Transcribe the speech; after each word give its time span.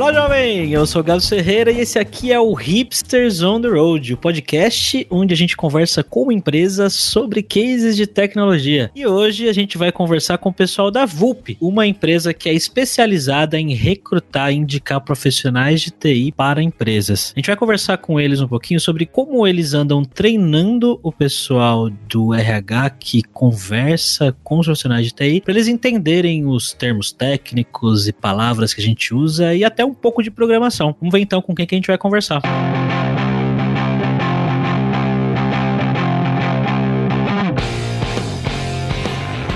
Olá, 0.00 0.14
jovem! 0.14 0.72
Eu 0.72 0.86
sou 0.86 1.02
o 1.02 1.04
Galo 1.04 1.20
Ferreira 1.20 1.70
e 1.70 1.80
esse 1.80 1.98
aqui 1.98 2.32
é 2.32 2.40
o 2.40 2.54
Hipsters 2.54 3.42
on 3.42 3.60
the 3.60 3.68
Road, 3.68 4.14
o 4.14 4.16
podcast 4.16 5.06
onde 5.10 5.34
a 5.34 5.36
gente 5.36 5.54
conversa 5.54 6.02
com 6.02 6.32
empresas 6.32 6.94
sobre 6.94 7.42
cases 7.42 7.96
de 7.96 8.06
tecnologia. 8.06 8.90
E 8.94 9.06
hoje 9.06 9.46
a 9.46 9.52
gente 9.52 9.76
vai 9.76 9.92
conversar 9.92 10.38
com 10.38 10.48
o 10.48 10.54
pessoal 10.54 10.90
da 10.90 11.04
VUP, 11.04 11.58
uma 11.60 11.86
empresa 11.86 12.32
que 12.32 12.48
é 12.48 12.54
especializada 12.54 13.60
em 13.60 13.74
recrutar 13.74 14.50
e 14.50 14.56
indicar 14.56 15.02
profissionais 15.02 15.82
de 15.82 15.90
TI 15.90 16.32
para 16.32 16.62
empresas. 16.62 17.34
A 17.36 17.38
gente 17.38 17.48
vai 17.48 17.56
conversar 17.56 17.98
com 17.98 18.18
eles 18.18 18.40
um 18.40 18.48
pouquinho 18.48 18.80
sobre 18.80 19.04
como 19.04 19.46
eles 19.46 19.74
andam 19.74 20.02
treinando 20.02 20.98
o 21.02 21.12
pessoal 21.12 21.90
do 22.08 22.32
RH 22.32 22.88
que 22.88 23.22
conversa 23.22 24.34
com 24.42 24.60
os 24.60 24.66
profissionais 24.66 25.04
de 25.04 25.12
TI, 25.12 25.42
para 25.42 25.52
eles 25.52 25.68
entenderem 25.68 26.46
os 26.46 26.72
termos 26.72 27.12
técnicos 27.12 28.08
e 28.08 28.14
palavras 28.14 28.72
que 28.72 28.80
a 28.80 28.84
gente 28.84 29.14
usa 29.14 29.54
e 29.54 29.62
até 29.62 29.89
pouco 29.94 30.22
de 30.22 30.30
programação. 30.30 30.94
Vamos 31.00 31.12
ver 31.12 31.20
então 31.20 31.40
com 31.42 31.54
quem 31.54 31.66
que 31.66 31.74
a 31.74 31.78
gente 31.78 31.86
vai 31.86 31.98
conversar. 31.98 32.40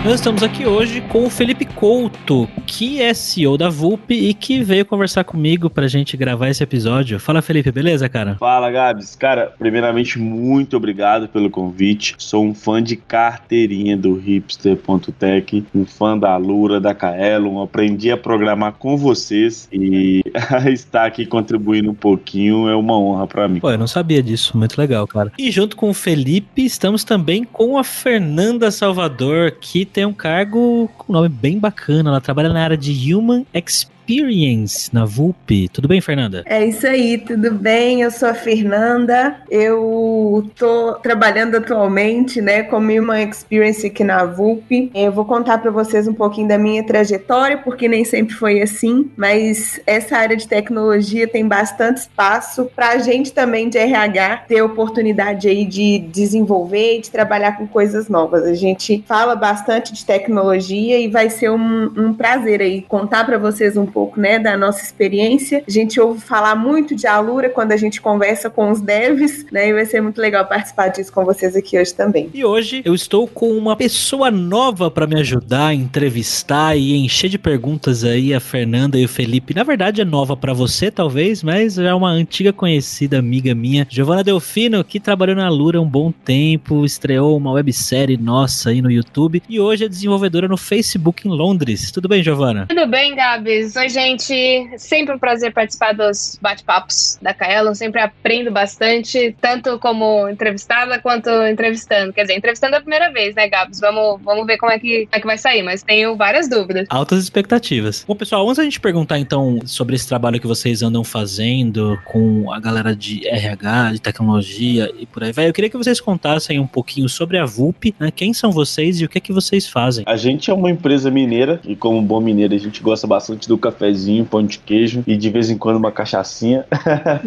Nós 0.05 0.17
estamos 0.17 0.43
aqui 0.43 0.67
hoje 0.67 1.01
com 1.01 1.25
o 1.25 1.31
Felipe 1.31 1.65
Couto, 1.65 2.47
que 2.67 3.01
é 3.01 3.15
CEO 3.15 3.57
da 3.57 3.71
VUP 3.71 4.13
e 4.13 4.35
que 4.35 4.63
veio 4.63 4.85
conversar 4.85 5.25
comigo 5.25 5.71
pra 5.71 5.89
gente 5.89 6.15
gravar 6.15 6.51
esse 6.51 6.63
episódio. 6.63 7.19
Fala, 7.19 7.41
Felipe, 7.41 7.73
beleza, 7.73 8.07
cara? 8.07 8.37
Fala, 8.39 8.71
Gabs. 8.71 9.17
Cara, 9.17 9.55
primeiramente, 9.59 10.19
muito 10.19 10.77
obrigado 10.77 11.27
pelo 11.27 11.49
convite. 11.49 12.17
Sou 12.19 12.45
um 12.45 12.55
fã 12.55 12.83
de 12.83 12.97
carteirinha 12.97 13.97
do 13.97 14.15
hipster.tech, 14.15 15.65
um 15.75 15.87
fã 15.87 16.19
da 16.19 16.37
Lura, 16.37 16.79
da 16.79 16.95
Kaelon. 16.95 17.63
Aprendi 17.63 18.11
a 18.11 18.17
programar 18.19 18.75
com 18.75 18.99
vocês 18.99 19.67
e 19.73 20.23
estar 20.71 21.07
aqui 21.07 21.25
contribuindo 21.25 21.91
um 21.91 21.95
pouquinho 21.95 22.69
é 22.69 22.77
uma 22.77 22.99
honra 22.99 23.27
para 23.27 23.49
mim. 23.49 23.59
Pô, 23.59 23.71
eu 23.71 23.79
não 23.79 23.87
sabia 23.87 24.23
disso. 24.23 24.55
Muito 24.55 24.79
legal, 24.79 25.07
cara. 25.07 25.33
E 25.39 25.51
junto 25.51 25.75
com 25.75 25.89
o 25.89 25.95
Felipe, 25.95 26.63
estamos 26.63 27.05
também 27.05 27.43
com 27.43 27.79
a 27.79 27.83
Fernanda 27.83 28.71
Salvador, 28.71 29.53
que 29.59 29.94
tem 29.95 30.05
um 30.05 30.13
cargo 30.13 30.91
com 30.99 31.13
um 31.13 31.15
nome 31.15 31.29
bem 31.29 31.59
bacana. 31.59 32.11
Ela 32.11 32.21
trabalha 32.21 32.53
na 32.53 32.63
área 32.63 32.77
de 32.77 33.15
Human 33.15 33.47
Experience 33.55 33.94
Experience 34.07 34.91
na 34.93 35.07
VUP. 35.07 35.69
Tudo 35.71 35.89
bem, 35.89 36.01
Fernanda? 36.01 36.43
É 36.45 36.65
isso 36.65 36.87
aí, 36.87 37.17
tudo 37.17 37.51
bem? 37.53 38.03
Eu 38.03 38.11
sou 38.11 38.29
a 38.29 38.35
Fernanda. 38.35 39.37
Eu 39.51 40.51
tô 40.57 40.95
trabalhando 40.95 41.57
atualmente, 41.57 42.43
né, 42.43 42.63
como 42.65 42.93
uma 42.93 43.23
Experience 43.23 43.87
aqui 43.87 44.05
na 44.05 44.25
VUP. 44.27 44.91
Eu 44.95 45.11
vou 45.11 45.25
contar 45.25 45.59
para 45.59 45.71
vocês 45.71 46.07
um 46.07 46.13
pouquinho 46.13 46.49
da 46.49 46.59
minha 46.59 46.85
trajetória, 46.85 47.57
porque 47.57 47.89
nem 47.89 48.05
sempre 48.05 48.35
foi 48.35 48.61
assim, 48.61 49.11
mas 49.17 49.81
essa 49.87 50.19
área 50.19 50.37
de 50.37 50.47
tecnologia 50.47 51.27
tem 51.27 51.49
bastante 51.49 51.99
espaço 51.99 52.67
para 52.77 52.91
a 52.91 52.99
gente 52.99 53.33
também 53.33 53.71
de 53.71 53.79
RH 53.79 54.45
ter 54.49 54.61
oportunidade 54.61 55.49
aí 55.49 55.65
de 55.65 55.99
desenvolver 55.99 56.99
e 56.99 57.01
de 57.01 57.11
trabalhar 57.11 57.57
com 57.57 57.67
coisas 57.67 58.09
novas. 58.11 58.45
A 58.45 58.55
gente 58.55 59.03
fala 59.09 59.35
bastante 59.35 59.95
de 59.95 60.05
tecnologia 60.05 61.01
e 61.01 61.09
vai 61.09 61.31
ser 61.31 61.51
um, 61.51 61.91
um 61.97 62.13
prazer 62.13 62.61
aí 62.61 62.83
contar 62.83 63.25
para 63.25 63.39
vocês 63.39 63.77
um 63.79 63.94
pouco, 63.95 64.21
né, 64.21 64.41
da 64.41 64.57
nossa 64.57 64.83
experiência. 64.83 65.63
A 65.67 65.71
gente 65.71 66.01
ouve 66.01 66.21
falar 66.21 66.57
muito 66.57 66.97
de 66.97 67.07
Alura 67.07 67.49
quando 67.49 67.71
a 67.71 67.77
gente 67.77 68.01
conversa 68.01 68.51
com 68.51 68.73
os 68.73 68.81
devs, 68.81 69.47
né, 69.53 69.69
e 69.69 69.73
vai 69.73 69.87
ser 69.87 70.01
muito 70.01 70.21
legal 70.21 70.45
participar 70.45 70.89
disso 70.89 71.13
com 71.13 71.25
vocês 71.25 71.55
aqui 71.55 71.79
hoje 71.79 71.95
também. 71.95 72.29
E 72.35 72.45
hoje 72.45 72.83
eu 72.85 72.95
estou 72.95 73.29
com 73.29 73.53
uma 73.53 73.77
pessoa 73.77 74.31
nova 74.31 74.91
para 74.91 75.07
me 75.07 75.21
ajudar 75.21 75.69
a 75.69 75.75
entrevistar 75.75 76.77
e 76.77 76.97
encher 76.97 77.31
de 77.31 77.39
perguntas 77.39 78.03
aí 78.03 78.35
a 78.35 78.41
Fernanda 78.41 78.99
e 78.99 79.05
o 79.05 79.09
Felipe. 79.09 79.55
Na 79.55 79.63
verdade 79.63 80.01
é 80.01 80.05
nova 80.05 80.37
para 80.37 80.53
você, 80.53 80.91
talvez, 80.91 81.43
mas 81.43 81.79
é 81.79 81.95
uma 81.95 82.11
antiga 82.11 82.53
conhecida 82.53 83.19
amiga 83.19 83.55
minha, 83.55 83.87
Giovana 83.89 84.25
Delfino, 84.25 84.83
que 84.83 84.99
trabalhou 84.99 85.37
na 85.37 85.47
Alura 85.47 85.81
um 85.81 85.89
bom 85.89 86.11
tempo, 86.11 86.85
estreou 86.85 87.37
uma 87.37 87.53
websérie 87.53 88.17
nossa 88.17 88.71
aí 88.71 88.83
no 88.83 88.91
YouTube 88.91 89.43
e 89.49 89.61
hoje 89.61 89.85
é 89.85 89.89
desenvolvedora 89.89 90.49
no 90.49 90.57
Facebook 90.57 91.29
em 91.29 91.31
Londres. 91.31 91.93
Tudo 91.93 92.09
bem, 92.09 92.23
Giovana? 92.23 92.67
Tudo 92.67 92.87
bem, 92.87 93.15
Gabs. 93.15 93.77
Oi, 93.85 93.91
gente. 93.91 94.67
Sempre 94.79 95.15
um 95.15 95.19
prazer 95.19 95.53
participar 95.53 95.93
dos 95.93 96.39
bate-papos 96.41 97.19
da 97.21 97.35
Kaelon. 97.35 97.75
Sempre 97.75 98.01
aprendo 98.01 98.51
bastante, 98.51 99.37
tanto 99.39 99.79
como 99.79 100.27
entrevistada 100.27 100.99
quanto 100.99 101.29
entrevistando. 101.29 102.11
Quer 102.11 102.23
dizer, 102.23 102.35
entrevistando 102.35 102.77
é 102.77 102.79
a 102.79 102.81
primeira 102.81 103.13
vez, 103.13 103.35
né, 103.35 103.47
Gabs? 103.47 103.81
Vamos, 103.81 104.23
vamos 104.23 104.47
ver 104.47 104.57
como 104.57 104.73
é, 104.73 104.79
que, 104.79 105.05
como 105.05 105.17
é 105.17 105.21
que 105.21 105.27
vai 105.27 105.37
sair, 105.37 105.63
mas 105.63 105.83
tenho 105.83 106.17
várias 106.17 106.49
dúvidas. 106.49 106.87
Altas 106.89 107.23
expectativas. 107.23 108.07
Bom, 108.09 108.17
pessoal, 108.17 108.49
antes 108.49 108.59
a 108.59 108.65
gente 108.65 108.81
perguntar 108.81 109.19
então 109.19 109.59
sobre 109.67 109.97
esse 109.97 110.09
trabalho 110.09 110.41
que 110.41 110.47
vocês 110.47 110.83
andam 110.83 111.05
fazendo 111.05 112.01
com 112.07 112.51
a 112.51 112.59
galera 112.59 112.97
de 112.97 113.29
RH, 113.29 113.93
de 113.93 114.01
tecnologia 114.01 114.91
e 114.99 115.05
por 115.05 115.23
aí 115.23 115.33
vai, 115.33 115.47
eu 115.47 115.53
queria 115.53 115.69
que 115.69 115.77
vocês 115.77 116.01
contassem 116.01 116.59
um 116.59 116.67
pouquinho 116.67 117.07
sobre 117.07 117.37
a 117.37 117.45
VUP, 117.45 117.95
né? 118.01 118.11
quem 118.11 118.33
são 118.33 118.51
vocês 118.51 118.99
e 119.03 119.05
o 119.05 119.11
que 119.11 119.19
é 119.19 119.21
que 119.21 119.31
vocês 119.31 119.69
fazem. 119.69 120.05
A 120.09 120.17
gente 120.17 120.51
é 120.51 120.55
uma 120.55 120.71
empresa 120.71 121.11
mineira 121.11 121.61
e 121.67 121.77
como 121.77 122.01
bom 122.01 122.19
mineiro 122.19 122.55
a 122.55 122.59
gente 122.59 122.83
gosta 122.83 123.07
bastante 123.07 123.47
do 123.47 123.59
café 123.59 123.74
cafezinho, 123.75 124.25
pão 124.25 124.45
de 124.45 124.59
queijo 124.59 125.03
e 125.07 125.17
de 125.17 125.31
vez 125.31 125.51
em 125.51 125.59
quando 125.59 125.77
uma 125.77 125.93
cachaçinha. 125.93 126.65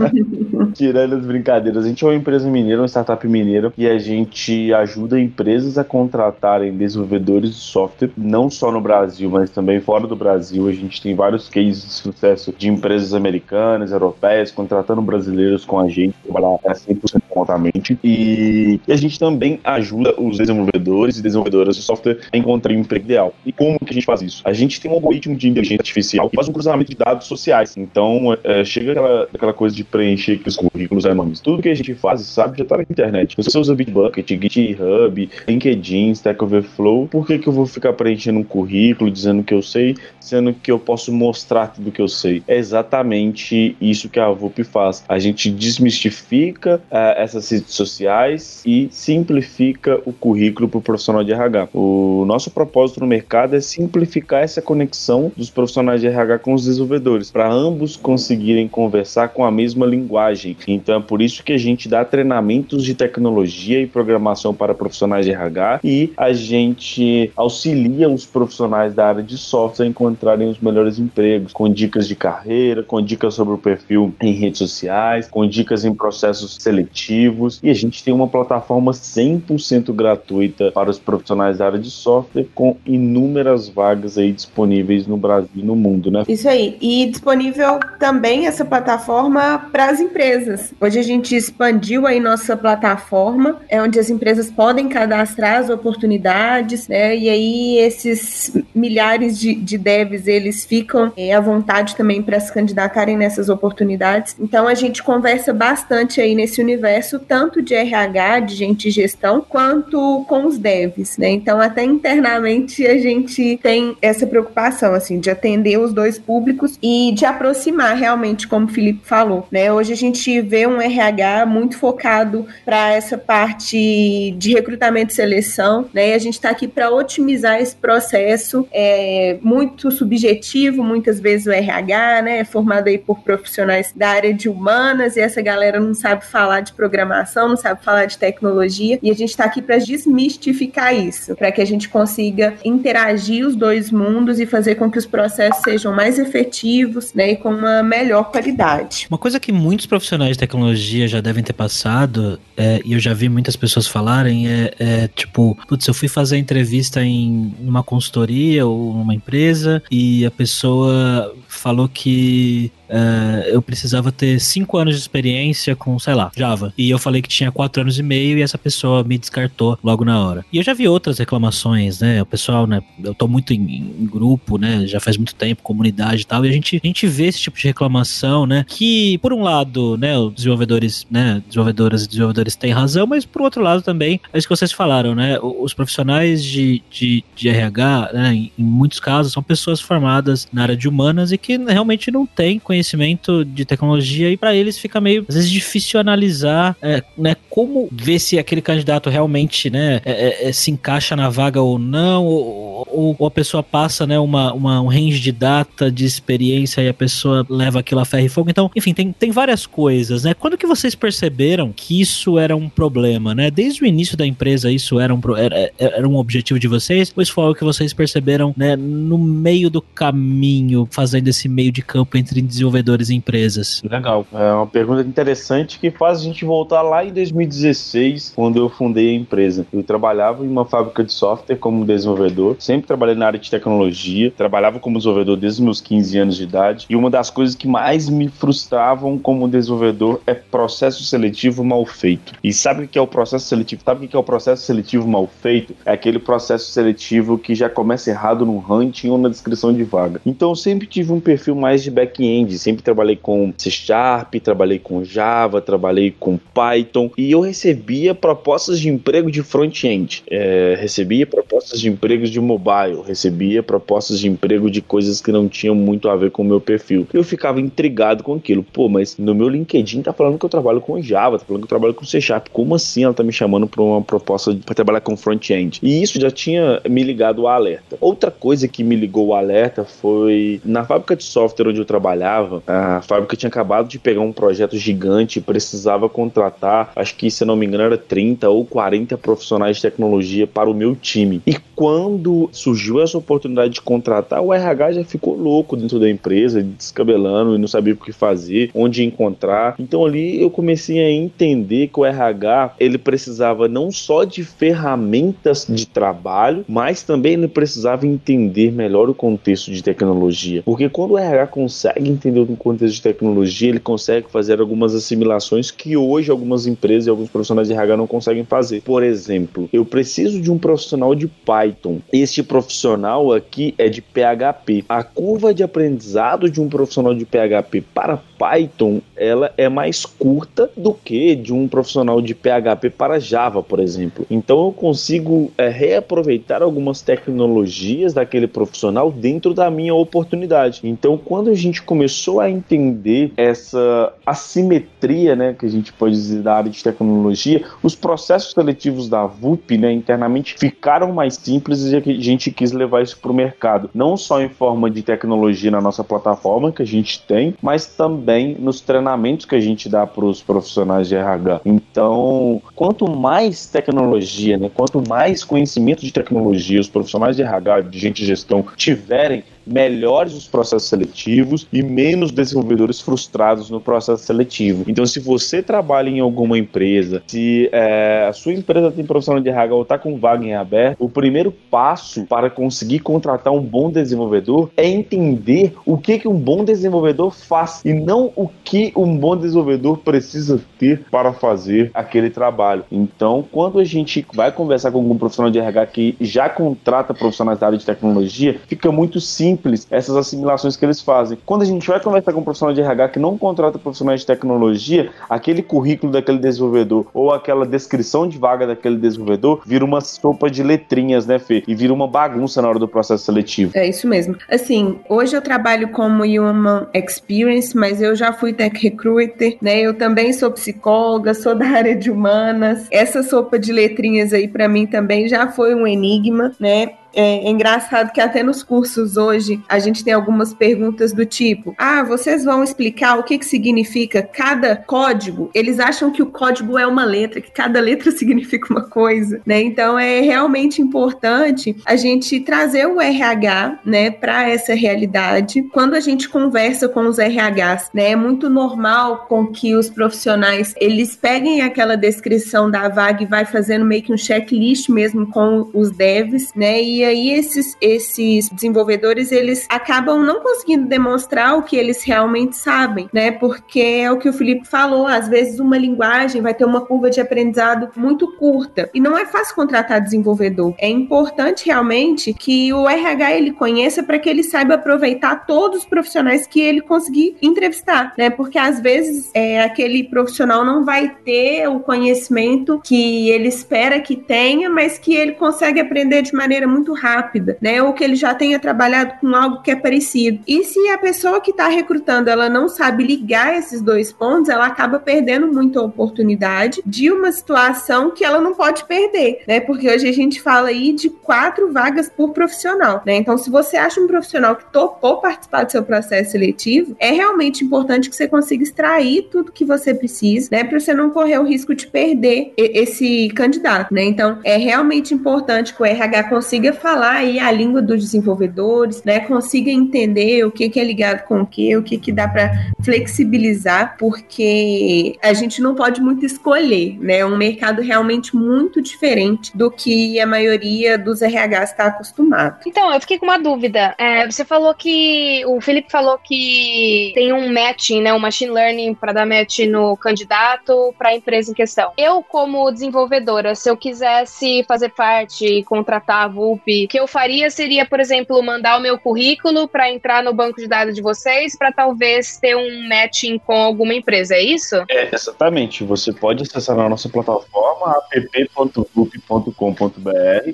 Tirando 0.74 1.16
as 1.16 1.26
brincadeiras, 1.26 1.86
a 1.86 1.88
gente 1.88 2.04
é 2.04 2.08
uma 2.08 2.16
empresa 2.16 2.50
mineira, 2.50 2.82
uma 2.82 2.88
startup 2.88 3.28
mineira, 3.28 3.74
e 3.78 3.88
a 3.88 3.98
gente 3.98 4.74
ajuda 4.74 5.20
empresas 5.20 5.78
a 5.78 5.84
contratarem 5.84 6.76
desenvolvedores 6.76 7.52
de 7.52 7.62
software, 7.62 8.12
não 8.18 8.50
só 8.50 8.72
no 8.72 8.82
Brasil, 8.82 9.30
mas 9.30 9.50
também 9.50 9.80
fora 9.80 10.08
do 10.08 10.16
Brasil. 10.16 10.68
A 10.68 10.72
gente 10.72 11.02
tem 11.02 11.14
vários 11.14 11.50
cases 11.50 11.84
de 11.84 11.94
sucesso 11.94 12.54
de 12.58 12.70
empresas 12.70 13.14
americanas, 13.14 13.92
europeias, 13.92 14.52
contratando 14.52 15.02
brasileiros 15.02 15.66
com 15.66 15.80
a 15.80 15.90
gente, 15.90 16.16
trabalhar 16.24 16.58
100% 16.66 17.22
remotamente. 17.30 17.98
E, 18.04 18.80
a 18.88 18.96
gente 18.96 19.20
também 19.20 19.60
ajuda 19.64 20.14
os 20.20 20.38
desenvolvedores 20.38 21.18
e 21.18 21.22
desenvolvedoras 21.22 21.76
de 21.76 21.82
software 21.82 22.20
a 22.32 22.38
encontrar 22.38 22.72
o 22.72 22.76
emprego 22.76 23.06
ideal. 23.06 23.34
E 23.46 23.52
como 23.52 23.80
que 23.80 23.90
a 23.90 23.94
gente 23.94 24.06
faz 24.06 24.22
isso? 24.22 24.42
A 24.46 24.54
gente 24.54 24.80
tem 24.80 24.90
um 24.90 24.96
algoritmo 24.96 25.36
de 25.36 25.48
inteligência 25.48 25.82
artificial 25.82 26.30
faz 26.38 26.48
um 26.48 26.54
cruzamento 26.54 26.92
de 26.92 26.96
dados 26.96 27.26
sociais. 27.26 27.76
Então, 27.76 28.38
é, 28.44 28.64
chega 28.64 28.92
aquela, 28.92 29.24
aquela 29.34 29.54
coisa 29.54 29.76
de 29.76 29.84
preencher 29.84 30.40
os 30.46 30.56
currículos 30.56 31.04
anônimos. 31.04 31.40
Tudo 31.40 31.64
que 31.64 31.70
a 31.70 31.74
gente 31.74 31.96
faz, 31.96 32.22
sabe, 32.22 32.60
já 32.60 32.64
tá 32.64 32.78
na 32.78 32.84
internet. 32.84 33.36
Se 33.36 33.50
você 33.50 33.58
usa 33.58 33.74
Bitbucket, 33.74 34.30
GitHub, 34.30 35.30
LinkedIn, 35.48 36.12
Stack 36.12 36.44
Overflow, 36.44 37.08
por 37.08 37.26
que, 37.26 37.40
que 37.40 37.48
eu 37.48 37.54
vou 37.54 37.66
ficar 37.66 37.94
preenchendo 37.94 38.38
um 38.38 38.44
currículo 38.44 39.10
dizendo 39.10 39.44
que 39.44 39.52
eu 39.52 39.64
sei, 39.64 39.96
sendo 40.20 40.54
que 40.54 40.72
eu 40.72 40.78
posso 40.78 41.12
mostrar 41.12 41.68
tudo 41.70 41.92
que 41.92 42.02
eu 42.02 42.08
sei? 42.08 42.44
É 42.48 42.56
exatamente 42.56 43.76
isso 43.82 44.08
que 44.08 44.20
a 44.20 44.30
VUP 44.30 44.64
faz. 44.64 45.04
A 45.10 45.18
gente 45.18 45.50
desmistifica 45.50 46.80
uh, 46.92 47.18
essas 47.18 47.50
redes 47.50 47.74
sociais 47.74 48.62
e 48.64 48.88
simplifica 48.92 50.00
o 50.06 50.14
currículo 50.14 50.70
para 50.70 50.78
o 50.78 50.82
profissional 50.82 51.24
de 51.24 51.34
RH. 51.34 51.70
O 51.74 52.26
nosso 52.28 52.52
propósito 52.52 53.00
no 53.00 53.08
mercado 53.08 53.56
é 53.56 53.60
simplificar 53.60 54.44
essa 54.44 54.62
conexão 54.62 55.32
dos 55.36 55.50
profissionais 55.50 56.00
de 56.00 56.08
RH 56.08 56.27
Com 56.40 56.54
os 56.54 56.66
desenvolvedores, 56.66 57.30
para 57.30 57.52
ambos 57.52 57.96
conseguirem 57.96 58.68
conversar 58.68 59.30
com 59.30 59.44
a 59.46 59.52
mesma 59.52 59.86
linguagem. 59.86 60.58
Então 60.68 60.98
é 60.98 61.02
por 61.02 61.22
isso 61.22 61.44
que 61.44 61.54
a 61.54 61.58
gente 61.58 61.88
dá 61.88 62.04
treinamentos 62.04 62.84
de 62.84 62.94
tecnologia 62.94 63.82
e 63.82 63.88
programação 63.88 64.54
para 64.54 64.74
profissionais 64.74 65.26
de 65.26 65.32
RH 65.32 65.80
e 65.84 66.14
a 66.18 66.34
gente 66.34 67.32
auxilia 67.36 68.10
os 68.10 68.26
profissionais 68.26 68.94
da 68.94 69.08
área 69.08 69.24
de 69.24 69.38
software 69.38 69.86
a 69.86 69.90
encontrarem 69.90 70.50
os 70.50 70.60
melhores 70.60 71.00
empregos, 71.00 71.54
com 71.54 71.70
dicas 71.70 72.08
de 72.08 72.16
carreira, 72.16 72.84
com 72.84 73.02
dicas 73.02 73.34
sobre 73.34 73.54
o 73.54 73.58
perfil 73.58 74.14
em 74.22 74.32
redes 74.32 74.60
sociais, 74.60 75.28
com 75.30 75.48
dicas 75.48 75.86
em 75.86 75.94
processos 75.94 76.58
seletivos 76.60 77.60
e 77.62 77.70
a 77.70 77.74
gente 77.74 78.04
tem 78.04 78.14
uma 78.14 78.28
plataforma 78.28 78.92
100% 78.92 79.94
gratuita 79.94 80.72
para 80.72 80.90
os 80.90 81.00
profissionais 81.00 81.58
da 81.58 81.66
área 81.66 81.80
de 81.80 81.92
software 81.92 82.46
com 82.56 82.78
inúmeras 82.86 83.70
vagas 83.70 84.18
aí 84.18 84.32
disponíveis 84.32 85.06
no 85.06 85.18
Brasil 85.18 85.50
e 85.56 85.64
no 85.64 85.76
mundo, 85.76 86.10
né? 86.12 86.17
Né? 86.20 86.26
Isso 86.28 86.48
aí. 86.50 86.78
E 86.82 87.06
disponível 87.06 87.80
também 88.00 88.48
essa 88.48 88.66
plataforma 88.66 89.68
para 89.72 89.90
as 89.90 90.00
empresas. 90.00 90.74
Hoje 90.80 91.00
a 91.00 91.04
gente 91.04 91.36
expandiu 91.36 92.08
aí 92.08 92.20
nossa 92.20 92.58
plataforma, 92.58 93.62
é 93.70 93.82
onde 93.82 94.00
as 94.00 94.10
empresas 94.10 94.50
podem 94.50 94.90
cadastrar 94.90 95.58
as 95.58 95.70
oportunidades, 95.70 96.88
né? 96.88 97.16
E 97.16 97.30
aí 97.30 97.78
esses 97.78 98.58
milhares 98.74 99.38
de, 99.40 99.54
de 99.54 99.78
devs, 99.78 100.28
eles 100.28 100.66
ficam 100.66 101.12
é, 101.16 101.34
à 101.34 101.40
vontade 101.40 101.96
também 101.96 102.22
para 102.22 102.40
se 102.40 102.52
candidatarem 102.52 103.18
nessas 103.18 103.50
oportunidades. 103.50 104.36
Então 104.40 104.68
a 104.68 104.74
gente 104.74 105.04
conversa 105.04 105.54
bastante 105.54 106.20
aí 106.20 106.34
nesse 106.34 106.62
universo 106.62 107.20
tanto 107.20 107.62
de 107.62 107.74
RH, 107.74 108.40
de 108.42 108.56
gente 108.56 108.88
de 108.88 108.92
gestão, 108.92 109.44
quanto 109.48 110.26
com 110.28 110.46
os 110.46 110.58
devs, 110.58 111.18
né? 111.18 111.30
Então, 111.30 111.60
até 111.60 111.84
internamente 111.84 112.86
a 112.86 112.98
gente 112.98 113.60
tem 113.62 113.98
essa 114.02 114.26
preocupação, 114.26 114.94
assim, 114.94 115.20
de 115.20 115.30
atender 115.30 115.78
os 115.78 115.94
dois 115.94 116.07
públicos 116.16 116.78
e 116.84 117.12
de 117.14 117.26
aproximar 117.26 117.96
realmente, 117.96 118.48
como 118.48 118.68
o 118.68 118.70
Felipe 118.70 119.00
falou, 119.04 119.48
né? 119.52 119.74
Hoje 119.74 119.94
a 119.94 119.96
gente 119.96 120.40
vê 120.42 120.68
um 120.68 120.80
RH 120.80 121.48
muito 121.48 121.78
focado 121.78 122.46
para 122.64 122.94
essa 122.94 123.18
parte 123.18 124.36
de 124.38 124.54
recrutamento 124.54 125.12
e 125.12 125.16
seleção, 125.16 125.90
né? 125.92 126.10
E 126.10 126.14
a 126.14 126.20
gente 126.20 126.36
está 126.36 126.52
aqui 126.52 126.68
para 126.68 126.92
otimizar 126.92 127.60
esse 127.60 127.76
processo 127.76 128.68
é, 128.72 129.38
muito 129.42 129.90
subjetivo, 129.90 130.84
muitas 130.84 131.20
vezes 131.20 131.48
o 131.48 131.52
RH, 131.52 132.22
né? 132.22 132.38
É 132.40 132.44
formado 132.44 132.88
aí 132.88 133.00
por 133.00 133.22
profissionais 133.22 133.92
da 133.96 134.10
área 134.10 134.34
de 134.34 134.48
humanas 134.48 135.16
e 135.16 135.22
essa 135.22 135.42
galera 135.42 135.80
não 135.80 135.96
sabe 135.96 136.26
falar 136.26 136.62
de 136.62 136.74
programação, 136.74 137.50
não 137.50 137.58
sabe 137.58 137.84
falar 137.84 138.06
de 138.06 138.18
tecnologia 138.18 139.00
e 139.02 139.10
a 139.10 139.16
gente 139.16 139.30
está 139.30 139.46
aqui 139.46 139.62
para 139.62 139.78
desmistificar 139.78 140.94
isso, 140.94 141.36
para 141.36 141.52
que 141.52 141.62
a 141.62 141.66
gente 141.66 141.90
consiga 141.90 142.54
interagir 142.64 143.46
os 143.46 143.56
dois 143.56 143.90
mundos 143.90 144.40
e 144.40 144.46
fazer 144.46 144.76
com 144.76 144.92
que 144.92 144.98
os 144.98 145.06
processos 145.06 145.64
sejam 145.64 145.94
mais 145.98 146.20
efetivos, 146.20 147.12
né? 147.16 147.32
E 147.32 147.36
com 147.36 147.50
uma 147.50 147.82
melhor 147.82 148.26
qualidade. 148.26 149.08
Uma 149.10 149.18
coisa 149.18 149.40
que 149.40 149.52
muitos 149.52 149.88
profissionais 149.88 150.34
de 150.34 150.38
tecnologia 150.38 151.08
já 151.08 151.20
devem 151.20 151.44
ter 151.44 151.54
passado, 151.54 152.40
é, 152.56 152.80
e 152.86 152.94
eu 152.94 153.00
já 153.00 153.16
vi 153.16 153.28
muitas 153.28 153.56
pessoas 153.56 153.88
falarem, 153.88 154.48
é, 154.48 154.74
é 154.78 155.08
tipo, 155.08 155.58
putz, 155.68 155.88
eu 155.88 155.96
fui 155.96 156.08
fazer 156.08 156.38
entrevista 156.38 157.02
em 157.02 157.52
uma 157.60 157.82
consultoria 157.82 158.64
ou 158.68 158.94
numa 158.94 159.16
empresa 159.16 159.82
e 159.90 160.24
a 160.24 160.30
pessoa 160.30 161.36
falou 161.60 161.88
que 161.88 162.72
uh, 162.90 163.48
eu 163.48 163.62
precisava 163.62 164.12
ter 164.12 164.40
cinco 164.40 164.78
anos 164.78 164.96
de 164.96 165.02
experiência 165.02 165.76
com, 165.76 165.98
sei 166.00 166.14
lá, 166.14 166.32
Java. 166.36 166.74
E 166.78 166.90
eu 166.90 166.98
falei 166.98 167.22
que 167.22 167.30
tinha 167.30 167.52
quatro 167.52 167.82
anos 167.82 168.00
e 168.00 168.04
meio 168.04 168.38
e 168.38 168.42
essa 168.42 168.58
pessoa 168.58 169.04
me 169.04 169.18
descartou 169.18 169.78
logo 169.84 170.04
na 170.04 170.20
hora. 170.20 170.46
E 170.52 170.58
eu 170.58 170.64
já 170.64 170.74
vi 170.74 170.88
outras 170.88 171.18
reclamações, 171.18 172.00
né? 172.00 172.22
O 172.22 172.26
pessoal, 172.26 172.66
né? 172.68 172.82
Eu 173.04 173.14
tô 173.14 173.28
muito 173.28 173.54
em, 173.54 173.94
em 174.00 174.06
grupo, 174.06 174.58
né? 174.58 174.86
Já 174.88 175.00
faz 175.00 175.18
muito 175.18 175.36
tempo, 175.36 175.64
comunidade 175.64 176.22
e 176.22 176.26
tal. 176.26 176.46
E 176.46 176.50
a 176.50 176.52
gente, 176.52 176.80
a 176.84 176.88
gente 176.88 177.08
vê 177.08 177.26
esse 177.26 177.40
tipo 177.40 177.58
de 177.58 177.68
reclamação, 177.68 178.46
né? 178.46 178.66
Que, 178.68 179.18
por 179.20 179.34
um 179.34 179.44
lado, 179.44 179.98
né? 179.98 180.18
Os 180.18 180.34
desenvolvedores, 180.34 181.06
né? 181.10 181.42
Desenvolvedoras 181.48 182.04
e 182.04 182.08
desenvolvedores 182.08 182.56
têm 182.56 182.72
razão, 182.72 183.06
mas 183.08 183.26
por 183.26 183.42
outro 183.42 183.62
lado 183.62 183.82
também, 183.82 184.20
é 184.34 184.38
isso 184.38 184.48
que 184.48 184.56
vocês 184.56 184.72
falaram, 184.72 185.14
né? 185.16 185.38
Os 185.40 185.74
profissionais 185.74 186.44
de, 186.44 186.82
de, 186.90 187.24
de 187.36 187.50
RH, 187.50 188.12
né? 188.14 188.34
Em, 188.34 188.52
em 188.58 188.64
muitos 188.64 189.00
casos, 189.00 189.34
são 189.34 189.44
pessoas 189.44 189.80
formadas 189.80 190.48
na 190.52 190.64
área 190.64 190.78
de 190.78 190.88
humanas 190.88 191.32
e 191.32 191.38
que 191.38 191.47
realmente 191.56 192.12
não 192.12 192.26
têm 192.26 192.60
conhecimento 192.60 193.46
de 193.46 193.66
tecnologia 193.66 194.30
e 194.32 194.38
para 194.38 194.56
eles 194.56 194.78
fica 194.78 195.00
meio, 195.00 195.26
às 195.28 195.36
vezes, 195.36 195.50
difícil 195.50 196.00
analisar 196.00 196.76
é, 196.82 197.04
né, 197.18 197.36
como 197.50 197.88
ver 197.92 198.20
se 198.20 198.38
aquele 198.38 198.62
candidato 198.62 199.10
realmente 199.10 199.70
né, 199.70 200.02
é, 200.06 200.12
é, 200.12 200.50
é 200.50 200.52
se 200.52 200.72
encaixa 200.72 201.16
na 201.16 201.30
vaga 201.30 201.62
ou 201.62 201.80
não, 201.80 202.26
ou, 202.26 202.88
ou, 202.92 203.16
ou, 203.18 203.28
a 203.28 203.32
pessoa 203.32 203.64
passa 203.64 204.06
né, 204.06 204.20
uma, 204.20 204.54
uma, 204.54 204.82
um 204.82 204.88
range 204.88 205.20
de 205.20 205.32
data, 205.32 205.92
de 205.92 206.06
experiência 206.06 206.82
e 206.82 206.90
a 206.90 206.94
pessoa 206.94 207.46
leva 207.50 207.80
aquilo 207.80 208.02
a 208.02 208.06
ferro 208.06 208.26
e 208.26 208.30
fogo. 208.30 208.50
Então, 208.50 208.70
enfim, 208.76 208.94
tem, 208.94 209.12
tem 209.12 209.32
várias 209.32 209.66
coisas, 209.66 210.24
né? 210.24 210.34
Quando 210.34 210.58
que 210.58 210.66
vocês 210.66 210.96
perceberam 210.96 211.72
que 211.72 212.02
isso 212.02 212.38
era 212.38 212.56
um 212.56 212.70
problema, 212.70 213.36
né? 213.36 213.52
Desde 213.52 213.84
o 213.84 213.86
início 213.86 214.18
da 214.18 214.26
empresa 214.26 214.72
isso 214.72 215.00
era 215.00 215.14
um, 215.14 215.22
era, 215.38 215.72
era 215.78 216.08
um 216.08 216.16
objetivo 216.16 216.60
de 216.60 216.68
vocês, 216.68 217.14
isso 217.18 217.34
foi 217.34 217.44
algo 217.44 217.56
que 217.56 217.64
vocês 217.64 217.94
perceberam 217.94 218.54
né, 218.58 218.76
no 218.76 219.18
meio 219.18 219.70
do 219.70 219.82
caminho, 219.82 220.88
fazendo 220.92 221.27
esse 221.30 221.50
meio 221.50 221.72
de 221.72 221.82
campo 221.82 222.18
entre 222.18 222.42
desenvolvedores 222.42 222.68
desenvolvedores 222.68 223.10
e 223.10 223.16
empresas? 223.16 223.82
Legal. 223.84 224.26
É 224.32 224.54
uma 224.54 224.68
pergunta 224.68 225.02
interessante 225.02 225.80
que 225.80 225.92
faz 225.92 226.20
a 226.20 226.24
gente 226.24 226.46
voltar 226.46 226.82
lá 226.82 227.06
em 227.06 227.12
2016, 227.12 228.34
quando 228.36 228.58
eu 228.58 228.70
fundei 228.70 229.10
a 229.10 229.14
empresa. 229.14 229.66
Eu 229.72 229.84
trabalhava 229.84 230.46
em 230.46 230.50
uma 230.50 230.66
fábrica 230.66 231.04
de 231.04 231.12
software 231.12 231.58
como 231.58 231.86
desenvolvedor, 231.86 232.56
sempre 232.60 232.88
trabalhei 232.88 233.16
na 233.16 233.28
área 233.28 233.40
de 233.40 233.50
tecnologia, 233.50 234.32
trabalhava 234.32 234.80
como 234.80 234.98
desenvolvedor 234.98 235.38
desde 235.38 235.62
os 235.62 235.66
meus 235.66 235.82
15 235.82 236.18
anos 236.18 236.38
de 236.38 236.44
idade, 236.44 236.86
e 236.90 236.96
uma 236.96 237.10
das 237.10 237.30
coisas 237.30 237.56
que 237.56 237.68
mais 237.68 238.10
me 238.10 238.30
frustravam 238.30 239.18
como 239.18 239.48
desenvolvedor 239.48 240.22
é 240.26 240.34
processo 240.34 241.04
seletivo 241.04 241.64
mal 241.64 241.86
feito. 241.86 242.34
E 242.44 242.54
sabe 242.54 242.84
o 242.84 242.88
que 242.88 242.98
é 242.98 243.02
o 243.02 243.08
processo 243.08 243.48
seletivo? 243.48 243.82
Sabe 243.84 244.06
o 244.06 244.10
que 244.10 244.16
é 244.16 244.20
o 244.20 244.24
processo 244.24 244.66
seletivo 244.66 245.08
mal 245.08 245.30
feito? 245.42 245.74
É 245.86 245.92
aquele 245.92 246.20
processo 246.20 246.72
seletivo 246.72 247.38
que 247.38 247.56
já 247.56 247.70
começa 247.70 248.10
errado 248.10 248.46
no 248.46 248.64
hunting 248.70 249.10
ou 249.10 249.18
na 249.18 249.30
descrição 249.30 249.74
de 249.74 249.84
vaga. 249.84 250.22
Então 250.26 250.50
eu 250.50 250.56
sempre 250.56 250.88
tive 250.88 251.12
um 251.12 251.17
perfil 251.20 251.56
mais 251.56 251.84
de 251.84 251.92
back-end, 251.92 252.58
sempre 252.58 252.84
trabalhei 252.84 253.16
com 253.16 253.54
C 253.58 253.70
Sharp, 253.70 254.36
trabalhei 254.36 254.80
com 254.80 255.04
Java, 255.04 255.62
trabalhei 255.62 256.14
com 256.18 256.38
Python 256.38 257.12
e 257.18 257.32
eu 257.32 257.40
recebia 257.40 258.14
propostas 258.14 258.80
de 258.80 258.90
emprego 258.90 259.32
de 259.32 259.44
front-end, 259.44 260.24
é, 260.30 260.78
recebia 260.80 261.26
propostas 261.26 261.80
de 261.80 261.90
empregos 261.90 262.30
de 262.30 262.40
mobile, 262.40 263.02
recebia 263.06 263.64
propostas 263.64 264.20
de 264.20 264.28
emprego 264.28 264.70
de 264.70 264.82
coisas 264.82 265.22
que 265.22 265.32
não 265.32 265.48
tinham 265.48 265.76
muito 265.76 266.10
a 266.10 266.16
ver 266.16 266.32
com 266.32 266.42
o 266.42 266.46
meu 266.46 266.60
perfil. 266.60 267.08
Eu 267.14 267.24
ficava 267.24 267.60
intrigado 267.60 268.24
com 268.24 268.36
aquilo. 268.36 268.64
Pô, 268.64 268.90
mas 268.90 269.18
no 269.18 269.34
meu 269.34 269.50
LinkedIn 269.50 270.02
tá 270.02 270.14
falando 270.14 270.38
que 270.38 270.46
eu 270.46 270.50
trabalho 270.50 270.82
com 270.82 271.02
Java, 271.02 271.40
tá 271.40 271.46
falando 271.46 271.62
que 271.62 271.66
eu 271.66 271.70
trabalho 271.70 271.94
com 271.94 272.06
C 272.06 272.20
Sharp. 272.20 272.48
Como 272.52 272.76
assim 272.76 273.04
ela 273.04 273.14
tá 273.14 273.24
me 273.24 273.32
chamando 273.32 273.68
para 273.68 273.82
uma 273.82 274.02
proposta 274.02 274.58
para 274.66 274.76
trabalhar 274.76 275.02
com 275.02 275.16
front-end? 275.16 275.80
E 275.82 276.02
isso 276.02 276.20
já 276.20 276.32
tinha 276.32 276.82
me 276.90 277.04
ligado 277.04 277.48
ao 277.48 277.54
alerta. 277.54 277.98
Outra 278.00 278.32
coisa 278.32 278.68
que 278.68 278.84
me 278.84 278.96
ligou 278.96 279.34
ao 279.34 279.40
alerta 279.40 279.84
foi 279.84 280.62
na 280.64 280.84
fábrica 281.08 281.16
de 281.16 281.24
software 281.24 281.70
onde 281.70 281.80
eu 281.80 281.86
trabalhava. 281.86 282.62
A 282.68 283.02
fábrica 283.02 283.38
tinha 283.38 283.48
acabado 283.48 283.88
de 283.88 283.98
pegar 283.98 284.22
um 284.22 284.34
projeto 284.34 284.78
gigante 284.78 285.40
precisava 285.40 286.10
contratar, 286.10 286.92
acho 286.96 287.16
que 287.16 287.32
se 287.32 287.46
não 287.46 287.56
me 287.56 287.66
engano, 287.66 287.84
era 287.84 287.98
30 287.98 288.50
ou 288.50 288.66
40 288.66 289.18
profissionais 289.18 289.78
de 289.78 289.84
tecnologia 289.84 290.46
para 290.46 290.70
o 290.70 290.74
meu 290.74 290.96
time. 290.96 291.42
E 291.46 291.56
quando 291.76 292.50
surgiu 292.52 293.02
essa 293.02 293.18
oportunidade 293.18 293.76
de 293.76 293.82
contratar, 293.82 294.42
o 294.42 294.54
RH 294.54 294.94
já 294.94 295.04
ficou 295.04 295.36
louco 295.36 295.78
dentro 295.78 296.00
da 296.00 296.10
empresa, 296.10 296.62
descabelando 296.62 297.56
e 297.56 297.58
não 297.58 297.68
sabia 297.68 297.94
o 297.94 297.98
que 297.98 298.12
fazer, 298.12 298.72
onde 298.74 299.04
encontrar. 299.04 299.76
Então 299.80 300.06
ali 300.06 300.42
eu 300.42 300.50
comecei 300.50 301.00
a 301.00 301.12
entender 301.12 301.88
que 301.88 302.00
o 302.00 302.06
RH 302.06 302.76
ele 302.80 302.98
precisava 302.98 303.68
não 303.68 303.92
só 303.92 304.24
de 304.24 304.44
ferramentas 304.44 305.66
de 305.70 305.86
trabalho, 305.86 306.66
mas 306.68 307.04
também 307.04 307.34
ele 307.34 307.48
precisava 307.48 308.06
entender 308.06 308.72
melhor 308.72 309.10
o 309.10 309.14
contexto 309.14 309.72
de 309.72 309.84
tecnologia. 309.84 310.64
Porque 310.66 310.90
quando 310.98 311.12
o 311.12 311.18
RH 311.20 311.46
consegue 311.46 312.10
entender 312.10 312.40
no 312.40 312.58
contexto 312.58 312.96
de 312.96 313.02
tecnologia, 313.04 313.70
ele 313.70 313.80
consegue 313.80 314.32
fazer 314.32 314.60
algumas 314.60 314.96
assimilações 314.96 315.70
que 315.70 315.96
hoje 315.96 316.32
algumas 316.32 316.66
empresas 316.66 317.06
e 317.06 317.10
alguns 317.12 317.30
profissionais 317.30 317.68
de 317.68 317.76
RH 317.76 317.98
não 317.98 318.08
conseguem 318.08 318.44
fazer. 318.44 318.82
Por 318.82 319.04
exemplo, 319.04 319.70
eu 319.72 319.86
preciso 319.86 320.42
de 320.42 320.52
um 320.52 320.58
profissional 320.58 321.14
de 321.14 321.28
Python. 321.28 322.00
Este 322.12 322.42
profissional 322.42 323.32
aqui 323.32 323.76
é 323.78 323.88
de 323.90 324.02
PHP. 324.02 324.86
A 324.90 325.04
curva 325.04 325.54
de 325.54 325.62
aprendizado 325.62 326.50
de 326.50 326.60
um 326.60 326.68
profissional 326.68 327.14
de 327.14 327.26
PHP 327.26 327.82
para 327.94 328.18
Python, 328.40 329.00
ela 329.16 329.52
é 329.56 329.70
mais 329.70 330.04
curta 330.04 330.70
do 330.76 330.96
que 330.96 331.36
de 331.36 331.54
um 331.54 331.68
profissional 331.68 332.20
de 332.20 332.34
PHP 332.34 332.90
para 332.90 333.20
Java, 333.20 333.62
por 333.62 333.80
exemplo. 333.80 334.26
Então 334.32 334.66
eu 334.66 334.72
consigo 334.72 335.52
é, 335.60 335.68
reaproveitar 335.68 336.64
algumas 336.64 337.02
tecnologias 337.02 338.16
daquele 338.16 338.48
profissional 338.48 339.12
dentro 339.12 339.54
da 339.54 339.70
minha 339.70 339.94
oportunidade. 339.94 340.87
Então 340.90 341.18
quando 341.18 341.50
a 341.50 341.56
gente 341.56 341.82
começou 341.82 342.40
a 342.40 342.50
entender 342.50 343.32
essa 343.38 344.14
assimetria, 344.26 345.36
né, 345.36 345.56
que 345.58 345.66
a 345.66 345.70
gente 345.70 345.94
pode 345.94 346.14
dizer 346.14 346.42
da 346.42 346.56
área 346.56 346.70
de 346.70 346.84
tecnologia, 346.84 347.64
os 347.82 347.96
processos 347.96 348.52
seletivos 348.52 349.08
da 349.10 349.26
VUP, 349.26 349.78
né, 349.78 349.92
internamente 349.92 350.56
ficaram 350.58 351.14
mais 351.14 351.36
simples 351.36 351.86
e 351.86 351.96
a 351.96 352.02
gente 352.02 352.52
quis 352.52 352.72
levar 352.72 353.02
isso 353.02 353.18
para 353.20 353.32
o 353.32 353.36
mercado, 353.36 353.90
não 353.94 354.18
só 354.18 354.42
em 354.42 354.50
forma 354.50 354.90
de 354.90 355.02
tecnologia 355.02 355.72
na 355.72 355.82
nossa 355.82 356.04
plataforma 356.04 356.72
que 356.72 356.82
a 356.82 356.86
gente 356.86 357.22
tem, 357.22 357.56
mas 357.62 357.86
também 357.86 358.56
nos 358.60 358.82
treinamentos 358.82 359.46
que 359.46 359.56
a 359.56 359.60
gente 359.60 359.88
dá 359.90 360.06
para 360.06 360.26
os 360.26 360.42
profissionais 360.42 361.08
de 361.08 361.16
RH. 361.16 361.62
Então, 361.66 362.62
quanto 362.76 363.10
mais 363.10 363.68
tecnologia, 363.68 364.58
né, 364.58 364.70
quanto 364.74 365.02
mais 365.08 365.44
conhecimento 365.44 366.02
de 366.02 366.12
tecnologia 366.12 366.80
os 366.80 366.90
profissionais 366.90 367.36
de 367.36 367.44
RH, 367.44 367.82
de 367.82 368.00
gente 368.00 368.18
de 368.18 368.26
gestão 368.26 368.66
tiverem, 368.76 369.44
melhores 369.68 370.34
os 370.34 370.48
processos 370.48 370.90
seletivos 370.90 371.68
e 371.72 371.82
menos 371.84 372.32
desenvolvedores 372.32 373.02
frustrados 373.02 373.70
no 373.70 373.80
processo 373.80 374.24
seletivo. 374.24 374.84
Então, 374.88 375.06
se 375.06 375.20
você 375.20 375.62
trabalha 375.62 376.10
em 376.10 376.20
alguma 376.20 376.58
empresa, 376.58 377.22
se 377.28 377.70
é, 377.72 378.28
a 378.30 378.34
sua 378.34 378.54
empresa 378.54 378.92
tem 378.92 379.06
profissional 379.06 379.42
de 379.42 379.50
RH 379.50 379.76
ou 379.76 379.82
está 379.82 379.98
com 379.98 380.18
vaga 380.18 380.46
em 380.46 380.56
aberto, 380.56 380.98
o 381.00 381.10
primeiro 381.10 381.52
passo 381.52 382.26
para 382.26 382.50
conseguir 382.50 383.00
contratar 383.00 383.54
um 383.54 383.62
bom 383.62 383.90
desenvolvedor 383.92 384.70
é 384.78 384.88
entender 384.88 385.74
o 385.86 385.98
que, 385.98 386.20
que 386.20 386.28
um 386.28 386.38
bom 386.38 386.64
desenvolvedor 386.64 387.32
faz 387.32 387.82
e 387.84 387.94
não 387.94 388.32
o 388.36 388.50
que 388.64 388.92
um 388.96 389.16
bom 389.18 389.36
desenvolvedor 389.36 389.98
precisa 390.00 390.60
ter 390.78 391.06
para 391.12 391.34
fazer 391.34 391.92
aquele 391.94 392.30
trabalho. 392.30 392.84
Então, 392.92 393.46
quando 393.52 393.80
a 393.80 393.84
gente 393.84 394.26
vai 394.34 394.52
conversar 394.52 394.92
com 394.92 395.00
algum 395.00 395.18
profissional 395.18 395.52
de 395.52 395.60
RH 395.60 395.86
que 395.88 396.16
já 396.20 396.50
contrata 396.50 397.14
profissionais 397.14 397.60
da 397.60 397.68
área 397.68 397.78
de 397.78 397.86
tecnologia, 397.86 398.60
fica 398.68 398.92
muito 398.92 399.20
simples 399.20 399.57
simples 399.58 399.88
essas 399.90 400.16
assimilações 400.16 400.78
que 400.78 400.86
eles 400.86 401.02
fazem. 401.02 401.38
Quando 401.46 401.64
a 401.64 401.66
gente 401.66 401.88
vai 401.88 402.00
conversar 402.00 402.32
com 402.34 402.42
um 402.42 402.44
profissional 402.44 402.74
de 402.74 402.82
RH 402.82 403.10
que 403.10 403.20
não 403.20 403.38
contrata 403.38 403.80
profissionais 403.80 404.22
de 404.22 404.28
tecnologia, 404.28 405.10
aquele 405.30 405.62
currículo 405.62 406.12
daquele 406.12 406.38
desenvolvedor 406.38 407.08
ou 407.14 407.32
aquela 407.32 407.66
descrição 407.66 408.28
de 408.28 408.38
vaga 408.38 408.68
daquele 408.68 408.98
desenvolvedor 408.98 409.62
vira 409.66 409.84
uma 409.84 410.02
sopa 410.02 410.50
de 410.50 410.64
letrinhas, 410.64 411.26
né, 411.26 411.40
Fê? 411.40 411.64
E 411.68 411.74
vira 411.74 411.94
uma 411.94 412.08
bagunça 412.08 412.62
na 412.62 412.70
hora 412.70 412.80
do 412.80 412.88
processo 412.88 413.26
seletivo. 413.26 413.72
É 413.76 413.88
isso 413.88 414.08
mesmo. 414.08 414.36
Assim, 414.50 415.00
hoje 415.10 415.36
eu 415.36 415.42
trabalho 415.42 415.90
como 415.90 416.24
Human 416.24 416.88
Experience, 416.94 417.76
mas 417.76 418.02
eu 418.02 418.16
já 418.16 418.32
fui 418.32 418.54
tech 418.54 418.78
recruiter, 418.82 419.58
né? 419.62 419.80
Eu 419.80 419.94
também 419.94 420.34
sou 420.34 420.52
psicóloga, 420.52 421.34
sou 421.34 421.56
da 421.56 421.68
área 421.68 421.96
de 421.96 422.12
humanas. 422.12 422.88
Essa 422.92 423.24
sopa 423.24 423.58
de 423.58 423.72
letrinhas 423.72 424.34
aí 424.34 424.48
para 424.48 424.68
mim 424.68 424.86
também 424.86 425.28
já 425.28 425.48
foi 425.48 425.74
um 425.74 425.88
enigma, 425.88 426.52
né? 426.60 426.90
É, 427.18 427.48
é, 427.48 427.50
engraçado 427.50 428.12
que 428.12 428.22
até 428.22 428.44
nos 428.44 428.62
cursos 428.62 429.18
hoje 429.18 429.60
a 429.68 429.80
gente 429.80 430.04
tem 430.04 430.14
algumas 430.14 430.54
perguntas 430.54 431.12
do 431.12 431.26
tipo: 431.26 431.74
ah, 431.76 432.04
vocês 432.04 432.46
vão 432.46 432.64
explicar 432.64 433.18
o 433.18 433.24
que, 433.24 433.40
que 433.40 433.46
significa 433.46 434.22
cada 434.22 434.76
código? 434.76 435.50
Eles 435.52 435.80
acham 435.80 436.12
que 436.12 436.22
o 436.22 436.28
código 436.28 436.78
é 436.78 436.86
uma 436.86 437.04
letra, 437.04 437.42
que 437.42 437.50
cada 437.50 437.80
letra 437.80 438.12
significa 438.16 438.72
uma 438.72 438.84
coisa, 438.84 439.42
né? 439.48 439.60
Então 439.64 439.98
é 439.98 440.22
realmente 440.22 440.80
importante 440.80 441.76
a 441.84 441.96
gente 441.96 442.40
trazer 442.40 442.86
o 442.86 443.02
RH, 443.02 443.80
né, 443.84 444.12
para 444.12 444.48
essa 444.48 444.76
realidade. 444.76 445.64
Quando 445.74 445.96
a 445.96 446.00
gente 446.00 446.30
conversa 446.30 446.88
com 446.88 447.08
os 447.08 447.18
RHs, 447.18 447.90
né, 447.96 448.12
é 448.12 448.16
muito 448.16 448.48
normal 448.48 449.26
com 449.28 449.48
que 449.48 449.74
os 449.74 449.90
profissionais 449.90 450.76
eles 450.80 451.16
peguem 451.16 451.62
aquela 451.62 451.96
descrição 451.96 452.70
da 452.70 452.88
vaga 452.90 453.24
e 453.24 453.26
vai 453.26 453.44
fazendo 453.44 453.86
meio 453.86 454.04
que 454.04 454.14
um 454.14 454.18
checklist 454.18 454.90
mesmo 454.90 455.26
com 455.32 455.68
os 455.74 455.90
devs, 455.90 456.54
né? 456.56 456.80
E 456.80 457.07
aí 457.08 457.32
esses, 457.32 457.76
esses 457.82 458.50
desenvolvedores, 458.50 459.32
eles 459.32 459.66
acabam 459.70 460.24
não 460.24 460.42
conseguindo 460.42 460.88
demonstrar 460.88 461.58
o 461.58 461.64
que 461.64 461.76
eles 461.76 462.04
realmente 462.04 462.56
sabem, 462.56 463.10
né? 463.14 463.32
Porque 463.32 463.80
é 463.80 464.12
o 464.12 464.18
que 464.18 464.30
o 464.30 464.34
Felipe 464.34 464.68
falou, 464.68 465.08
às 465.08 465.28
vezes 465.28 465.60
uma 465.60 465.78
linguagem 465.78 466.42
vai 466.42 466.54
ter 466.54 466.66
uma 466.66 466.82
curva 466.82 467.10
de 467.10 467.20
aprendizado 467.20 467.90
muito 467.96 468.36
curta 468.38 468.90
e 468.94 469.00
não 469.00 469.18
é 469.18 469.26
fácil 469.26 469.56
contratar 469.56 470.02
desenvolvedor. 470.02 470.76
É 470.78 470.90
importante 470.90 471.66
realmente 471.66 472.34
que 472.34 472.72
o 472.74 472.88
RH 472.88 473.36
ele 473.36 473.52
conheça 473.52 474.04
para 474.04 474.20
que 474.20 474.30
ele 474.30 474.44
saiba 474.44 474.76
aproveitar 474.76 475.46
todos 475.46 475.80
os 475.80 475.86
profissionais 475.86 476.46
que 476.46 476.60
ele 476.60 476.82
conseguir 476.82 477.36
entrevistar, 477.42 478.14
né? 478.18 478.30
Porque 478.30 478.58
às 478.58 478.80
vezes 478.80 479.30
é, 479.34 479.62
aquele 479.62 480.04
profissional 480.04 480.64
não 480.66 480.84
vai 480.84 481.10
ter 481.24 481.68
o 481.68 481.80
conhecimento 481.80 482.82
que 482.84 483.30
ele 483.30 483.48
espera 483.48 484.00
que 484.00 484.16
tenha, 484.16 484.70
mas 484.70 484.98
que 484.98 485.14
ele 485.14 485.34
consegue 485.34 485.80
aprender 485.80 486.22
de 486.22 486.34
maneira 486.34 486.68
muito 486.68 486.87
rápida, 486.94 487.58
né? 487.62 487.82
Ou 487.82 487.94
que 487.94 488.04
ele 488.04 488.16
já 488.16 488.34
tenha 488.34 488.60
trabalhado 488.60 489.14
com 489.20 489.36
algo 489.36 489.62
que 489.62 489.72
é 489.72 489.76
parecido. 489.76 490.40
E 490.48 490.64
se 490.64 490.88
a 490.90 490.98
pessoa 490.98 491.42
que 491.42 491.52
está 491.52 491.68
recrutando 491.68 492.30
ela 492.30 492.50
não 492.50 492.68
sabe 492.68 493.04
ligar 493.04 493.58
esses 493.58 493.82
dois 493.82 494.12
pontos, 494.12 494.50
ela 494.50 494.66
acaba 494.68 495.00
perdendo 495.00 495.48
muita 495.48 495.82
oportunidade 495.82 496.82
de 496.86 497.12
uma 497.12 497.32
situação 497.32 498.12
que 498.12 498.24
ela 498.24 498.40
não 498.40 498.54
pode 498.54 498.86
perder, 498.86 499.44
né? 499.48 499.60
Porque 499.60 499.90
hoje 499.90 500.08
a 500.08 500.14
gente 500.14 500.42
fala 500.42 500.70
aí 500.70 500.94
de 500.94 501.10
quatro 501.10 501.72
vagas 501.72 502.10
por 502.10 502.32
profissional, 502.32 503.02
né? 503.06 503.16
Então, 503.16 503.38
se 503.38 503.50
você 503.50 503.78
acha 503.78 504.00
um 504.00 504.08
profissional 504.08 504.56
que 504.56 504.72
topou 504.72 505.22
participar 505.22 505.64
do 505.64 505.72
seu 505.72 505.84
processo 505.84 506.32
seletivo, 506.32 506.96
é 507.00 507.12
realmente 507.12 507.64
importante 507.64 508.10
que 508.10 508.16
você 508.16 508.28
consiga 508.28 508.64
extrair 508.64 509.24
tudo 509.32 509.52
que 509.52 509.66
você 509.66 509.94
precisa, 509.94 510.50
né? 510.52 510.64
Para 510.64 510.80
você 510.80 510.94
não 510.94 511.10
correr 511.10 511.40
o 511.40 511.44
risco 511.44 511.74
de 511.74 511.88
perder 511.88 512.54
esse 512.58 513.30
candidato, 513.30 513.94
né? 513.94 514.04
Então, 514.04 514.40
é 514.44 514.58
realmente 514.58 515.14
importante 515.14 515.74
que 515.74 515.82
o 515.82 515.86
RH 515.86 516.24
consiga 516.26 516.74
falar 516.78 517.18
aí 517.18 517.40
a 517.40 517.52
língua 517.52 517.82
dos 517.82 518.02
desenvolvedores, 518.02 519.04
né? 519.04 519.20
Consiga 519.22 519.70
entender 519.70 520.46
o 520.46 520.52
que, 520.52 520.70
que 520.70 520.80
é 520.80 520.84
ligado 520.84 521.26
com 521.26 521.42
o 521.42 521.46
que, 521.46 521.76
o 521.76 521.84
que, 521.84 521.98
que 521.98 522.12
dá 522.12 522.28
para 522.28 522.52
flexibilizar, 522.84 523.98
porque 523.98 525.18
a 525.22 525.34
gente 525.34 525.62
não 525.62 525.76
pode 525.76 526.02
muito 526.02 526.26
escolher, 526.26 526.98
né? 527.00 527.20
É 527.20 527.26
um 527.26 527.38
mercado 527.38 527.82
realmente 527.82 528.36
muito 528.36 528.82
diferente 528.82 529.56
do 529.56 529.70
que 529.70 530.20
a 530.20 530.26
maioria 530.26 530.98
dos 530.98 531.22
RHs 531.22 531.72
está 531.72 531.86
acostumado. 531.88 532.60
Então, 532.66 532.94
eu 532.94 533.00
fiquei 533.02 533.18
com 533.18 533.26
uma 533.26 533.40
dúvida. 533.40 533.96
É, 533.98 534.26
você 534.26 534.46
falou 534.46 534.74
que 534.74 535.44
o 535.46 535.60
Felipe 535.62 535.92
falou 535.92 536.18
que 536.18 537.12
tem 537.14 537.34
um 537.34 537.52
matching, 537.52 538.02
né? 538.02 538.14
Um 538.14 538.20
machine 538.20 538.52
learning 538.52 538.94
para 538.94 539.14
dar 539.14 539.26
match 539.26 539.60
no 539.60 539.98
candidato 539.98 540.94
para 540.98 541.10
a 541.10 541.16
empresa 541.16 541.52
em 541.52 541.54
questão. 541.54 541.92
Eu, 541.98 542.24
como 542.24 542.72
desenvolvedora, 542.72 543.56
se 543.56 543.70
eu 543.70 543.78
quisesse 543.78 544.64
fazer 544.68 544.90
parte 544.90 545.46
e 545.46 545.64
contratar 545.64 546.26
a 546.26 546.28
VUP 546.28 546.67
que 546.90 547.00
eu 547.00 547.08
faria 547.08 547.50
seria, 547.50 547.86
por 547.86 548.00
exemplo, 548.00 548.42
mandar 548.44 548.78
o 548.78 548.82
meu 548.82 549.00
currículo 549.00 549.68
para 549.68 549.90
entrar 549.90 550.22
no 550.22 550.34
banco 550.34 550.60
de 550.60 550.68
dados 550.68 550.94
de 550.94 551.02
vocês 551.02 551.58
para 551.58 551.72
talvez 551.72 552.38
ter 552.38 552.58
um 552.58 552.90
matching 552.90 553.40
com 553.40 553.54
alguma 553.54 553.94
empresa, 553.94 554.36
é 554.36 554.44
isso? 554.44 554.76
É, 554.90 555.14
exatamente. 555.14 555.86
Você 555.86 556.12
pode 556.12 556.44
acessar 556.44 556.78
a 556.78 556.90
nossa 556.90 557.08
plataforma 557.08 557.96
app.vup.com.br 558.12 559.52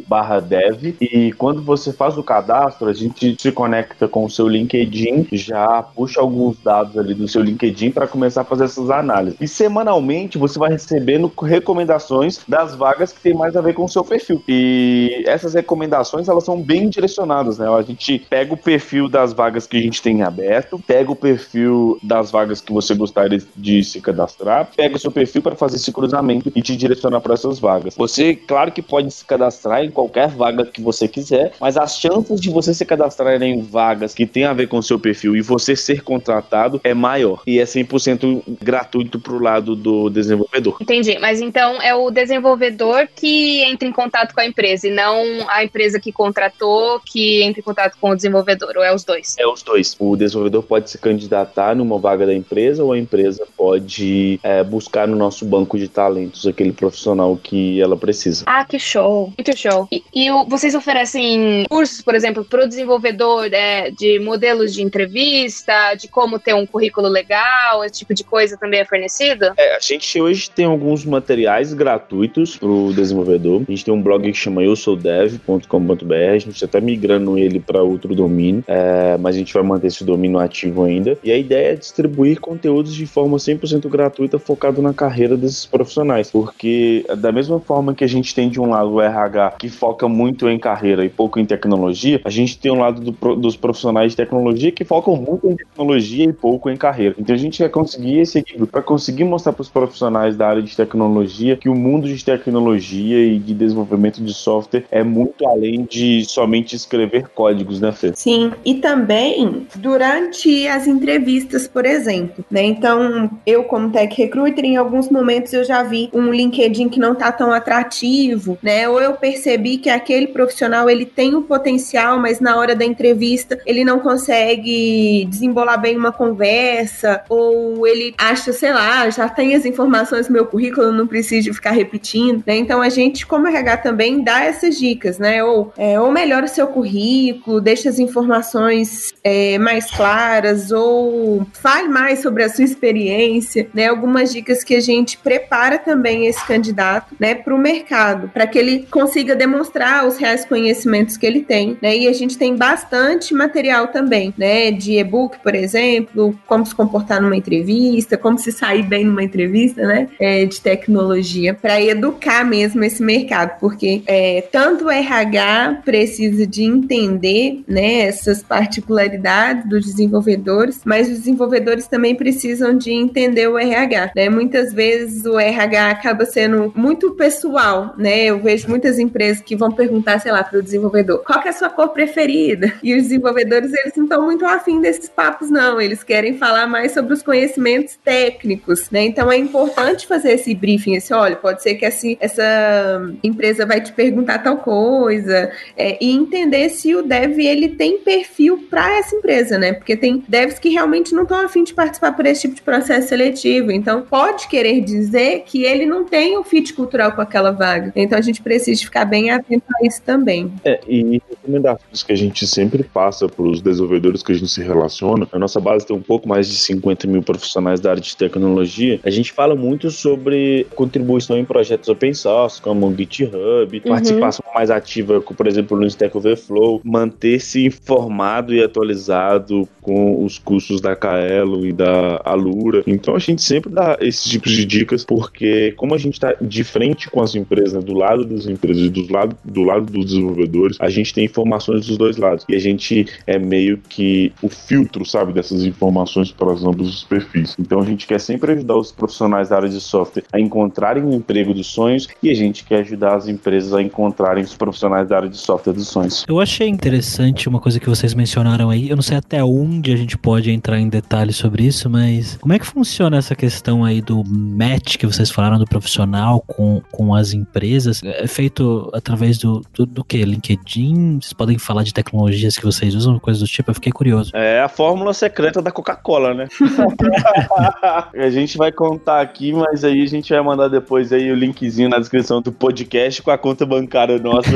barra 0.07 0.39
dev 0.39 0.95
e 1.01 1.31
quando 1.33 1.63
você 1.63 1.91
faz 1.91 2.15
o 2.17 2.23
cadastro, 2.23 2.87
a 2.87 2.93
gente 2.93 3.35
se 3.39 3.51
conecta 3.51 4.07
com 4.07 4.23
o 4.25 4.29
seu 4.29 4.47
LinkedIn, 4.47 5.27
já 5.31 5.81
puxa 5.81 6.21
alguns 6.21 6.59
dados 6.59 6.95
ali 6.97 7.15
do 7.15 7.27
seu 7.27 7.41
LinkedIn 7.41 7.91
para 7.91 8.07
começar 8.07 8.41
a 8.41 8.45
fazer 8.45 8.65
essas 8.65 8.91
análises. 8.91 9.39
E 9.41 9.47
semanalmente 9.47 10.37
você 10.37 10.59
vai 10.59 10.71
recebendo 10.71 11.31
recomendações 11.41 12.41
das 12.47 12.75
vagas 12.75 13.11
que 13.11 13.21
tem 13.21 13.33
mais 13.33 13.55
a 13.55 13.61
ver 13.61 13.73
com 13.73 13.85
o 13.85 13.89
seu 13.89 14.03
perfil. 14.03 14.43
E 14.47 15.23
essas 15.25 15.55
recomendações 15.55 16.02
recomendações 16.03 16.27
elas 16.27 16.43
são 16.43 16.61
bem 16.61 16.89
direcionadas, 16.89 17.57
né? 17.57 17.67
A 17.67 17.81
gente 17.81 18.19
pega 18.29 18.53
o 18.53 18.57
perfil 18.57 19.07
das 19.07 19.33
vagas 19.33 19.65
que 19.65 19.77
a 19.77 19.81
gente 19.81 20.01
tem 20.01 20.21
aberto, 20.21 20.81
pega 20.85 21.11
o 21.11 21.15
perfil 21.15 21.97
das 22.03 22.31
vagas 22.31 22.61
que 22.61 22.71
você 22.71 22.93
gostaria 22.93 23.39
de 23.55 23.83
se 23.83 24.01
cadastrar, 24.01 24.69
pega 24.75 24.95
o 24.95 24.99
seu 24.99 25.11
perfil 25.11 25.41
para 25.41 25.55
fazer 25.55 25.77
esse 25.77 25.91
cruzamento 25.91 26.51
e 26.55 26.61
te 26.61 26.75
direcionar 26.75 27.21
para 27.21 27.33
essas 27.33 27.59
vagas. 27.59 27.95
Você, 27.95 28.35
claro 28.35 28.71
que 28.71 28.81
pode 28.81 29.09
se 29.11 29.25
cadastrar 29.25 29.83
em 29.83 29.91
qualquer 29.91 30.29
vaga 30.29 30.65
que 30.65 30.81
você 30.81 31.07
quiser, 31.07 31.53
mas 31.59 31.77
as 31.77 31.99
chances 31.99 32.39
de 32.39 32.49
você 32.49 32.73
se 32.73 32.85
cadastrar 32.85 33.41
em 33.41 33.61
vagas 33.61 34.13
que 34.13 34.25
tem 34.25 34.43
a 34.43 34.53
ver 34.53 34.67
com 34.67 34.77
o 34.77 34.83
seu 34.83 34.99
perfil 34.99 35.35
e 35.35 35.41
você 35.41 35.75
ser 35.75 36.01
contratado 36.03 36.81
é 36.83 36.93
maior. 36.93 37.41
E 37.47 37.59
é 37.59 37.63
100% 37.63 38.43
gratuito 38.61 39.19
para 39.19 39.33
o 39.33 39.41
lado 39.41 39.75
do 39.75 40.09
desenvolvedor. 40.09 40.77
Entendi, 40.81 41.17
mas 41.19 41.41
então 41.41 41.81
é 41.81 41.95
o 41.95 42.09
desenvolvedor 42.11 43.07
que 43.15 43.63
entra 43.63 43.87
em 43.87 43.91
contato 43.91 44.33
com 44.33 44.41
a 44.41 44.45
empresa 44.45 44.87
e 44.87 44.91
não 44.91 45.23
a 45.49 45.63
empresa 45.63 45.92
empresa 45.93 45.99
que 45.99 46.11
contratou 46.11 46.99
que 46.99 47.43
entre 47.43 47.61
em 47.61 47.63
contato 47.63 47.97
com 47.99 48.09
o 48.09 48.15
desenvolvedor, 48.15 48.73
ou 48.75 48.83
é 48.83 48.93
os 48.93 49.03
dois? 49.03 49.35
É 49.37 49.47
os 49.47 49.61
dois. 49.61 49.95
O 49.99 50.15
desenvolvedor 50.15 50.63
pode 50.63 50.89
se 50.89 50.97
candidatar 50.97 51.75
numa 51.75 51.97
vaga 51.97 52.25
da 52.25 52.33
empresa 52.33 52.83
ou 52.83 52.93
a 52.93 52.97
empresa 52.97 53.45
pode 53.55 54.39
é, 54.43 54.63
buscar 54.63 55.07
no 55.07 55.15
nosso 55.15 55.45
banco 55.45 55.77
de 55.77 55.87
talentos 55.87 56.47
aquele 56.47 56.71
profissional 56.71 57.37
que 57.41 57.81
ela 57.81 57.97
precisa. 57.97 58.43
Ah, 58.47 58.65
que 58.65 58.79
show! 58.79 59.31
Muito 59.37 59.57
show. 59.57 59.87
E, 59.91 60.03
e 60.13 60.29
vocês 60.47 60.75
oferecem 60.75 61.65
cursos, 61.69 62.01
por 62.01 62.15
exemplo, 62.15 62.43
para 62.43 62.65
o 62.65 62.67
desenvolvedor 62.67 63.53
é, 63.53 63.91
de 63.91 64.19
modelos 64.19 64.73
de 64.73 64.81
entrevista, 64.81 65.95
de 65.95 66.07
como 66.07 66.39
ter 66.39 66.53
um 66.53 66.65
currículo 66.65 67.07
legal, 67.07 67.83
esse 67.83 67.99
tipo 67.99 68.13
de 68.13 68.23
coisa 68.23 68.57
também 68.57 68.79
é 68.79 68.85
fornecido? 68.85 69.53
É, 69.57 69.75
a 69.75 69.79
gente 69.79 70.21
hoje 70.21 70.49
tem 70.49 70.65
alguns 70.65 71.05
materiais 71.05 71.73
gratuitos 71.73 72.57
para 72.57 72.67
o 72.67 72.93
desenvolvedor. 72.93 73.63
A 73.67 73.71
gente 73.71 73.85
tem 73.85 73.93
um 73.93 74.01
blog 74.01 74.23
que 74.23 74.37
chama 74.37 74.63
eu 74.63 74.75
sou 74.75 74.95
dev.com 74.95 75.82
a 75.91 76.37
gente 76.37 76.51
está 76.55 76.65
até 76.65 76.81
migrando 76.81 77.37
ele 77.37 77.59
para 77.59 77.81
outro 77.81 78.15
domínio, 78.15 78.63
é, 78.67 79.17
mas 79.17 79.35
a 79.35 79.39
gente 79.39 79.53
vai 79.53 79.63
manter 79.63 79.87
esse 79.87 80.03
domínio 80.03 80.39
ativo 80.39 80.83
ainda. 80.83 81.17
E 81.23 81.31
a 81.31 81.37
ideia 81.37 81.73
é 81.73 81.75
distribuir 81.75 82.39
conteúdos 82.39 82.93
de 82.93 83.05
forma 83.05 83.37
100% 83.37 83.89
gratuita 83.89 84.39
focado 84.39 84.81
na 84.81 84.93
carreira 84.93 85.35
desses 85.37 85.65
profissionais, 85.65 86.31
porque 86.31 87.05
da 87.17 87.31
mesma 87.31 87.59
forma 87.59 87.93
que 87.93 88.03
a 88.03 88.07
gente 88.07 88.33
tem 88.33 88.49
de 88.49 88.59
um 88.59 88.69
lado 88.69 88.93
o 88.93 89.01
RH 89.01 89.51
que 89.59 89.69
foca 89.69 90.07
muito 90.07 90.47
em 90.47 90.59
carreira 90.59 91.03
e 91.03 91.09
pouco 91.09 91.39
em 91.39 91.45
tecnologia, 91.45 92.21
a 92.23 92.29
gente 92.29 92.57
tem 92.57 92.71
um 92.71 92.79
lado 92.79 93.01
do, 93.01 93.35
dos 93.35 93.55
profissionais 93.55 94.11
de 94.11 94.17
tecnologia 94.17 94.71
que 94.71 94.83
focam 94.83 95.15
muito 95.15 95.47
em 95.47 95.55
tecnologia 95.55 96.25
e 96.25 96.33
pouco 96.33 96.69
em 96.69 96.77
carreira. 96.77 97.15
Então 97.17 97.33
a 97.33 97.37
gente 97.37 97.57
quer 97.57 97.69
conseguir 97.69 98.19
esse 98.19 98.39
equilíbrio 98.39 98.67
para 98.67 98.81
conseguir 98.81 99.23
mostrar 99.23 99.53
para 99.53 99.61
os 99.61 99.69
profissionais 99.69 100.35
da 100.35 100.47
área 100.47 100.61
de 100.61 100.75
tecnologia 100.75 101.55
que 101.55 101.69
o 101.69 101.75
mundo 101.75 102.07
de 102.07 102.23
tecnologia 102.23 103.25
e 103.25 103.39
de 103.39 103.53
desenvolvimento 103.53 104.21
de 104.23 104.33
software 104.33 104.85
é 104.91 105.03
muito 105.03 105.47
além 105.47 105.72
além 105.73 105.85
de 105.85 106.25
somente 106.25 106.75
escrever 106.75 107.27
códigos, 107.29 107.79
né, 107.79 107.91
Fê? 107.91 108.11
Sim, 108.15 108.51
e 108.63 108.75
também 108.75 109.67
durante 109.75 110.67
as 110.67 110.87
entrevistas, 110.87 111.67
por 111.67 111.85
exemplo, 111.85 112.45
né? 112.49 112.63
Então, 112.63 113.29
eu 113.45 113.63
como 113.63 113.91
tech 113.91 114.15
recruiter, 114.15 114.63
em 114.63 114.77
alguns 114.77 115.09
momentos 115.09 115.53
eu 115.53 115.63
já 115.63 115.83
vi 115.83 116.09
um 116.13 116.31
LinkedIn 116.31 116.89
que 116.89 116.99
não 116.99 117.15
tá 117.15 117.31
tão 117.31 117.51
atrativo, 117.51 118.57
né? 118.61 118.87
Ou 118.87 119.01
eu 119.01 119.13
percebi 119.13 119.77
que 119.77 119.89
aquele 119.89 120.27
profissional 120.27 120.89
ele 120.89 121.05
tem 121.05 121.33
o 121.33 121.39
um 121.39 121.43
potencial, 121.43 122.19
mas 122.19 122.39
na 122.39 122.55
hora 122.55 122.75
da 122.75 122.85
entrevista 122.85 123.59
ele 123.65 123.83
não 123.83 123.99
consegue 123.99 125.25
desembolar 125.29 125.79
bem 125.79 125.97
uma 125.97 126.11
conversa, 126.11 127.23
ou 127.29 127.87
ele 127.87 128.13
acha, 128.17 128.53
sei 128.53 128.71
lá, 128.71 129.09
já 129.09 129.27
tem 129.27 129.55
as 129.55 129.65
informações 129.65 130.27
no 130.27 130.33
meu 130.33 130.45
currículo, 130.45 130.91
não 130.91 131.07
preciso 131.07 131.53
ficar 131.53 131.71
repetindo, 131.71 132.43
né? 132.45 132.55
Então 132.57 132.81
a 132.81 132.89
gente, 132.89 133.25
como 133.25 133.47
RH, 133.47 133.77
também 133.77 134.23
dá 134.23 134.43
essas 134.43 134.77
dicas, 134.77 135.17
né? 135.17 135.43
Ou, 135.43 135.62
é, 135.77 135.99
ou 135.99 136.11
melhora 136.11 136.45
o 136.45 136.49
seu 136.49 136.67
currículo, 136.67 137.61
deixa 137.61 137.89
as 137.89 137.99
informações 137.99 139.13
é, 139.23 139.57
mais 139.57 139.89
claras, 139.91 140.71
ou 140.71 141.45
fale 141.53 141.87
mais 141.87 142.19
sobre 142.19 142.43
a 142.43 142.49
sua 142.49 142.63
experiência, 142.63 143.67
né? 143.73 143.87
Algumas 143.87 144.31
dicas 144.31 144.63
que 144.63 144.75
a 144.75 144.81
gente 144.81 145.17
prepara 145.17 145.77
também 145.77 146.27
esse 146.27 146.45
candidato, 146.45 147.15
né, 147.19 147.35
para 147.35 147.53
o 147.53 147.57
mercado, 147.57 148.29
para 148.33 148.47
que 148.47 148.57
ele 148.57 148.87
consiga 148.89 149.35
demonstrar 149.35 150.07
os 150.07 150.17
reais 150.17 150.45
conhecimentos 150.45 151.17
que 151.17 151.25
ele 151.25 151.41
tem, 151.41 151.77
né? 151.81 151.95
E 151.95 152.07
a 152.07 152.13
gente 152.13 152.37
tem 152.37 152.55
bastante 152.55 153.33
material 153.33 153.87
também, 153.87 154.33
né, 154.37 154.71
de 154.71 154.99
e-book, 154.99 155.37
por 155.39 155.55
exemplo, 155.55 156.37
como 156.47 156.65
se 156.65 156.73
comportar 156.75 157.21
numa 157.21 157.35
entrevista, 157.35 158.17
como 158.17 158.37
se 158.37 158.51
sair 158.51 158.83
bem 158.83 159.05
numa 159.05 159.23
entrevista, 159.23 159.85
né, 159.85 160.09
é, 160.19 160.45
de 160.45 160.59
tecnologia, 160.61 161.53
para 161.53 161.81
educar 161.81 162.43
mesmo 162.45 162.83
esse 162.83 163.01
mercado, 163.01 163.59
porque 163.59 164.01
é, 164.05 164.41
tanto 164.51 164.85
o 164.85 164.91
RH 164.91 165.42
precisa 165.83 166.45
de 166.45 166.63
entender, 166.63 167.63
né, 167.67 168.01
essas 168.01 168.41
particularidades 168.43 169.67
dos 169.67 169.85
desenvolvedores, 169.85 170.81
mas 170.85 171.09
os 171.09 171.19
desenvolvedores 171.19 171.87
também 171.87 172.15
precisam 172.15 172.77
de 172.77 172.91
entender 172.91 173.47
o 173.47 173.57
RH, 173.57 174.11
né? 174.15 174.29
Muitas 174.29 174.73
vezes 174.73 175.25
o 175.25 175.39
RH 175.39 175.89
acaba 175.89 176.25
sendo 176.25 176.71
muito 176.75 177.11
pessoal, 177.11 177.93
né? 177.97 178.25
Eu 178.25 178.39
vejo 178.39 178.67
muitas 178.69 178.99
empresas 178.99 179.41
que 179.41 179.55
vão 179.55 179.71
perguntar, 179.71 180.19
sei 180.19 180.31
lá, 180.31 180.43
para 180.43 180.59
o 180.59 180.63
desenvolvedor, 180.63 181.23
qual 181.23 181.41
é 181.43 181.49
a 181.49 181.53
sua 181.53 181.69
cor 181.69 181.89
preferida? 181.89 182.73
E 182.81 182.95
os 182.95 183.03
desenvolvedores, 183.03 183.73
eles 183.73 183.93
não 183.95 184.03
estão 184.03 184.23
muito 184.23 184.45
afim 184.45 184.81
desses 184.81 185.09
papos, 185.09 185.49
não. 185.49 185.79
Eles 185.79 186.03
querem 186.03 186.37
falar 186.37 186.67
mais 186.67 186.91
sobre 186.91 187.13
os 187.13 187.21
conhecimentos 187.21 187.97
técnicos, 188.03 188.89
né? 188.91 189.05
Então 189.05 189.31
é 189.31 189.37
importante 189.37 190.07
fazer 190.07 190.33
esse 190.33 190.53
briefing, 190.53 190.95
esse, 190.95 191.13
olha, 191.13 191.35
pode 191.35 191.61
ser 191.61 191.75
que 191.75 191.85
essa, 191.85 192.07
essa 192.19 193.13
empresa 193.23 193.65
vai 193.65 193.81
te 193.81 193.91
perguntar 193.91 194.39
tal 194.39 194.57
coisa, 194.57 195.32
é, 195.77 195.97
e 196.01 196.11
entender 196.11 196.69
se 196.69 196.95
o 196.95 197.03
dev, 197.03 197.39
ele 197.39 197.69
tem 197.69 197.99
perfil 197.99 198.67
para 198.69 198.97
essa 198.97 199.15
empresa, 199.15 199.57
né? 199.57 199.73
Porque 199.73 199.95
tem 199.95 200.23
devs 200.27 200.59
que 200.59 200.69
realmente 200.69 201.13
não 201.13 201.23
estão 201.23 201.43
afim 201.43 201.63
de 201.63 201.73
participar 201.73 202.13
por 202.13 202.25
esse 202.25 202.41
tipo 202.41 202.55
de 202.55 202.61
processo 202.61 203.09
seletivo. 203.09 203.71
Então, 203.71 204.01
pode 204.01 204.47
querer 204.47 204.81
dizer 204.81 205.43
que 205.45 205.63
ele 205.63 205.85
não 205.85 206.05
tem 206.05 206.37
o 206.37 206.43
fit 206.43 206.73
cultural 206.73 207.11
com 207.13 207.21
aquela 207.21 207.51
vaga. 207.51 207.91
Então, 207.95 208.17
a 208.17 208.21
gente 208.21 208.41
precisa 208.41 208.81
ficar 208.81 209.05
bem 209.05 209.31
atento 209.31 209.65
a 209.81 209.85
isso 209.85 210.01
também. 210.01 210.51
É, 210.63 210.79
e 210.87 211.21
recomendações 211.29 212.03
que 212.03 212.11
a 212.11 212.17
gente 212.17 212.45
sempre 212.47 212.83
passa 212.83 213.27
para 213.27 213.45
os 213.45 213.61
desenvolvedores 213.61 214.23
que 214.23 214.31
a 214.31 214.35
gente 214.35 214.49
se 214.49 214.61
relaciona. 214.61 215.27
A 215.31 215.39
nossa 215.39 215.59
base 215.59 215.85
tem 215.85 215.95
um 215.95 216.01
pouco 216.01 216.27
mais 216.27 216.47
de 216.47 216.55
50 216.55 217.07
mil 217.07 217.21
profissionais 217.21 217.79
da 217.79 217.91
área 217.91 218.01
de 218.01 218.15
tecnologia. 218.15 218.99
A 219.03 219.09
gente 219.09 219.31
fala 219.31 219.55
muito 219.55 219.89
sobre 219.89 220.67
contribuição 220.75 221.37
em 221.37 221.45
projetos 221.45 221.89
open 221.89 222.13
source, 222.13 222.61
como 222.61 222.93
GitHub, 222.95 223.77
uhum. 223.77 223.81
participação 223.81 224.45
mais 224.53 224.69
ativa, 224.69 225.21
por 225.23 225.47
exemplo, 225.47 225.77
no 225.77 225.85
Stack 225.85 226.15
Overflow, 226.17 226.81
manter-se 226.83 227.65
informado 227.65 228.53
e 228.53 228.63
atualizado 228.63 229.67
com 229.81 230.23
os 230.23 230.39
cursos 230.39 230.81
da 230.81 230.95
Kaelo 230.95 231.65
e 231.65 231.71
da 231.71 232.21
Alura. 232.23 232.83
Então 232.87 233.15
a 233.15 233.19
gente 233.19 233.41
sempre 233.41 233.69
dá 233.69 233.97
esses 234.01 234.23
tipos 234.23 234.51
de 234.51 234.65
dicas, 234.65 235.05
porque 235.05 235.73
como 235.73 235.93
a 235.93 235.97
gente 235.97 236.13
está 236.13 236.33
de 236.41 236.63
frente 236.63 237.09
com 237.09 237.21
as 237.21 237.35
empresas, 237.35 237.83
do 237.83 237.93
lado 237.93 238.25
das 238.25 238.47
empresas 238.47 238.89
do 238.89 239.11
lado, 239.11 239.35
do 239.43 239.63
lado 239.63 239.91
dos 239.91 240.05
desenvolvedores, 240.05 240.77
a 240.79 240.89
gente 240.89 241.13
tem 241.13 241.25
informações 241.25 241.85
dos 241.87 241.97
dois 241.97 242.17
lados. 242.17 242.45
E 242.49 242.55
a 242.55 242.59
gente 242.59 243.05
é 243.27 243.37
meio 243.37 243.77
que 243.89 244.31
o 244.41 244.49
filtro, 244.49 245.05
sabe, 245.05 245.33
dessas 245.33 245.63
informações 245.63 246.31
para 246.31 246.51
ambos 246.51 246.89
os 246.89 247.03
perfis. 247.03 247.55
Então 247.59 247.79
a 247.79 247.85
gente 247.85 248.07
quer 248.07 248.19
sempre 248.19 248.51
ajudar 248.53 248.77
os 248.77 248.91
profissionais 248.91 249.49
da 249.49 249.57
área 249.57 249.69
de 249.69 249.79
software 249.79 250.23
a 250.31 250.39
encontrarem 250.39 251.03
o 251.03 251.13
emprego 251.13 251.53
dos 251.53 251.67
sonhos 251.67 252.07
e 252.21 252.29
a 252.29 252.33
gente 252.33 252.63
quer 252.63 252.79
ajudar 252.79 253.15
as 253.15 253.27
empresas 253.27 253.73
a 253.73 253.81
encontrarem 253.81 254.43
os 254.43 254.55
profissionais 254.55 255.07
da 255.13 255.17
área 255.17 255.29
de 255.29 255.37
software 255.37 255.73
dos 255.73 255.87
sonhos. 255.87 256.25
Eu 256.27 256.39
achei 256.39 256.67
interessante 256.67 257.47
uma 257.47 257.59
coisa 257.59 257.79
que 257.79 257.87
vocês 257.87 258.13
mencionaram 258.13 258.69
aí. 258.69 258.89
Eu 258.89 258.95
não 258.95 259.03
sei 259.03 259.17
até 259.17 259.43
onde 259.43 259.93
a 259.93 259.95
gente 259.95 260.17
pode 260.17 260.51
entrar 260.51 260.79
em 260.79 260.89
detalhes 260.89 261.35
sobre 261.35 261.63
isso, 261.63 261.89
mas 261.89 262.37
como 262.41 262.53
é 262.53 262.59
que 262.59 262.65
funciona 262.65 263.17
essa 263.17 263.35
questão 263.35 263.85
aí 263.85 264.01
do 264.01 264.23
match 264.25 264.97
que 264.97 265.05
vocês 265.05 265.29
falaram 265.29 265.59
do 265.59 265.65
profissional 265.65 266.41
com, 266.41 266.81
com 266.91 267.13
as 267.13 267.33
empresas? 267.33 268.01
É 268.03 268.25
feito 268.25 268.89
através 268.93 269.37
do, 269.37 269.61
do, 269.73 269.85
do 269.85 270.03
que? 270.03 270.23
LinkedIn? 270.23 271.19
Vocês 271.21 271.33
podem 271.33 271.57
falar 271.59 271.83
de 271.83 271.93
tecnologias 271.93 272.57
que 272.57 272.65
vocês 272.65 272.95
usam, 272.95 273.19
coisas 273.19 273.41
do 273.41 273.47
tipo? 273.47 273.69
Eu 273.69 273.75
fiquei 273.75 273.91
curioso. 273.91 274.31
É 274.33 274.61
a 274.61 274.67
fórmula 274.67 275.13
secreta 275.13 275.61
da 275.61 275.71
Coca-Cola, 275.71 276.33
né? 276.33 276.47
a 278.15 278.29
gente 278.29 278.57
vai 278.57 278.71
contar 278.71 279.21
aqui, 279.21 279.53
mas 279.53 279.83
aí 279.83 280.01
a 280.01 280.07
gente 280.07 280.33
vai 280.33 280.41
mandar 280.41 280.67
depois 280.69 281.13
aí 281.13 281.31
o 281.31 281.35
linkzinho 281.35 281.89
na 281.89 281.99
descrição 281.99 282.41
do 282.41 282.51
podcast 282.51 283.21
com 283.21 283.29
a 283.29 283.37
conta 283.37 283.65
bancária 283.65 284.17
nossa. 284.17 284.49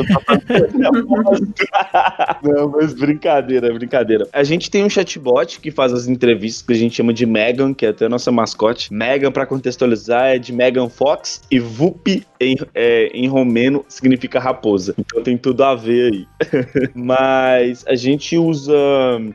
Não, 2.44 2.70
mas 2.70 2.94
brincadeira, 2.94 3.74
brincadeira. 3.74 4.28
A 4.32 4.44
gente 4.44 4.70
tem 4.70 4.84
um 4.84 4.90
chatbot 4.90 5.60
que 5.60 5.72
faz 5.72 5.94
as 5.94 6.08
entrevistas 6.08 6.66
que 6.66 6.74
a 6.74 6.76
gente 6.76 6.96
chama 6.96 7.14
de 7.14 7.26
Megan, 7.26 7.74
que 7.74 7.86
é 7.86 7.90
até 7.90 8.06
a 8.06 8.10
nossa 8.10 8.32
mascote. 8.32 8.94
Megan, 8.94 9.32
para 9.32 9.46
contextualizar, 9.46 10.36
é 10.36 10.38
de 10.38 10.54
Megan 10.54 10.90
Fox 10.90 11.42
e 11.52 11.60
Vup 11.60 12.24
em, 12.40 12.56
é, 12.74 13.08
em 13.14 13.28
romeno 13.28 13.84
significa 13.88 14.40
raposa. 14.40 14.94
Então 14.98 15.22
tem 15.22 15.38
tudo 15.38 15.64
a 15.64 15.76
ver 15.76 16.14
aí. 16.14 16.28
Mas 16.94 17.84
a 17.88 17.96
gente 17.96 18.38
usa 18.38 18.74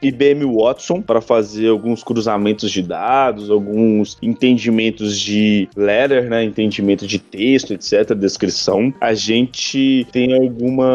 IBM 0.00 0.44
Watson 0.44 1.00
para 1.00 1.20
fazer 1.20 1.68
alguns 1.68 2.02
cruzamentos 2.02 2.70
de 2.70 2.82
dados, 2.82 3.50
alguns 3.50 4.16
entendimentos 4.22 5.18
de 5.18 5.68
letter, 5.76 6.28
né? 6.28 6.44
Entendimento 6.44 7.06
de 7.06 7.18
texto, 7.18 7.72
etc., 7.72 8.14
descrição. 8.14 8.92
A 9.00 9.14
gente 9.14 10.06
tem 10.12 10.34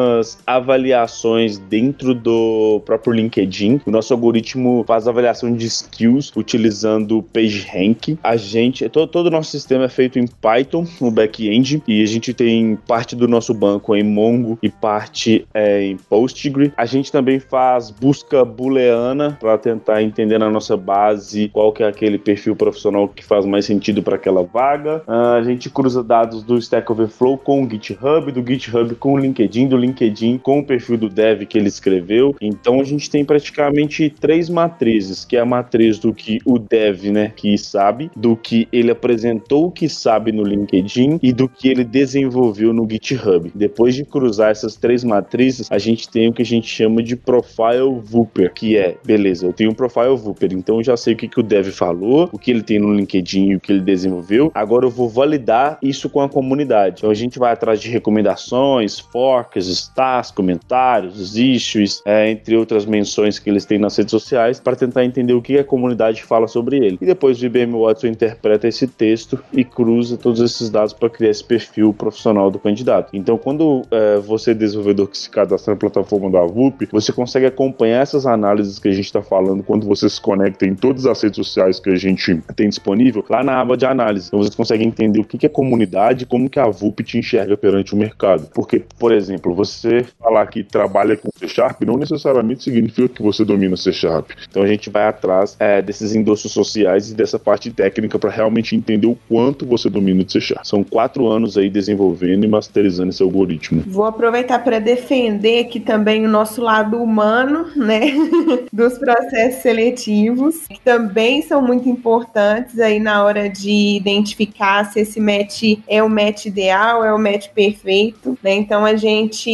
algumas 0.08 0.38
avaliações 0.46 1.58
dentro 1.58 2.14
do 2.14 2.82
próprio 2.86 3.14
LinkedIn. 3.14 3.82
O 3.86 3.92
nosso 3.92 4.14
algoritmo 4.14 4.84
faz 4.88 5.08
avaliação 5.08 5.54
de 5.54 5.66
skills 5.66 6.32
utilizando 6.36 7.22
PageRank. 7.22 8.18
A 8.24 8.38
gente, 8.38 8.88
todo, 8.90 9.08
todo 9.08 9.28
o 9.28 9.32
nosso 9.32 9.52
sistema 9.52 9.86
é 9.86 9.90
feito 9.90 10.18
em 10.18 10.26
Python, 10.28 10.86
no 11.02 11.12
back-end, 11.12 11.84
e 11.88 12.02
a 12.02 12.06
gente 12.06 12.34
tem 12.34 12.78
parte 12.88 13.16
do 13.16 13.28
nosso 13.28 13.54
banco 13.54 13.96
em 13.96 14.04
Mongo 14.04 14.58
e 14.62 14.70
parte 14.70 15.46
é, 15.54 15.84
em 15.84 15.98
Postgre. 15.98 16.72
A 16.78 16.86
gente 16.86 17.12
também 17.12 17.40
faz 17.40 17.92
busca 17.92 18.46
booleana 18.46 19.38
para 19.40 19.58
tentar 19.58 20.02
entender 20.02 20.38
na 20.38 20.50
nossa 20.50 20.78
base 20.78 21.50
qual 21.50 21.72
que 21.72 21.84
é 21.84 21.88
aquele 21.88 22.18
perfil 22.18 22.56
profissional 22.56 23.08
que 23.08 23.24
faz 23.24 23.46
mais 23.46 23.66
sentido 23.66 24.02
para 24.02 24.16
aquela 24.16 24.44
vaga. 24.44 25.04
Uh, 25.08 25.38
a 25.38 25.44
gente 25.44 25.70
cruza 25.70 26.04
dados 26.04 26.44
do 26.44 26.58
Stack 26.58 26.92
Overflow 26.92 27.38
com 27.38 27.64
o 27.64 27.70
GitHub, 27.70 28.32
do 28.32 28.46
GitHub 28.46 28.96
com 28.96 29.14
o 29.14 29.18
LinkedIn, 29.18 29.68
do 29.68 29.78
LinkedIn 29.78 29.97
com 30.42 30.60
o 30.60 30.66
perfil 30.66 30.98
do 30.98 31.10
dev 31.10 31.44
que 31.44 31.58
ele 31.58 31.68
escreveu. 31.68 32.36
Então 32.42 32.80
a 32.80 32.84
gente 32.84 33.10
tem 33.10 33.24
praticamente 33.24 34.10
três 34.10 34.50
matrizes, 34.50 35.24
que 35.26 35.38
é 35.38 35.40
a 35.40 35.46
matriz 35.46 36.00
do 36.00 36.14
que 36.14 36.40
o 36.46 36.58
dev, 36.60 37.06
né, 37.06 37.32
que 37.36 37.58
sabe, 37.58 38.10
do 38.16 38.36
que 38.36 38.68
ele 38.72 38.92
apresentou 38.92 39.72
que 39.72 39.88
sabe 39.88 40.32
no 40.32 40.44
LinkedIn 40.44 41.20
e 41.22 41.32
do 41.32 41.48
que 41.48 41.68
ele 41.68 41.84
desenvolveu 41.84 42.74
no 42.74 42.88
GitHub. 42.90 43.52
Depois 43.54 43.96
de 43.96 44.04
cruzar 44.04 44.52
essas 44.52 44.76
três 44.76 45.04
matrizes, 45.04 45.68
a 45.72 45.78
gente 45.78 46.10
tem 46.10 46.28
o 46.28 46.34
que 46.34 46.42
a 46.42 46.46
gente 46.46 46.68
chama 46.68 47.02
de 47.04 47.16
Profile 47.16 48.00
Vooper, 48.04 48.54
que 48.54 48.78
é, 48.78 48.98
beleza, 49.06 49.46
eu 49.46 49.54
tenho 49.54 49.72
um 49.72 49.74
Profile 49.74 50.16
Vooper, 50.16 50.54
então 50.54 50.78
eu 50.78 50.84
já 50.84 50.98
sei 50.98 51.14
o 51.14 51.18
que, 51.18 51.28
que 51.28 51.40
o 51.40 51.44
dev 51.44 51.68
falou, 51.68 52.30
o 52.32 52.40
que 52.40 52.52
ele 52.52 52.62
tem 52.62 52.80
no 52.80 52.94
LinkedIn 52.94 53.52
e 53.52 53.56
o 53.56 53.60
que 53.60 53.72
ele 53.72 53.82
desenvolveu. 53.82 54.52
Agora 54.54 54.86
eu 54.86 54.90
vou 54.90 55.10
validar 55.10 55.78
isso 55.82 56.10
com 56.10 56.22
a 56.22 56.30
comunidade. 56.30 56.96
Então 56.98 57.10
a 57.10 57.14
gente 57.14 57.40
vai 57.40 57.52
atrás 57.52 57.80
de 57.80 57.90
recomendações, 57.90 59.00
forks, 59.00 59.87
stats, 59.88 60.32
comentários, 60.32 61.38
issues, 61.38 62.02
é, 62.06 62.30
entre 62.30 62.56
outras 62.56 62.86
menções 62.86 63.40
que 63.40 63.50
eles 63.50 63.66
têm 63.66 63.80
nas 63.80 63.96
redes 63.96 64.12
sociais, 64.12 64.60
para 64.60 64.76
tentar 64.76 65.04
entender 65.04 65.34
o 65.34 65.42
que 65.42 65.58
a 65.58 65.64
comunidade 65.64 66.24
fala 66.24 66.48
sobre 66.48 66.78
ele. 66.78 66.98
E 67.02 67.06
depois 67.06 67.42
o 67.42 67.46
IBM 67.46 67.74
Watson 67.80 68.08
interpreta 68.08 68.68
esse 68.68 68.88
texto 68.88 69.40
e 69.54 69.64
cruza 69.64 70.18
todos 70.18 70.42
esses 70.42 70.70
dados 70.70 70.94
para 70.94 71.10
criar 71.10 71.32
esse 71.32 71.44
perfil 71.44 71.94
profissional 71.94 72.52
do 72.52 72.60
candidato. 72.60 73.10
Então, 73.14 73.38
quando 73.38 73.84
é, 73.92 74.18
você, 74.18 74.54
desenvolvedor 74.54 75.08
que 75.08 75.18
se 75.18 75.30
cadastra 75.30 75.74
na 75.74 75.80
plataforma 75.80 76.30
da 76.30 76.46
VUP, 76.46 76.88
você 76.92 77.12
consegue 77.12 77.46
acompanhar 77.46 78.02
essas 78.02 78.26
análises 78.26 78.80
que 78.80 78.88
a 78.88 78.92
gente 78.94 79.06
está 79.06 79.22
falando 79.22 79.64
quando 79.64 79.86
você 79.86 80.10
se 80.10 80.20
conecta 80.20 80.66
em 80.66 80.76
todas 80.76 81.06
as 81.06 81.22
redes 81.22 81.38
sociais 81.38 81.80
que 81.80 81.90
a 81.90 81.96
gente 81.96 82.42
tem 82.56 82.70
disponível, 82.70 83.24
lá 83.30 83.44
na 83.44 83.60
aba 83.60 83.78
de 83.78 83.86
análise. 83.86 84.28
Então, 84.28 84.42
você 84.42 84.56
consegue 84.56 84.84
entender 84.84 85.20
o 85.20 85.24
que 85.24 85.46
é 85.46 85.50
comunidade 85.50 86.24
e 86.24 86.28
como 86.28 86.50
que 86.50 86.60
a 86.60 86.68
VUP 86.68 87.04
te 87.04 87.18
enxerga 87.18 87.56
perante 87.56 87.94
o 87.94 87.98
mercado. 87.98 88.48
Porque, 88.54 88.84
por 88.98 89.12
exemplo, 89.12 89.54
você 89.54 89.77
falar 90.20 90.46
que 90.48 90.64
trabalha 90.64 91.18
com 91.18 91.30
C 91.38 91.48
Sharp 91.48 91.82
não 91.84 91.98
necessariamente 91.98 92.64
significa 92.64 93.10
que 93.10 93.22
você 93.22 93.44
domina 93.44 93.76
C 93.78 93.92
Sharp. 93.92 94.32
Então, 94.50 94.64
a 94.64 94.68
gente 94.68 94.90
vai 94.90 95.08
atrás 95.08 95.56
é, 95.60 95.82
desses 95.82 96.16
endossos 96.16 96.52
sociais 96.52 97.12
e 97.12 97.16
dessa 97.16 97.38
parte 97.38 97.72
técnica 97.72 98.18
para 98.18 98.30
realmente 98.30 98.76
entender 98.76 99.08
o 99.08 99.18
quanto 99.28 99.66
você 99.66 99.90
domina 99.90 100.24
de 100.24 100.32
C 100.32 100.42
Sharp. 100.42 100.66
São 100.66 100.84
quatro 100.84 101.28
anos 101.28 101.58
aí 101.58 101.70
desenvolvendo 101.70 102.44
e 102.44 102.48
masterizando 102.48 103.10
esse 103.10 103.24
algoritmo. 103.24 103.84
Vou 103.88 104.06
aproveitar 104.06 104.60
para 104.60 104.80
defender 104.80 105.60
aqui 105.60 105.80
também 105.80 106.26
o 106.26 106.30
nosso 106.30 106.62
lado 106.62 106.98
humano, 107.02 107.68
né, 107.76 108.12
dos 108.72 108.98
processos 108.98 109.62
seletivos, 109.62 110.68
que 110.68 110.80
também 110.82 111.42
são 111.42 111.62
muito 111.62 111.90
importantes 111.90 112.80
aí 112.80 113.00
na 113.00 113.24
hora 113.24 113.50
de 113.50 113.98
identificar 113.98 114.86
se 114.86 115.00
esse 115.00 115.20
match 115.20 115.80
é 115.88 116.02
o 116.02 116.10
match 116.10 116.46
ideal, 116.46 117.04
é 117.04 117.14
o 117.14 117.20
match 117.20 117.50
perfeito, 117.50 118.38
né? 118.44 118.54
Então 118.54 118.86
a 118.86 118.96
gente 118.96 119.50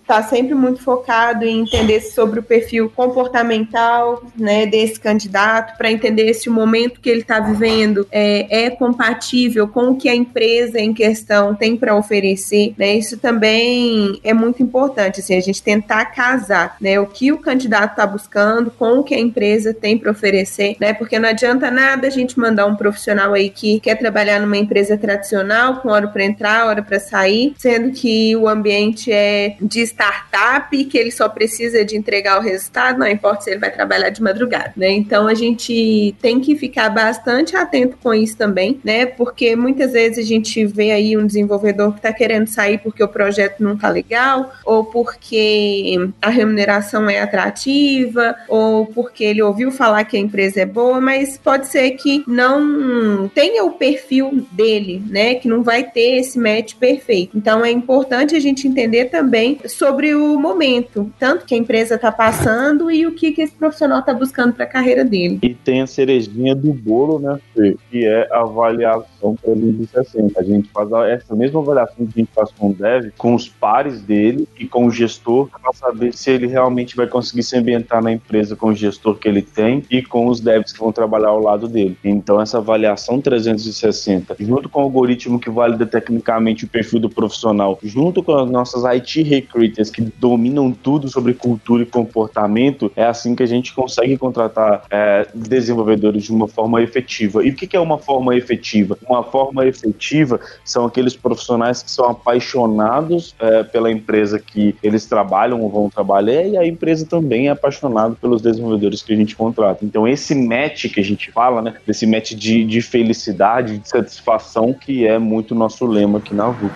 está 0.00 0.22
sempre 0.22 0.54
muito 0.54 0.80
focado 0.80 1.44
em 1.44 1.60
entender 1.60 2.00
sobre 2.00 2.40
o 2.40 2.42
perfil 2.42 2.90
comportamental, 2.90 4.22
né, 4.36 4.66
desse 4.66 4.98
candidato, 4.98 5.76
para 5.76 5.90
entender 5.90 6.32
se 6.34 6.48
o 6.48 6.52
momento 6.52 7.00
que 7.00 7.10
ele 7.10 7.20
está 7.20 7.40
vivendo 7.40 8.06
é, 8.10 8.64
é, 8.64 8.70
compatível 8.70 9.68
com 9.68 9.90
o 9.90 9.96
que 9.96 10.08
a 10.08 10.14
empresa 10.14 10.80
em 10.80 10.92
questão 10.92 11.54
tem 11.54 11.76
para 11.76 11.96
oferecer, 11.96 12.74
né? 12.78 12.94
Isso 12.94 13.18
também 13.18 14.20
é 14.22 14.32
muito 14.32 14.62
importante, 14.62 15.20
assim, 15.20 15.36
a 15.36 15.40
gente 15.40 15.62
tentar 15.62 16.06
casar, 16.06 16.76
né, 16.80 16.98
o 17.00 17.06
que 17.06 17.32
o 17.32 17.38
candidato 17.38 17.92
está 17.92 18.06
buscando 18.06 18.70
com 18.70 18.98
o 18.98 19.04
que 19.04 19.14
a 19.14 19.18
empresa 19.18 19.72
tem 19.74 19.98
para 19.98 20.10
oferecer, 20.10 20.76
né? 20.80 20.92
Porque 20.92 21.18
não 21.18 21.28
adianta 21.28 21.70
nada 21.70 22.06
a 22.06 22.10
gente 22.10 22.38
mandar 22.38 22.66
um 22.66 22.76
profissional 22.76 23.32
aí 23.34 23.50
que 23.50 23.80
quer 23.80 23.96
trabalhar 23.96 24.40
numa 24.40 24.56
empresa 24.56 24.96
tradicional, 24.96 25.80
com 25.80 25.88
hora 25.88 26.08
para 26.08 26.24
entrar, 26.24 26.66
hora 26.66 26.82
para 26.82 26.98
sair, 26.98 27.54
sendo 27.58 27.90
que 27.92 28.34
o 28.36 28.48
ambiente 28.48 29.12
é 29.12 29.33
de 29.60 29.82
startup, 29.82 30.84
que 30.84 30.98
ele 30.98 31.10
só 31.10 31.28
precisa 31.28 31.84
de 31.84 31.96
entregar 31.96 32.38
o 32.38 32.42
resultado, 32.42 32.98
não 32.98 33.06
importa 33.06 33.42
se 33.42 33.50
ele 33.50 33.60
vai 33.60 33.70
trabalhar 33.70 34.10
de 34.10 34.22
madrugada, 34.22 34.72
né? 34.76 34.90
Então 34.90 35.26
a 35.26 35.34
gente 35.34 36.14
tem 36.20 36.40
que 36.40 36.56
ficar 36.56 36.88
bastante 36.90 37.56
atento 37.56 37.96
com 38.02 38.12
isso 38.14 38.36
também, 38.36 38.80
né? 38.84 39.06
Porque 39.06 39.56
muitas 39.56 39.92
vezes 39.92 40.18
a 40.18 40.28
gente 40.28 40.64
vê 40.66 40.90
aí 40.90 41.16
um 41.16 41.26
desenvolvedor 41.26 41.92
que 41.92 41.98
está 41.98 42.12
querendo 42.12 42.46
sair 42.46 42.78
porque 42.78 43.02
o 43.02 43.08
projeto 43.08 43.62
não 43.62 43.76
tá 43.76 43.88
legal, 43.88 44.52
ou 44.64 44.84
porque 44.84 45.96
a 46.20 46.30
remuneração 46.30 47.08
é 47.08 47.20
atrativa, 47.20 48.34
ou 48.48 48.86
porque 48.86 49.24
ele 49.24 49.42
ouviu 49.42 49.70
falar 49.70 50.04
que 50.04 50.16
a 50.16 50.20
empresa 50.20 50.60
é 50.60 50.66
boa, 50.66 51.00
mas 51.00 51.38
pode 51.38 51.68
ser 51.68 51.92
que 51.92 52.24
não 52.26 53.28
tenha 53.28 53.64
o 53.64 53.72
perfil 53.72 54.46
dele, 54.52 55.02
né? 55.08 55.34
Que 55.34 55.48
não 55.48 55.62
vai 55.62 55.84
ter 55.84 56.18
esse 56.18 56.38
match 56.38 56.74
perfeito. 56.74 57.36
Então 57.36 57.64
é 57.64 57.70
importante 57.70 58.34
a 58.34 58.40
gente 58.40 58.66
entender 58.66 59.06
também 59.06 59.23
sobre 59.68 60.14
o 60.14 60.38
momento, 60.38 61.10
tanto 61.18 61.44
que 61.44 61.54
a 61.54 61.58
empresa 61.58 61.94
está 61.96 62.10
passando 62.10 62.90
e 62.90 63.06
o 63.06 63.12
que, 63.12 63.32
que 63.32 63.42
esse 63.42 63.54
profissional 63.54 64.00
está 64.00 64.12
buscando 64.12 64.52
para 64.52 64.64
a 64.64 64.68
carreira 64.68 65.04
dele. 65.04 65.38
E 65.42 65.54
tem 65.54 65.82
a 65.82 65.86
cerejinha 65.86 66.54
do 66.54 66.72
bolo, 66.72 67.18
né, 67.18 67.38
Fê? 67.54 67.76
Que 67.90 68.04
é 68.04 68.28
a 68.30 68.40
avaliação 68.40 69.36
pelo 69.36 69.56
360. 69.56 70.40
A 70.40 70.42
gente 70.42 70.68
faz 70.70 70.90
essa 71.08 71.34
mesma 71.34 71.60
avaliação 71.60 72.06
que 72.06 72.12
a 72.16 72.20
gente 72.20 72.30
faz 72.34 72.50
com 72.52 72.70
o 72.70 72.74
dev, 72.74 73.10
com 73.16 73.34
os 73.34 73.48
pares 73.48 74.00
dele 74.00 74.48
e 74.58 74.66
com 74.66 74.86
o 74.86 74.90
gestor, 74.90 75.48
para 75.48 75.72
saber 75.72 76.14
se 76.14 76.30
ele 76.30 76.46
realmente 76.46 76.96
vai 76.96 77.06
conseguir 77.06 77.42
se 77.42 77.56
ambientar 77.56 78.02
na 78.02 78.12
empresa 78.12 78.56
com 78.56 78.68
o 78.68 78.74
gestor 78.74 79.16
que 79.16 79.28
ele 79.28 79.42
tem 79.42 79.82
e 79.90 80.02
com 80.02 80.26
os 80.26 80.40
devs 80.40 80.72
que 80.72 80.78
vão 80.78 80.92
trabalhar 80.92 81.28
ao 81.28 81.40
lado 81.40 81.68
dele. 81.68 81.96
Então, 82.04 82.40
essa 82.40 82.58
avaliação 82.58 83.20
360, 83.20 84.36
junto 84.40 84.68
com 84.68 84.80
o 84.80 84.82
algoritmo 84.82 85.38
que 85.38 85.50
valida 85.50 85.86
tecnicamente 85.86 86.64
o 86.64 86.68
perfil 86.68 87.00
do 87.00 87.10
profissional, 87.10 87.78
junto 87.82 88.22
com 88.22 88.34
as 88.36 88.50
nossas 88.50 88.84
IT 88.84 89.13
recruiters 89.22 89.90
que 89.90 90.02
dominam 90.18 90.70
tudo 90.70 91.08
sobre 91.08 91.34
cultura 91.34 91.82
e 91.82 91.86
comportamento, 91.86 92.90
é 92.96 93.04
assim 93.04 93.34
que 93.34 93.42
a 93.42 93.46
gente 93.46 93.74
consegue 93.74 94.16
contratar 94.16 94.84
é, 94.90 95.26
desenvolvedores 95.34 96.24
de 96.24 96.32
uma 96.32 96.48
forma 96.48 96.82
efetiva. 96.82 97.44
E 97.44 97.50
o 97.50 97.54
que 97.54 97.76
é 97.76 97.80
uma 97.80 97.98
forma 97.98 98.36
efetiva? 98.36 98.98
Uma 99.08 99.22
forma 99.22 99.66
efetiva 99.66 100.40
são 100.64 100.84
aqueles 100.84 101.16
profissionais 101.16 101.82
que 101.82 101.90
são 101.90 102.06
apaixonados 102.06 103.34
é, 103.38 103.62
pela 103.62 103.90
empresa 103.90 104.38
que 104.38 104.74
eles 104.82 105.06
trabalham 105.06 105.60
ou 105.60 105.70
vão 105.70 105.90
trabalhar 105.90 106.44
e 106.44 106.56
a 106.56 106.66
empresa 106.66 107.06
também 107.06 107.48
é 107.48 107.50
apaixonada 107.50 108.14
pelos 108.20 108.42
desenvolvedores 108.42 109.02
que 109.02 109.12
a 109.12 109.16
gente 109.16 109.36
contrata. 109.36 109.84
Então, 109.84 110.06
esse 110.06 110.34
match 110.34 110.86
que 110.92 111.00
a 111.00 111.04
gente 111.04 111.30
fala, 111.30 111.62
né, 111.62 111.74
desse 111.86 112.06
match 112.06 112.32
de, 112.32 112.64
de 112.64 112.80
felicidade, 112.80 113.78
de 113.78 113.88
satisfação, 113.88 114.72
que 114.72 115.06
é 115.06 115.18
muito 115.18 115.54
nosso 115.54 115.86
lema 115.86 116.18
aqui 116.18 116.34
na 116.34 116.48
VUP. 116.48 116.72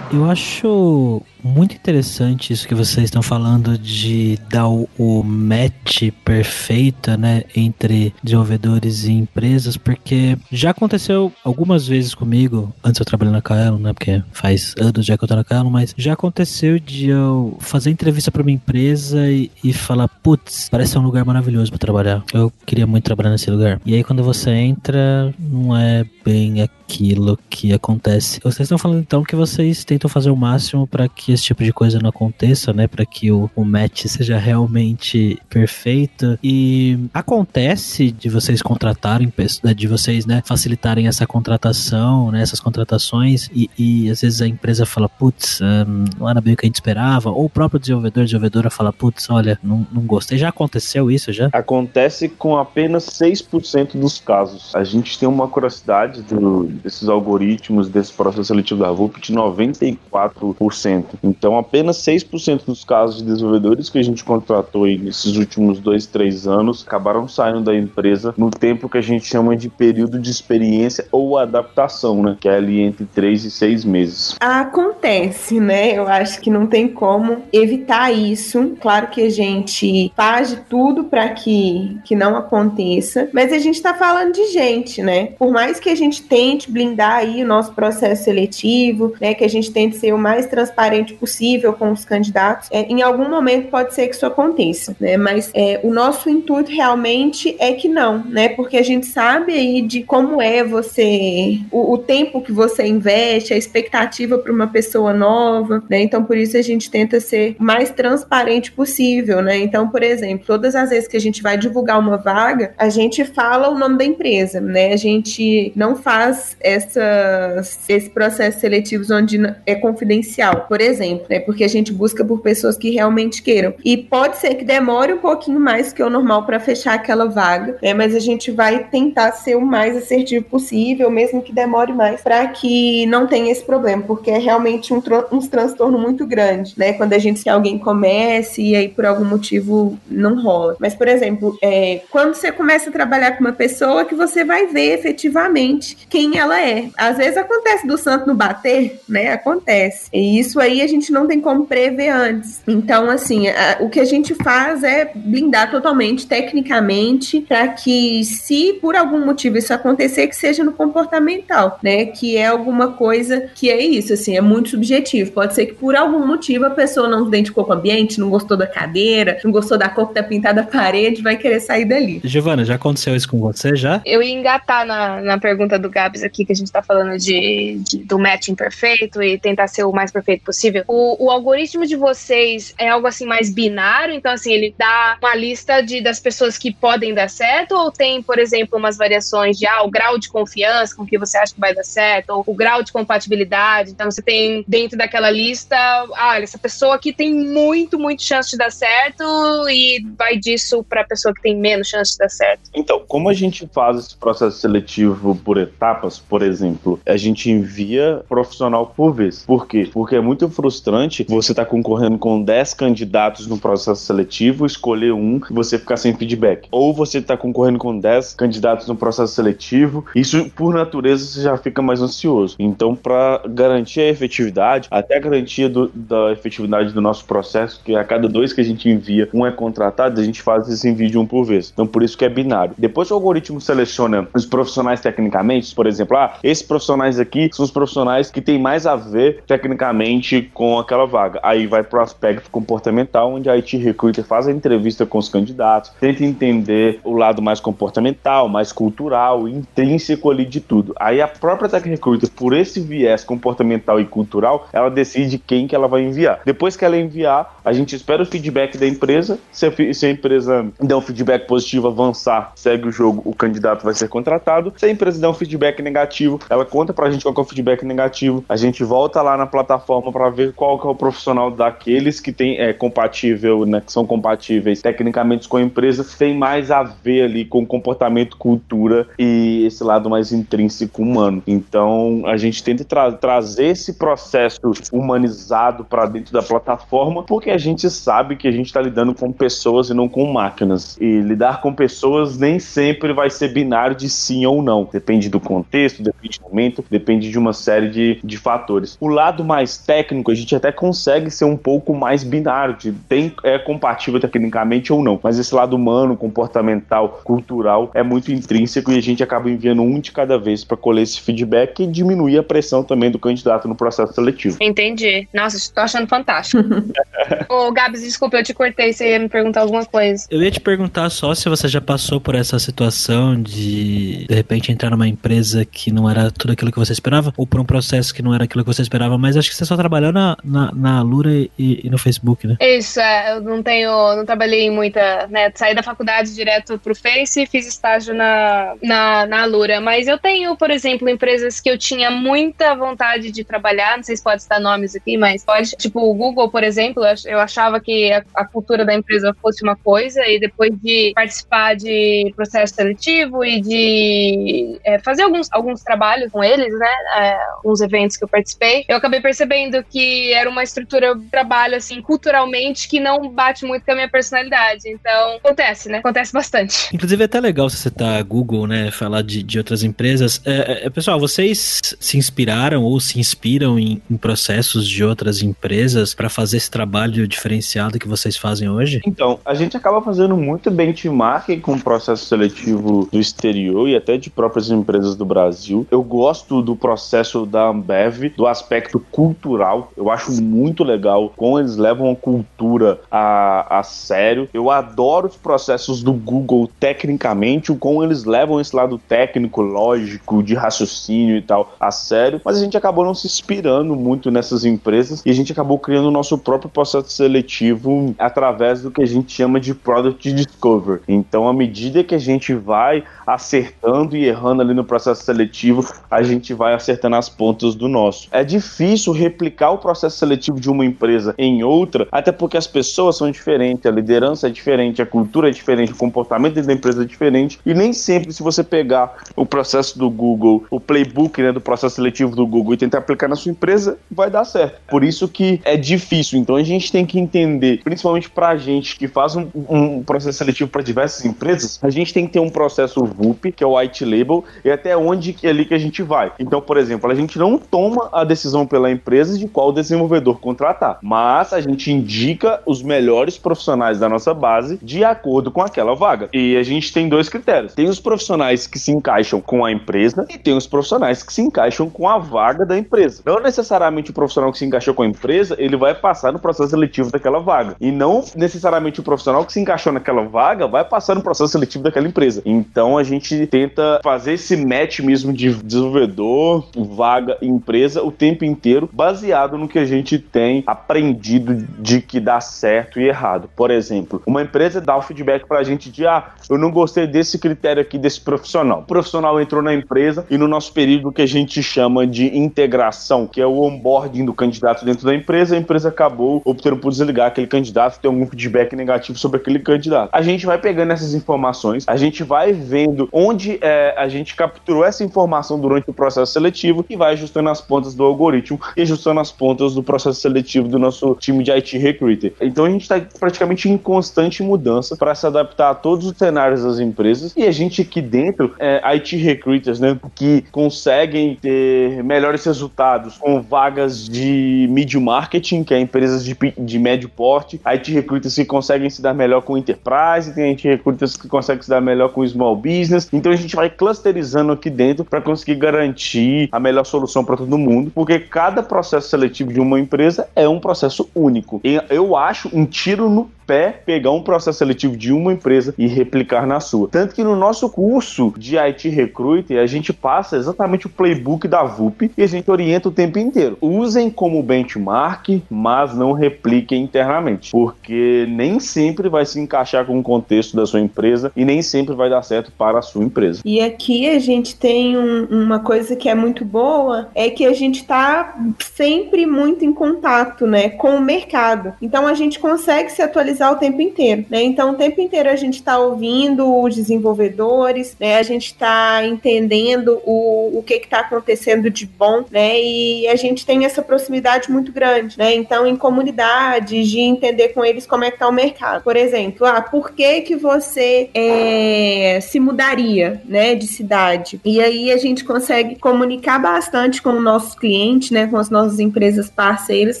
Eu 0.12 0.24
acho 0.28 1.22
muito 1.42 1.74
interessante 1.74 2.52
isso 2.52 2.66
que 2.66 2.74
vocês 2.74 3.04
estão 3.04 3.22
falando 3.22 3.76
de 3.78 4.38
dar 4.48 4.68
o, 4.68 4.88
o 4.98 5.22
match 5.22 6.10
perfeito, 6.24 7.16
né, 7.16 7.44
entre 7.54 8.14
desenvolvedores 8.22 9.04
e 9.04 9.12
empresas, 9.12 9.76
porque 9.76 10.36
já 10.50 10.70
aconteceu 10.70 11.32
algumas 11.44 11.86
vezes 11.86 12.14
comigo, 12.14 12.72
antes 12.82 13.00
eu 13.00 13.06
trabalhei 13.06 13.32
na 13.32 13.42
Kaelon, 13.42 13.78
né, 13.78 13.92
porque 13.92 14.22
faz 14.32 14.74
anos 14.78 15.04
já 15.04 15.16
que 15.16 15.24
eu 15.24 15.28
tô 15.28 15.36
na 15.36 15.44
Kaelon, 15.44 15.70
mas 15.70 15.94
já 15.96 16.12
aconteceu 16.12 16.78
de 16.78 17.08
eu 17.08 17.56
fazer 17.60 17.90
entrevista 17.90 18.30
para 18.30 18.42
uma 18.42 18.50
empresa 18.50 19.28
e, 19.30 19.50
e 19.62 19.72
falar, 19.72 20.08
putz, 20.08 20.68
parece 20.70 20.98
um 20.98 21.02
lugar 21.02 21.24
maravilhoso 21.24 21.70
para 21.70 21.78
trabalhar. 21.78 22.24
Eu 22.32 22.52
queria 22.66 22.86
muito 22.86 23.04
trabalhar 23.04 23.30
nesse 23.30 23.50
lugar. 23.50 23.80
E 23.84 23.94
aí 23.94 24.04
quando 24.04 24.22
você 24.22 24.50
entra, 24.50 25.34
não 25.38 25.76
é 25.76 26.04
bem 26.24 26.62
aquilo 26.62 27.38
que 27.48 27.72
acontece. 27.72 28.40
Vocês 28.42 28.60
estão 28.60 28.78
falando 28.78 29.00
então 29.00 29.22
que 29.22 29.36
vocês 29.36 29.84
tentam 29.84 30.08
fazer 30.08 30.30
o 30.30 30.36
máximo 30.36 30.86
para 30.86 31.08
que 31.08 31.29
que 31.30 31.34
esse 31.34 31.44
tipo 31.44 31.62
de 31.62 31.72
coisa 31.72 31.98
não 32.00 32.10
aconteça, 32.10 32.72
né? 32.72 32.88
Para 32.88 33.06
que 33.06 33.30
o, 33.30 33.48
o 33.54 33.64
match 33.64 34.06
seja 34.06 34.36
realmente 34.36 35.40
perfeito. 35.48 36.38
E 36.42 36.98
acontece 37.14 38.10
de 38.10 38.28
vocês 38.28 38.60
contratarem, 38.60 39.32
né, 39.62 39.72
de 39.72 39.86
vocês, 39.86 40.26
né, 40.26 40.42
facilitarem 40.44 41.06
essa 41.06 41.26
contratação, 41.26 42.30
né, 42.30 42.42
essas 42.42 42.60
contratações, 42.60 43.48
e, 43.54 43.70
e 43.78 44.10
às 44.10 44.20
vezes 44.20 44.42
a 44.42 44.46
empresa 44.46 44.84
fala, 44.84 45.08
putz, 45.08 45.60
um, 45.60 46.04
não 46.18 46.28
era 46.28 46.40
bem 46.40 46.54
o 46.54 46.56
que 46.56 46.66
a 46.66 46.68
gente 46.68 46.76
esperava, 46.76 47.30
ou 47.30 47.44
o 47.44 47.50
próprio 47.50 47.78
desenvolvedor, 47.78 48.24
desenvolvedora 48.24 48.70
fala, 48.70 48.92
putz, 48.92 49.28
olha, 49.30 49.58
não, 49.62 49.86
não 49.92 50.02
gostei. 50.02 50.38
Já 50.38 50.48
aconteceu 50.48 51.10
isso 51.10 51.32
já? 51.32 51.48
Acontece 51.52 52.28
com 52.28 52.56
apenas 52.56 53.04
6% 53.06 53.98
dos 53.98 54.18
casos. 54.18 54.74
A 54.74 54.82
gente 54.82 55.18
tem 55.18 55.28
uma 55.28 55.46
curiosidade 55.48 56.22
do, 56.22 56.64
desses 56.64 57.08
algoritmos, 57.08 57.88
desse 57.88 58.12
processo 58.12 58.44
seletivo 58.44 58.80
da 58.80 58.90
VUP 58.90 59.20
de 59.20 59.32
94%. 59.32 61.19
Então, 61.22 61.58
apenas 61.58 61.98
6% 61.98 62.64
dos 62.66 62.84
casos 62.84 63.18
de 63.18 63.24
desenvolvedores 63.24 63.88
que 63.88 63.98
a 63.98 64.02
gente 64.02 64.24
contratou 64.24 64.84
aí 64.84 64.98
nesses 64.98 65.36
últimos 65.36 65.78
dois, 65.78 66.06
três 66.06 66.46
anos 66.46 66.84
acabaram 66.86 67.28
saindo 67.28 67.60
da 67.60 67.74
empresa 67.74 68.34
no 68.36 68.50
tempo 68.50 68.88
que 68.88 68.98
a 68.98 69.02
gente 69.02 69.26
chama 69.26 69.56
de 69.56 69.68
período 69.68 70.18
de 70.18 70.30
experiência 70.30 71.06
ou 71.12 71.38
adaptação, 71.38 72.22
né? 72.22 72.36
Que 72.40 72.48
é 72.48 72.56
ali 72.56 72.80
entre 72.80 73.04
três 73.04 73.44
e 73.44 73.50
seis 73.50 73.84
meses. 73.84 74.36
Acontece, 74.40 75.60
né? 75.60 75.96
Eu 75.96 76.06
acho 76.06 76.40
que 76.40 76.50
não 76.50 76.66
tem 76.66 76.88
como 76.88 77.42
evitar 77.52 78.10
isso. 78.12 78.76
Claro 78.80 79.08
que 79.08 79.22
a 79.22 79.30
gente 79.30 80.12
faz 80.16 80.50
de 80.50 80.56
tudo 80.56 81.04
para 81.04 81.28
que, 81.30 81.98
que 82.04 82.14
não 82.14 82.36
aconteça, 82.36 83.28
mas 83.32 83.52
a 83.52 83.58
gente 83.58 83.76
está 83.76 83.94
falando 83.94 84.32
de 84.32 84.46
gente, 84.46 85.02
né? 85.02 85.32
Por 85.38 85.50
mais 85.50 85.78
que 85.78 85.90
a 85.90 85.94
gente 85.94 86.22
tente 86.22 86.70
blindar 86.70 87.16
aí 87.16 87.42
o 87.42 87.46
nosso 87.46 87.72
processo 87.72 88.24
seletivo, 88.24 89.12
né? 89.20 89.34
Que 89.34 89.44
a 89.44 89.48
gente 89.48 89.70
tente 89.70 89.96
ser 89.96 90.12
o 90.12 90.18
mais 90.18 90.46
transparente 90.46 91.09
possível 91.14 91.72
com 91.72 91.92
os 91.92 92.04
candidatos, 92.04 92.68
é, 92.70 92.82
em 92.82 93.02
algum 93.02 93.28
momento 93.28 93.68
pode 93.70 93.94
ser 93.94 94.08
que 94.08 94.14
isso 94.14 94.26
aconteça, 94.26 94.96
né? 95.00 95.16
Mas 95.16 95.50
é, 95.54 95.80
o 95.82 95.92
nosso 95.92 96.28
intuito 96.28 96.70
realmente 96.70 97.56
é 97.58 97.72
que 97.72 97.88
não, 97.88 98.24
né? 98.24 98.50
Porque 98.50 98.76
a 98.76 98.82
gente 98.82 99.06
sabe 99.06 99.52
aí 99.52 99.82
de 99.82 100.02
como 100.02 100.40
é 100.40 100.64
você, 100.64 101.58
o, 101.70 101.94
o 101.94 101.98
tempo 101.98 102.40
que 102.40 102.52
você 102.52 102.86
investe, 102.86 103.54
a 103.54 103.56
expectativa 103.56 104.38
para 104.38 104.52
uma 104.52 104.66
pessoa 104.66 105.12
nova, 105.12 105.82
né? 105.88 106.00
Então 106.02 106.24
por 106.24 106.36
isso 106.36 106.56
a 106.56 106.62
gente 106.62 106.90
tenta 106.90 107.20
ser 107.20 107.56
mais 107.58 107.90
transparente 107.90 108.72
possível, 108.72 109.42
né? 109.42 109.58
Então, 109.58 109.88
por 109.88 110.02
exemplo, 110.02 110.44
todas 110.46 110.74
as 110.74 110.90
vezes 110.90 111.08
que 111.08 111.16
a 111.16 111.20
gente 111.20 111.42
vai 111.42 111.56
divulgar 111.56 111.98
uma 111.98 112.16
vaga, 112.16 112.72
a 112.76 112.88
gente 112.88 113.24
fala 113.24 113.68
o 113.68 113.78
nome 113.78 113.98
da 113.98 114.04
empresa, 114.04 114.60
né? 114.60 114.92
A 114.92 114.96
gente 114.96 115.72
não 115.74 115.96
faz 115.96 116.56
essas, 116.60 117.78
esses 117.88 118.08
processos 118.08 118.60
seletivos 118.60 119.10
onde 119.10 119.40
é 119.66 119.74
confidencial. 119.74 120.66
Por 120.68 120.80
exemplo, 120.80 120.99
exemplo, 121.00 121.26
né? 121.28 121.40
Porque 121.40 121.64
a 121.64 121.68
gente 121.68 121.92
busca 121.92 122.24
por 122.24 122.40
pessoas 122.40 122.76
que 122.76 122.90
realmente 122.90 123.42
queiram. 123.42 123.74
E 123.84 123.96
pode 123.96 124.36
ser 124.36 124.54
que 124.54 124.64
demore 124.64 125.14
um 125.14 125.18
pouquinho 125.18 125.58
mais 125.58 125.92
que 125.92 126.02
o 126.02 126.10
normal 126.10 126.44
para 126.44 126.60
fechar 126.60 126.94
aquela 126.94 127.26
vaga, 127.26 127.78
né? 127.82 127.94
Mas 127.94 128.14
a 128.14 128.20
gente 128.20 128.50
vai 128.50 128.84
tentar 128.84 129.32
ser 129.32 129.56
o 129.56 129.60
mais 129.60 129.96
assertivo 129.96 130.44
possível, 130.44 131.10
mesmo 131.10 131.42
que 131.42 131.52
demore 131.52 131.92
mais, 131.92 132.20
para 132.20 132.46
que 132.48 133.06
não 133.06 133.26
tenha 133.26 133.50
esse 133.50 133.64
problema, 133.64 134.02
porque 134.02 134.30
é 134.30 134.38
realmente 134.38 134.92
um, 134.92 135.02
um 135.32 135.40
transtorno 135.40 135.98
muito 135.98 136.26
grande, 136.26 136.74
né? 136.76 136.92
Quando 136.92 137.12
a 137.14 137.18
gente 137.18 137.42
quer 137.42 137.50
alguém 137.50 137.78
comece 137.78 138.62
e 138.62 138.76
aí 138.76 138.88
por 138.88 139.06
algum 139.06 139.24
motivo 139.24 139.98
não 140.08 140.42
rola. 140.42 140.76
Mas, 140.78 140.94
por 140.94 141.08
exemplo, 141.08 141.56
é, 141.62 142.02
quando 142.10 142.34
você 142.34 142.52
começa 142.52 142.90
a 142.90 142.92
trabalhar 142.92 143.32
com 143.32 143.40
uma 143.44 143.52
pessoa 143.52 144.04
que 144.04 144.14
você 144.14 144.44
vai 144.44 144.66
ver 144.66 144.98
efetivamente 144.98 145.96
quem 146.08 146.38
ela 146.38 146.60
é. 146.60 146.88
Às 146.96 147.16
vezes 147.16 147.36
acontece 147.36 147.86
do 147.86 147.96
santo 147.96 148.26
no 148.26 148.34
bater, 148.34 149.00
né? 149.08 149.32
Acontece. 149.32 150.08
E 150.12 150.38
isso 150.38 150.60
aí 150.60 150.82
a 150.82 150.86
gente 150.90 151.12
não 151.12 151.26
tem 151.26 151.40
como 151.40 151.66
prever 151.66 152.10
antes. 152.10 152.62
Então, 152.66 153.10
assim, 153.10 153.48
a, 153.48 153.78
o 153.80 153.88
que 153.88 154.00
a 154.00 154.04
gente 154.04 154.34
faz 154.34 154.82
é 154.82 155.10
blindar 155.14 155.70
totalmente, 155.70 156.26
tecnicamente, 156.26 157.40
para 157.42 157.68
que, 157.68 158.24
se 158.24 158.74
por 158.80 158.96
algum 158.96 159.24
motivo 159.24 159.58
isso 159.58 159.72
acontecer, 159.72 160.26
que 160.26 160.36
seja 160.36 160.62
no 160.64 160.72
comportamental, 160.72 161.78
né? 161.82 162.06
Que 162.06 162.36
é 162.36 162.46
alguma 162.46 162.92
coisa 162.92 163.48
que 163.54 163.70
é 163.70 163.80
isso, 163.80 164.12
assim, 164.12 164.36
é 164.36 164.40
muito 164.40 164.70
subjetivo. 164.70 165.32
Pode 165.32 165.54
ser 165.54 165.66
que 165.66 165.74
por 165.74 165.96
algum 165.96 166.26
motivo 166.26 166.66
a 166.66 166.70
pessoa 166.70 167.08
não 167.08 167.22
se 167.22 167.28
identificou 167.28 167.64
com 167.64 167.72
o 167.72 167.76
ambiente, 167.76 168.20
não 168.20 168.30
gostou 168.30 168.56
da 168.56 168.66
cadeira, 168.66 169.38
não 169.44 169.50
gostou 169.52 169.78
da 169.78 169.88
cor 169.88 170.08
que 170.08 170.14
tá 170.14 170.22
pintada 170.22 170.62
a 170.62 170.64
parede, 170.64 171.22
vai 171.22 171.36
querer 171.36 171.60
sair 171.60 171.84
dali. 171.84 172.20
Giovana, 172.24 172.64
já 172.64 172.74
aconteceu 172.74 173.14
isso 173.14 173.28
com 173.28 173.38
você 173.38 173.76
já? 173.76 174.00
Eu 174.04 174.22
ia 174.22 174.32
engatar 174.32 174.86
na, 174.86 175.20
na 175.20 175.38
pergunta 175.38 175.78
do 175.78 175.90
Gabs 175.90 176.22
aqui, 176.22 176.44
que 176.44 176.52
a 176.52 176.56
gente 176.56 176.70
tá 176.70 176.82
falando 176.82 177.16
de, 177.18 177.80
de 177.82 177.98
do 177.98 178.18
matching 178.18 178.54
perfeito 178.54 179.22
e 179.22 179.38
tentar 179.38 179.68
ser 179.68 179.84
o 179.84 179.92
mais 179.92 180.10
perfeito 180.10 180.44
possível. 180.44 180.79
O, 180.86 181.26
o 181.26 181.30
algoritmo 181.30 181.86
de 181.86 181.96
vocês 181.96 182.74
é 182.78 182.88
algo 182.88 183.06
assim 183.06 183.26
mais 183.26 183.52
binário, 183.52 184.14
então 184.14 184.32
assim, 184.32 184.52
ele 184.52 184.74
dá 184.76 185.18
uma 185.20 185.34
lista 185.34 185.80
de, 185.80 186.00
das 186.00 186.20
pessoas 186.20 186.58
que 186.58 186.72
podem 186.72 187.14
dar 187.14 187.28
certo, 187.28 187.74
ou 187.74 187.90
tem, 187.90 188.22
por 188.22 188.38
exemplo, 188.38 188.78
umas 188.78 188.96
variações 188.96 189.58
de 189.58 189.66
ah, 189.66 189.82
o 189.82 189.90
grau 189.90 190.18
de 190.18 190.28
confiança 190.28 190.94
com 190.94 191.06
que 191.06 191.18
você 191.18 191.38
acha 191.38 191.54
que 191.54 191.60
vai 191.60 191.74
dar 191.74 191.84
certo, 191.84 192.30
ou 192.30 192.44
o 192.46 192.54
grau 192.54 192.82
de 192.82 192.92
compatibilidade. 192.92 193.90
Então 193.90 194.10
você 194.10 194.22
tem 194.22 194.64
dentro 194.66 194.96
daquela 194.96 195.30
lista, 195.30 195.76
ah, 196.16 196.40
essa 196.40 196.58
pessoa 196.58 196.94
aqui 196.94 197.12
tem 197.12 197.32
muito, 197.34 197.98
muito 197.98 198.22
chance 198.22 198.50
de 198.50 198.56
dar 198.56 198.72
certo, 198.72 199.24
e 199.68 200.04
vai 200.16 200.36
disso 200.36 200.84
para 200.84 201.02
a 201.02 201.04
pessoa 201.04 201.34
que 201.34 201.42
tem 201.42 201.56
menos 201.56 201.88
chance 201.88 202.12
de 202.12 202.18
dar 202.18 202.28
certo. 202.28 202.70
Então, 202.74 203.02
como 203.06 203.28
a 203.28 203.34
gente 203.34 203.68
faz 203.72 203.98
esse 203.98 204.16
processo 204.16 204.58
seletivo 204.58 205.36
por 205.36 205.58
etapas, 205.58 206.18
por 206.18 206.42
exemplo, 206.42 207.00
a 207.06 207.16
gente 207.16 207.50
envia 207.50 208.22
profissional 208.28 208.86
por 208.86 209.12
vez. 209.12 209.44
Por 209.44 209.66
quê? 209.66 209.88
Porque 209.92 210.16
é 210.16 210.20
muito 210.20 210.48
frustrante 210.60 211.24
você 211.26 211.54
tá 211.54 211.64
concorrendo 211.64 212.18
com 212.18 212.42
10 212.42 212.74
candidatos 212.74 213.46
no 213.46 213.56
processo 213.56 214.02
seletivo, 214.02 214.66
escolher 214.66 215.12
um 215.12 215.40
e 215.50 215.54
você 215.54 215.78
ficar 215.78 215.96
sem 215.96 216.14
feedback. 216.14 216.68
Ou 216.70 216.92
você 216.92 217.18
está 217.18 217.34
concorrendo 217.36 217.78
com 217.78 217.98
10 217.98 218.34
candidatos 218.34 218.86
no 218.86 218.94
processo 218.94 219.34
seletivo, 219.34 220.04
isso 220.14 220.50
por 220.50 220.74
natureza 220.74 221.24
você 221.24 221.42
já 221.42 221.56
fica 221.56 221.80
mais 221.80 222.02
ansioso. 222.02 222.56
Então, 222.58 222.94
para 222.94 223.42
garantir 223.48 224.00
a 224.00 224.08
efetividade, 224.08 224.88
até 224.90 225.16
a 225.16 225.20
garantia 225.20 225.68
do, 225.68 225.90
da 225.94 226.32
efetividade 226.32 226.92
do 226.92 227.00
nosso 227.00 227.24
processo, 227.24 227.80
que 227.82 227.96
a 227.96 228.04
cada 228.04 228.28
dois 228.28 228.52
que 228.52 228.60
a 228.60 228.64
gente 228.64 228.88
envia, 228.88 229.28
um 229.32 229.46
é 229.46 229.50
contratado, 229.50 230.20
a 230.20 230.24
gente 230.24 230.42
faz 230.42 230.68
esse 230.68 230.88
envio 230.88 231.10
de 231.10 231.16
um 231.16 231.26
por 231.26 231.44
vez. 231.44 231.70
Então, 231.72 231.86
por 231.86 232.02
isso 232.02 232.18
que 232.18 232.24
é 232.24 232.28
binário. 232.28 232.74
Depois 232.76 233.08
que 233.08 233.14
o 233.14 233.16
algoritmo 233.16 233.60
seleciona 233.60 234.28
os 234.34 234.44
profissionais 234.44 235.00
tecnicamente, 235.00 235.74
por 235.74 235.86
exemplo, 235.86 236.16
ah, 236.18 236.34
esses 236.42 236.62
profissionais 236.62 237.18
aqui 237.18 237.48
são 237.52 237.64
os 237.64 237.70
profissionais 237.70 238.30
que 238.30 238.42
têm 238.42 238.58
mais 238.58 238.86
a 238.86 238.96
ver 238.96 239.42
tecnicamente 239.46 240.49
com 240.52 240.78
aquela 240.78 241.06
vaga. 241.06 241.40
Aí 241.42 241.66
vai 241.66 241.82
para 241.82 242.00
o 242.00 242.02
aspecto 242.02 242.50
comportamental, 242.50 243.32
onde 243.32 243.48
a 243.48 243.54
IT 243.54 243.76
Recruiter 243.78 244.24
faz 244.24 244.46
a 244.48 244.52
entrevista 244.52 245.06
com 245.06 245.18
os 245.18 245.28
candidatos, 245.28 245.92
tenta 246.00 246.24
entender 246.24 247.00
o 247.04 247.14
lado 247.14 247.42
mais 247.42 247.60
comportamental, 247.60 248.48
mais 248.48 248.72
cultural, 248.72 249.48
intrínseco 249.48 250.30
ali 250.30 250.44
de 250.44 250.60
tudo. 250.60 250.94
Aí 250.98 251.20
a 251.20 251.28
própria 251.28 251.68
Tech 251.68 251.88
Recruiter, 251.88 252.30
por 252.30 252.52
esse 252.52 252.80
viés 252.80 253.24
comportamental 253.24 254.00
e 254.00 254.04
cultural, 254.04 254.68
ela 254.72 254.90
decide 254.90 255.38
quem 255.38 255.66
que 255.66 255.74
ela 255.74 255.88
vai 255.88 256.02
enviar. 256.02 256.40
Depois 256.44 256.76
que 256.76 256.84
ela 256.84 256.96
enviar, 256.96 257.60
a 257.64 257.72
gente 257.72 257.94
espera 257.94 258.22
o 258.22 258.26
feedback 258.26 258.76
da 258.76 258.86
empresa. 258.86 259.38
Se 259.52 259.66
a, 259.66 259.94
se 259.94 260.06
a 260.06 260.10
empresa 260.10 260.66
der 260.80 260.94
um 260.94 261.00
feedback 261.00 261.46
positivo, 261.46 261.88
avançar, 261.88 262.52
segue 262.54 262.88
o 262.88 262.92
jogo, 262.92 263.22
o 263.24 263.34
candidato 263.34 263.84
vai 263.84 263.94
ser 263.94 264.08
contratado. 264.08 264.72
Se 264.76 264.86
a 264.86 264.90
empresa 264.90 265.20
der 265.20 265.28
um 265.28 265.34
feedback 265.34 265.82
negativo, 265.82 266.38
ela 266.48 266.64
conta 266.64 266.92
pra 266.92 267.10
gente 267.10 267.22
qual 267.22 267.34
é 267.36 267.40
o 267.40 267.44
feedback 267.44 267.84
negativo. 267.84 268.44
A 268.48 268.56
gente 268.56 268.82
volta 268.84 269.22
lá 269.22 269.36
na 269.36 269.46
plataforma 269.46 270.12
para 270.12 270.30
ver 270.30 270.39
qual 270.48 270.78
que 270.78 270.86
é 270.86 270.90
o 270.90 270.94
profissional 270.94 271.50
daqueles 271.50 272.20
que 272.20 272.32
tem 272.32 272.58
é 272.58 272.72
compatível, 272.72 273.64
né, 273.66 273.80
que 273.84 273.92
são 273.92 274.06
compatíveis 274.06 274.82
tecnicamente 274.82 275.48
com 275.48 275.56
a 275.56 275.62
empresa, 275.62 276.04
tem 276.18 276.36
mais 276.36 276.70
a 276.70 276.82
ver 276.82 277.22
ali 277.22 277.44
com 277.44 277.64
comportamento, 277.66 278.36
cultura 278.36 279.06
e 279.18 279.64
esse 279.66 279.82
lado 279.84 280.10
mais 280.10 280.32
intrínseco 280.32 281.02
humano. 281.02 281.42
Então, 281.46 282.22
a 282.26 282.36
gente 282.36 282.62
tenta 282.62 282.84
tra 282.84 283.12
trazer 283.12 283.66
esse 283.66 283.94
processo 283.94 284.60
humanizado 284.92 285.84
para 285.84 286.06
dentro 286.06 286.32
da 286.32 286.42
plataforma, 286.42 287.22
porque 287.22 287.50
a 287.50 287.58
gente 287.58 287.88
sabe 287.90 288.36
que 288.36 288.48
a 288.48 288.52
gente 288.52 288.66
está 288.66 288.80
lidando 288.80 289.14
com 289.14 289.32
pessoas 289.32 289.90
e 289.90 289.94
não 289.94 290.08
com 290.08 290.30
máquinas. 290.32 290.96
E 291.00 291.20
lidar 291.20 291.60
com 291.60 291.72
pessoas 291.72 292.38
nem 292.38 292.58
sempre 292.58 293.12
vai 293.12 293.30
ser 293.30 293.48
binário 293.48 293.96
de 293.96 294.08
sim 294.08 294.46
ou 294.46 294.62
não. 294.62 294.88
Depende 294.90 295.28
do 295.28 295.40
contexto, 295.40 296.02
depende 296.02 296.38
do 296.38 296.48
momento, 296.48 296.84
depende 296.90 297.30
de 297.30 297.38
uma 297.38 297.52
série 297.52 297.88
de, 297.88 298.20
de 298.22 298.36
fatores. 298.36 298.96
O 299.00 299.08
lado 299.08 299.44
mais 299.44 299.76
técnico, 299.76 300.29
a 300.30 300.34
gente 300.34 300.54
até 300.54 300.70
consegue 300.72 301.30
ser 301.30 301.44
um 301.44 301.56
pouco 301.56 301.94
mais 301.94 302.22
binário, 302.22 302.76
de 302.76 302.92
tem, 302.92 303.34
é 303.44 303.58
compatível 303.58 304.20
tecnicamente 304.20 304.92
ou 304.92 305.02
não. 305.02 305.18
Mas 305.22 305.38
esse 305.38 305.54
lado 305.54 305.74
humano, 305.74 306.16
comportamental, 306.16 307.20
cultural 307.24 307.90
é 307.94 308.02
muito 308.02 308.32
intrínseco 308.32 308.92
e 308.92 308.98
a 308.98 309.02
gente 309.02 309.22
acaba 309.22 309.50
enviando 309.50 309.82
um 309.82 310.00
de 310.00 310.12
cada 310.12 310.38
vez 310.38 310.64
para 310.64 310.76
colher 310.76 311.02
esse 311.02 311.20
feedback 311.20 311.82
e 311.82 311.86
diminuir 311.86 312.38
a 312.38 312.42
pressão 312.42 312.82
também 312.82 313.10
do 313.10 313.18
candidato 313.18 313.68
no 313.68 313.74
processo 313.74 314.14
seletivo. 314.14 314.56
Entendi. 314.60 315.28
Nossa, 315.34 315.56
estou 315.56 315.82
achando 315.82 316.06
fantástico. 316.06 316.62
Ô, 317.48 317.72
Gabs, 317.72 318.02
desculpa, 318.02 318.36
eu 318.38 318.42
te 318.42 318.54
cortei, 318.54 318.92
você 318.92 319.10
ia 319.10 319.18
me 319.18 319.28
perguntar 319.28 319.62
alguma 319.62 319.84
coisa. 319.84 320.26
Eu 320.30 320.42
ia 320.42 320.50
te 320.50 320.60
perguntar 320.60 321.10
só 321.10 321.34
se 321.34 321.48
você 321.48 321.68
já 321.68 321.80
passou 321.80 322.20
por 322.20 322.34
essa 322.34 322.58
situação 322.58 323.40
de 323.40 324.26
de 324.26 324.34
repente 324.34 324.72
entrar 324.72 324.90
numa 324.90 325.08
empresa 325.08 325.64
que 325.64 325.92
não 325.92 326.08
era 326.08 326.30
tudo 326.30 326.52
aquilo 326.52 326.70
que 326.70 326.78
você 326.78 326.92
esperava, 326.92 327.32
ou 327.36 327.46
por 327.46 327.60
um 327.60 327.64
processo 327.64 328.14
que 328.14 328.22
não 328.22 328.34
era 328.34 328.44
aquilo 328.44 328.64
que 328.64 328.72
você 328.72 328.82
esperava, 328.82 329.16
mas 329.18 329.36
acho 329.36 329.50
que 329.50 329.56
você 329.56 329.64
só 329.64 329.76
trabalhou 329.76 330.12
na, 330.12 330.19
na, 330.44 330.72
na 330.72 331.02
Lura 331.02 331.30
e, 331.30 331.50
e, 331.58 331.90
no 331.90 331.98
Facebook, 331.98 332.46
né? 332.46 332.56
Isso, 332.60 333.00
é, 333.00 333.36
eu 333.36 333.40
não 333.40 333.62
tenho, 333.62 334.16
não 334.16 334.24
trabalhei 334.24 334.62
em 334.62 334.70
muita, 334.70 335.26
né, 335.28 335.50
saí 335.54 335.74
da 335.74 335.82
faculdade 335.82 336.34
direto 336.34 336.78
pro 336.78 336.94
Face 336.94 337.42
e 337.42 337.46
fiz 337.46 337.66
estágio 337.66 338.14
na, 338.14 338.74
na, 338.82 339.26
na 339.26 339.44
Lura, 339.44 339.80
mas 339.80 340.06
eu 340.06 340.18
tenho, 340.18 340.56
por 340.56 340.70
exemplo, 340.70 341.08
empresas 341.08 341.60
que 341.60 341.70
eu 341.70 341.78
tinha 341.78 342.10
muita 342.10 342.74
vontade 342.74 343.30
de 343.30 343.44
trabalhar, 343.44 343.96
não 343.96 344.04
sei 344.04 344.16
se 344.16 344.22
pode 344.22 344.42
citar 344.42 344.60
nomes 344.60 344.94
aqui, 344.94 345.16
mas 345.16 345.44
pode, 345.44 345.70
tipo 345.76 346.00
o 346.00 346.14
Google, 346.14 346.50
por 346.50 346.62
exemplo, 346.62 347.02
eu 347.26 347.38
achava 347.38 347.80
que 347.80 348.12
a, 348.12 348.24
a 348.34 348.44
cultura 348.44 348.84
da 348.84 348.94
empresa 348.94 349.34
fosse 349.40 349.62
uma 349.62 349.76
coisa 349.76 350.26
e 350.26 350.38
depois 350.38 350.70
de 350.82 351.12
participar 351.14 351.74
de 351.76 352.32
processo 352.36 352.74
seletivo 352.74 353.44
e 353.44 353.60
de 353.60 354.80
é, 354.84 354.98
fazer 354.98 355.22
alguns, 355.22 355.48
alguns 355.52 355.82
trabalhos 355.82 356.30
com 356.30 356.42
eles, 356.42 356.72
né, 356.78 356.94
é, 357.16 357.38
alguns 357.56 357.80
eventos 357.80 358.16
que 358.16 358.24
eu 358.24 358.28
participei, 358.28 358.84
eu 358.88 358.96
acabei 358.96 359.20
percebendo 359.20 359.82
que 359.84 360.09
era 360.32 360.48
uma 360.48 360.62
estrutura 360.62 361.14
de 361.14 361.26
trabalho, 361.26 361.76
assim, 361.76 362.00
culturalmente 362.02 362.88
que 362.88 363.00
não 363.00 363.28
bate 363.28 363.64
muito 363.64 363.84
com 363.84 363.92
a 363.92 363.94
minha 363.94 364.08
personalidade. 364.08 364.88
Então, 364.88 365.36
acontece, 365.36 365.88
né? 365.88 365.98
Acontece 365.98 366.32
bastante. 366.32 366.88
Inclusive, 366.94 367.22
é 367.22 367.26
até 367.26 367.40
legal 367.40 367.68
você 367.68 367.76
citar 367.76 368.22
Google, 368.24 368.66
né? 368.66 368.90
Falar 368.90 369.22
de, 369.22 369.42
de 369.42 369.58
outras 369.58 369.82
empresas. 369.82 370.40
É, 370.44 370.86
é, 370.86 370.90
pessoal, 370.90 371.18
vocês 371.18 371.80
se 371.98 372.16
inspiraram 372.16 372.82
ou 372.82 373.00
se 373.00 373.18
inspiram 373.18 373.78
em, 373.78 374.00
em 374.10 374.16
processos 374.16 374.88
de 374.88 375.04
outras 375.04 375.42
empresas 375.42 376.14
para 376.14 376.28
fazer 376.28 376.56
esse 376.56 376.70
trabalho 376.70 377.26
diferenciado 377.26 377.98
que 377.98 378.08
vocês 378.08 378.36
fazem 378.36 378.68
hoje? 378.68 379.00
Então, 379.06 379.38
a 379.44 379.54
gente 379.54 379.76
acaba 379.76 380.02
fazendo 380.02 380.36
muito 380.36 380.70
benchmarking 380.70 381.60
com 381.60 381.74
o 381.74 381.80
processo 381.80 382.24
seletivo 382.24 383.08
do 383.10 383.18
exterior 383.18 383.88
e 383.88 383.96
até 383.96 384.16
de 384.16 384.30
próprias 384.30 384.70
empresas 384.70 385.16
do 385.16 385.24
Brasil. 385.24 385.86
Eu 385.90 386.02
gosto 386.02 386.62
do 386.62 386.74
processo 386.76 387.46
da 387.46 387.68
Ambev, 387.68 388.32
do 388.36 388.46
aspecto 388.46 389.00
cultural. 389.10 389.92
Eu 390.00 390.10
acho 390.10 390.40
muito 390.40 390.82
legal 390.82 391.30
como 391.36 391.58
eles 391.58 391.76
levam 391.76 392.10
a 392.10 392.16
cultura 392.16 392.98
a, 393.10 393.80
a 393.80 393.82
sério. 393.82 394.48
Eu 394.54 394.70
adoro 394.70 395.26
os 395.26 395.36
processos 395.36 396.02
do 396.02 396.14
Google 396.14 396.70
tecnicamente, 396.80 397.70
o 397.70 397.76
como 397.76 398.02
eles 398.02 398.24
levam 398.24 398.58
esse 398.58 398.74
lado 398.74 398.96
técnico, 398.96 399.60
lógico, 399.60 400.42
de 400.42 400.54
raciocínio 400.54 401.36
e 401.36 401.42
tal 401.42 401.74
a 401.78 401.90
sério. 401.90 402.40
Mas 402.42 402.56
a 402.56 402.60
gente 402.60 402.78
acabou 402.78 403.04
não 403.04 403.14
se 403.14 403.26
inspirando 403.26 403.94
muito 403.94 404.30
nessas 404.30 404.64
empresas 404.64 405.22
e 405.26 405.30
a 405.30 405.34
gente 405.34 405.52
acabou 405.52 405.78
criando 405.78 406.08
o 406.08 406.10
nosso 406.10 406.38
próprio 406.38 406.70
processo 406.70 407.10
seletivo 407.10 408.14
através 408.18 408.80
do 408.80 408.90
que 408.90 409.02
a 409.02 409.06
gente 409.06 409.30
chama 409.30 409.60
de 409.60 409.74
Product 409.74 410.32
Discover. 410.32 411.02
Então, 411.06 411.46
à 411.46 411.52
medida 411.52 412.02
que 412.02 412.14
a 412.14 412.18
gente 412.18 412.54
vai 412.54 413.04
acertando 413.26 414.16
e 414.16 414.24
errando 414.24 414.62
ali 414.62 414.72
no 414.72 414.82
processo 414.82 415.22
seletivo, 415.24 415.86
a 416.10 416.22
gente 416.22 416.54
vai 416.54 416.72
acertando 416.72 417.16
as 417.16 417.28
pontas 417.28 417.74
do 417.74 417.86
nosso. 417.86 418.28
É 418.32 418.42
difícil 418.42 419.12
replicar 419.12 419.72
o 419.72 419.76
processo 419.76 419.89
seletivo 419.94 420.60
de 420.60 420.70
uma 420.70 420.84
empresa 420.84 421.34
em 421.38 421.62
outra, 421.62 422.08
até 422.10 422.32
porque 422.32 422.56
as 422.56 422.66
pessoas 422.66 423.16
são 423.16 423.30
diferentes, 423.30 423.86
a 423.86 423.90
liderança 423.90 424.46
é 424.46 424.50
diferente, 424.50 425.02
a 425.02 425.06
cultura 425.06 425.48
é 425.48 425.50
diferente, 425.50 425.92
o 425.92 425.96
comportamento 425.96 426.60
da 426.60 426.72
empresa 426.72 427.02
é 427.02 427.06
diferente, 427.06 427.58
e 427.64 427.74
nem 427.74 427.92
sempre 427.92 428.32
se 428.32 428.42
você 428.42 428.62
pegar 428.62 429.16
o 429.36 429.44
processo 429.46 429.98
do 429.98 430.10
Google, 430.10 430.64
o 430.70 430.80
playbook 430.80 431.40
né, 431.42 431.52
do 431.52 431.60
processo 431.60 431.96
seletivo 431.96 432.34
do 432.34 432.46
Google 432.46 432.74
e 432.74 432.76
tentar 432.76 432.98
aplicar 432.98 433.28
na 433.28 433.36
sua 433.36 433.52
empresa, 433.52 433.98
vai 434.10 434.30
dar 434.30 434.44
certo. 434.44 434.80
Por 434.88 435.04
isso 435.04 435.28
que 435.28 435.60
é 435.64 435.76
difícil. 435.76 436.38
Então 436.38 436.56
a 436.56 436.62
gente 436.62 436.90
tem 436.90 437.04
que 437.04 437.18
entender, 437.18 437.80
principalmente 437.82 438.30
para 438.30 438.48
a 438.48 438.56
gente 438.56 438.96
que 438.96 439.08
faz 439.08 439.36
um, 439.36 439.48
um 439.68 440.02
processo 440.02 440.38
seletivo 440.38 440.70
para 440.70 440.82
diversas 440.82 441.24
empresas, 441.24 441.78
a 441.82 441.90
gente 441.90 442.12
tem 442.12 442.26
que 442.26 442.32
ter 442.32 442.40
um 442.40 442.50
processo 442.50 443.04
VUP, 443.04 443.52
que 443.52 443.64
é 443.64 443.66
o 443.66 443.78
white 443.78 444.04
label, 444.04 444.44
e 444.64 444.70
até 444.70 444.96
onde 444.96 445.36
é 445.42 445.48
ali 445.48 445.64
que 445.64 445.74
a 445.74 445.78
gente 445.78 446.02
vai. 446.02 446.32
Então, 446.38 446.60
por 446.60 446.76
exemplo, 446.76 447.10
a 447.10 447.14
gente 447.14 447.38
não 447.38 447.58
toma 447.58 448.08
a 448.12 448.24
decisão 448.24 448.66
pela 448.66 448.90
empresa 448.90 449.38
de 449.38 449.48
qual 449.48 449.72
desenvolvedor 449.82 450.40
contratar, 450.40 450.98
mas 451.02 451.52
a 451.52 451.60
gente 451.60 451.92
indica 451.92 452.60
os 452.66 452.82
melhores 452.82 453.38
profissionais 453.38 453.98
da 453.98 454.08
nossa 454.08 454.34
base 454.34 454.78
de 454.82 455.04
acordo 455.04 455.50
com 455.50 455.62
aquela 455.62 455.94
vaga. 455.94 456.28
E 456.32 456.56
a 456.56 456.62
gente 456.62 456.92
tem 456.92 457.08
dois 457.08 457.28
critérios: 457.28 457.74
tem 457.74 457.88
os 457.88 458.00
profissionais 458.00 458.66
que 458.66 458.78
se 458.78 458.90
encaixam 458.90 459.40
com 459.40 459.64
a 459.64 459.72
empresa 459.72 460.26
e 460.28 460.38
tem 460.38 460.56
os 460.56 460.66
profissionais 460.66 461.22
que 461.22 461.32
se 461.32 461.42
encaixam 461.42 461.88
com 461.88 462.08
a 462.08 462.18
vaga 462.18 462.64
da 462.64 462.78
empresa. 462.78 463.22
Não 463.24 463.40
necessariamente 463.40 464.10
o 464.10 464.14
profissional 464.14 464.52
que 464.52 464.58
se 464.58 464.64
encaixou 464.64 464.94
com 464.94 465.02
a 465.02 465.06
empresa, 465.06 465.56
ele 465.58 465.76
vai 465.76 465.94
passar 465.94 466.32
no 466.32 466.38
processo 466.38 466.70
seletivo 466.70 467.10
daquela 467.10 467.40
vaga. 467.40 467.76
E 467.80 467.90
não 467.90 468.24
necessariamente 468.34 469.00
o 469.00 469.02
profissional 469.02 469.44
que 469.44 469.52
se 469.52 469.60
encaixou 469.60 469.92
naquela 469.92 470.22
vaga 470.22 470.66
vai 470.66 470.84
passar 470.84 471.14
no 471.14 471.22
processo 471.22 471.52
seletivo 471.52 471.84
daquela 471.84 472.06
empresa. 472.06 472.42
Então 472.44 472.96
a 472.96 473.02
gente 473.02 473.46
tenta 473.46 474.00
fazer 474.02 474.34
esse 474.34 474.56
match 474.56 475.00
mesmo 475.00 475.32
de 475.32 475.54
desenvolvedor, 475.54 476.68
vaga 476.76 477.36
e 477.40 477.46
empresa 477.46 478.02
o 478.02 478.10
tempo 478.10 478.44
inteiro, 478.44 478.88
baseado 478.92 479.58
no 479.60 479.68
que 479.68 479.78
a 479.78 479.84
gente 479.84 480.18
tem 480.18 480.64
aprendido 480.66 481.54
de 481.78 482.00
que 482.00 482.18
dá 482.18 482.40
certo 482.40 483.00
e 483.00 483.06
errado. 483.06 483.48
Por 483.54 483.70
exemplo, 483.70 484.22
uma 484.26 484.42
empresa 484.42 484.80
dá 484.80 484.96
o 484.96 485.02
feedback 485.02 485.46
pra 485.46 485.62
gente 485.62 485.90
de 485.90 486.06
ah, 486.06 486.30
eu 486.48 486.58
não 486.58 486.70
gostei 486.70 487.06
desse 487.06 487.38
critério 487.38 487.82
aqui 487.82 487.98
desse 487.98 488.20
profissional. 488.20 488.80
O 488.80 488.84
profissional 488.84 489.40
entrou 489.40 489.62
na 489.62 489.74
empresa 489.74 490.26
e 490.30 490.38
no 490.38 490.48
nosso 490.48 490.72
período 490.72 491.12
que 491.12 491.22
a 491.22 491.26
gente 491.26 491.62
chama 491.62 492.06
de 492.06 492.36
integração, 492.36 493.26
que 493.26 493.40
é 493.40 493.46
o 493.46 493.60
onboarding 493.60 494.24
do 494.24 494.32
candidato 494.32 494.84
dentro 494.84 495.04
da 495.04 495.14
empresa, 495.14 495.54
a 495.54 495.58
empresa 495.58 495.88
acabou 495.88 496.40
optando 496.44 496.76
por 496.76 496.90
desligar 496.90 497.28
aquele 497.28 497.46
candidato, 497.46 498.00
ter 498.00 498.08
algum 498.08 498.26
feedback 498.26 498.74
negativo 498.74 499.18
sobre 499.18 499.38
aquele 499.38 499.58
candidato. 499.58 500.10
A 500.12 500.22
gente 500.22 500.46
vai 500.46 500.58
pegando 500.58 500.92
essas 500.92 501.14
informações, 501.14 501.84
a 501.86 501.96
gente 501.96 502.22
vai 502.22 502.52
vendo 502.52 503.08
onde 503.12 503.58
é, 503.60 503.94
a 503.96 504.08
gente 504.08 504.34
capturou 504.34 504.84
essa 504.84 505.04
informação 505.04 505.60
durante 505.60 505.90
o 505.90 505.92
processo 505.92 506.32
seletivo 506.32 506.84
e 506.88 506.96
vai 506.96 507.12
ajustando 507.12 507.50
as 507.50 507.60
pontas 507.60 507.94
do 507.94 508.04
algoritmo 508.04 508.60
e 508.76 508.82
ajustando 508.82 509.20
as 509.20 509.30
pontas 509.30 509.49
do 509.54 509.82
processo 509.82 510.20
seletivo 510.20 510.68
do 510.68 510.78
nosso 510.78 511.16
time 511.18 511.42
de 511.44 511.50
IT 511.50 511.78
Recruiter. 511.78 512.32
Então 512.40 512.64
a 512.64 512.70
gente 512.70 512.82
está 512.82 513.00
praticamente 513.18 513.68
em 513.68 513.76
constante 513.76 514.42
mudança 514.42 514.96
para 514.96 515.14
se 515.14 515.26
adaptar 515.26 515.70
a 515.70 515.74
todos 515.74 516.06
os 516.06 516.16
cenários 516.16 516.62
das 516.62 516.78
empresas 516.78 517.32
e 517.36 517.44
a 517.44 517.50
gente 517.50 517.82
aqui 517.82 518.00
dentro, 518.00 518.54
é, 518.58 518.80
IT 518.94 519.16
Recruiters, 519.16 519.80
né, 519.80 519.98
que 520.14 520.44
conseguem 520.50 521.36
ter 521.40 522.02
melhores 522.02 522.44
resultados 522.44 523.16
com 523.18 523.40
vagas 523.40 524.08
de 524.08 524.66
mid 524.70 524.94
marketing, 524.94 525.64
que 525.64 525.74
é 525.74 525.80
empresas 525.80 526.24
de, 526.24 526.36
de 526.58 526.78
médio 526.78 527.08
porte, 527.08 527.60
IT 527.64 527.92
recruiters 527.92 528.34
que 528.34 528.44
conseguem 528.44 528.90
se 528.90 529.00
dar 529.00 529.14
melhor 529.14 529.42
com 529.42 529.56
enterprise, 529.56 530.34
tem 530.34 530.50
IT 530.50 530.66
recruiters 530.68 531.16
que 531.16 531.28
conseguem 531.28 531.62
se 531.62 531.70
dar 531.70 531.80
melhor 531.80 532.10
com 532.10 532.26
small 532.26 532.56
business. 532.56 533.08
Então 533.12 533.32
a 533.32 533.36
gente 533.36 533.54
vai 533.56 533.70
clusterizando 533.70 534.52
aqui 534.52 534.70
dentro 534.70 535.04
para 535.04 535.20
conseguir 535.20 535.56
garantir 535.56 536.48
a 536.52 536.60
melhor 536.60 536.84
solução 536.84 537.24
para 537.24 537.36
todo 537.36 537.56
mundo, 537.56 537.90
porque 537.94 538.18
cada 538.18 538.62
processo 538.62 539.08
seletivo 539.08 539.39
de 539.44 539.60
uma 539.60 539.78
empresa 539.78 540.28
é 540.34 540.48
um 540.48 540.60
processo 540.60 541.08
único. 541.14 541.60
Eu 541.88 542.16
acho 542.16 542.50
um 542.52 542.64
tiro 542.64 543.08
no 543.08 543.30
pé 543.50 543.80
pegar 543.84 544.12
um 544.12 544.22
processo 544.22 544.58
seletivo 544.58 544.96
de 544.96 545.12
uma 545.12 545.32
empresa 545.32 545.74
e 545.76 545.88
replicar 545.88 546.46
na 546.46 546.60
sua. 546.60 546.88
Tanto 546.88 547.16
que 547.16 547.24
no 547.24 547.34
nosso 547.34 547.68
curso 547.68 548.32
de 548.36 548.56
IT 548.56 548.88
Recruiter, 548.90 549.60
a 549.60 549.66
gente 549.66 549.92
passa 549.92 550.36
exatamente 550.36 550.86
o 550.86 550.88
playbook 550.88 551.48
da 551.48 551.64
VUP 551.64 552.12
e 552.16 552.22
a 552.22 552.28
gente 552.28 552.48
orienta 552.48 552.88
o 552.88 552.92
tempo 552.92 553.18
inteiro. 553.18 553.58
Usem 553.60 554.08
como 554.08 554.40
benchmark, 554.40 555.42
mas 555.50 555.96
não 555.96 556.12
repliquem 556.12 556.84
internamente, 556.84 557.50
porque 557.50 558.24
nem 558.28 558.60
sempre 558.60 559.08
vai 559.08 559.26
se 559.26 559.40
encaixar 559.40 559.84
com 559.84 559.98
o 559.98 560.02
contexto 560.02 560.54
da 560.54 560.64
sua 560.64 560.80
empresa 560.80 561.32
e 561.34 561.44
nem 561.44 561.60
sempre 561.60 561.96
vai 561.96 562.08
dar 562.08 562.22
certo 562.22 562.52
para 562.52 562.78
a 562.78 562.82
sua 562.82 563.02
empresa. 563.02 563.42
E 563.44 563.60
aqui 563.60 564.08
a 564.08 564.20
gente 564.20 564.54
tem 564.54 564.96
um, 564.96 565.24
uma 565.24 565.58
coisa 565.58 565.96
que 565.96 566.08
é 566.08 566.14
muito 566.14 566.44
boa, 566.44 567.08
é 567.16 567.28
que 567.30 567.44
a 567.44 567.52
gente 567.52 567.80
está 567.80 568.38
sempre 568.60 569.26
muito 569.26 569.64
em 569.64 569.72
contato, 569.72 570.46
né, 570.46 570.68
com 570.68 570.94
o 570.94 571.00
mercado. 571.00 571.72
Então 571.82 572.06
a 572.06 572.14
gente 572.14 572.38
consegue 572.38 572.92
se 572.92 573.02
atualizar 573.02 573.39
o 573.48 573.56
tempo 573.56 573.80
inteiro, 573.80 574.26
né? 574.28 574.42
Então, 574.42 574.72
o 574.72 574.74
tempo 574.74 575.00
inteiro 575.00 575.30
a 575.30 575.36
gente 575.36 575.54
está 575.54 575.78
ouvindo 575.78 576.60
os 576.62 576.74
desenvolvedores, 576.74 577.96
né? 577.98 578.16
A 578.16 578.22
gente 578.22 578.46
está 578.46 579.04
entendendo 579.04 580.00
o, 580.04 580.58
o 580.58 580.62
que 580.62 580.74
está 580.74 581.00
acontecendo 581.00 581.70
de 581.70 581.86
bom, 581.86 582.24
né? 582.30 582.60
E 582.60 583.06
a 583.08 583.16
gente 583.16 583.46
tem 583.46 583.64
essa 583.64 583.82
proximidade 583.82 584.50
muito 584.50 584.72
grande, 584.72 585.16
né? 585.16 585.34
Então, 585.34 585.66
em 585.66 585.76
comunidades, 585.76 586.88
de 586.88 587.00
entender 587.00 587.48
com 587.48 587.64
eles 587.64 587.86
como 587.86 588.04
é 588.04 588.10
que 588.10 588.18
tá 588.18 588.28
o 588.28 588.32
mercado. 588.32 588.82
Por 588.82 588.96
exemplo, 588.96 589.46
ah, 589.46 589.62
por 589.62 589.92
que 589.92 590.22
que 590.22 590.36
você 590.36 591.08
é, 591.14 592.18
se 592.20 592.40
mudaria, 592.40 593.22
né, 593.24 593.54
de 593.54 593.66
cidade? 593.66 594.40
E 594.44 594.60
aí 594.60 594.90
a 594.92 594.96
gente 594.96 595.24
consegue 595.24 595.76
comunicar 595.76 596.38
bastante 596.38 597.00
com 597.00 597.10
os 597.10 597.22
nossos 597.22 597.54
clientes, 597.54 598.10
né, 598.10 598.26
com 598.26 598.36
as 598.36 598.50
nossas 598.50 598.80
empresas 598.80 599.30
parceiras, 599.30 600.00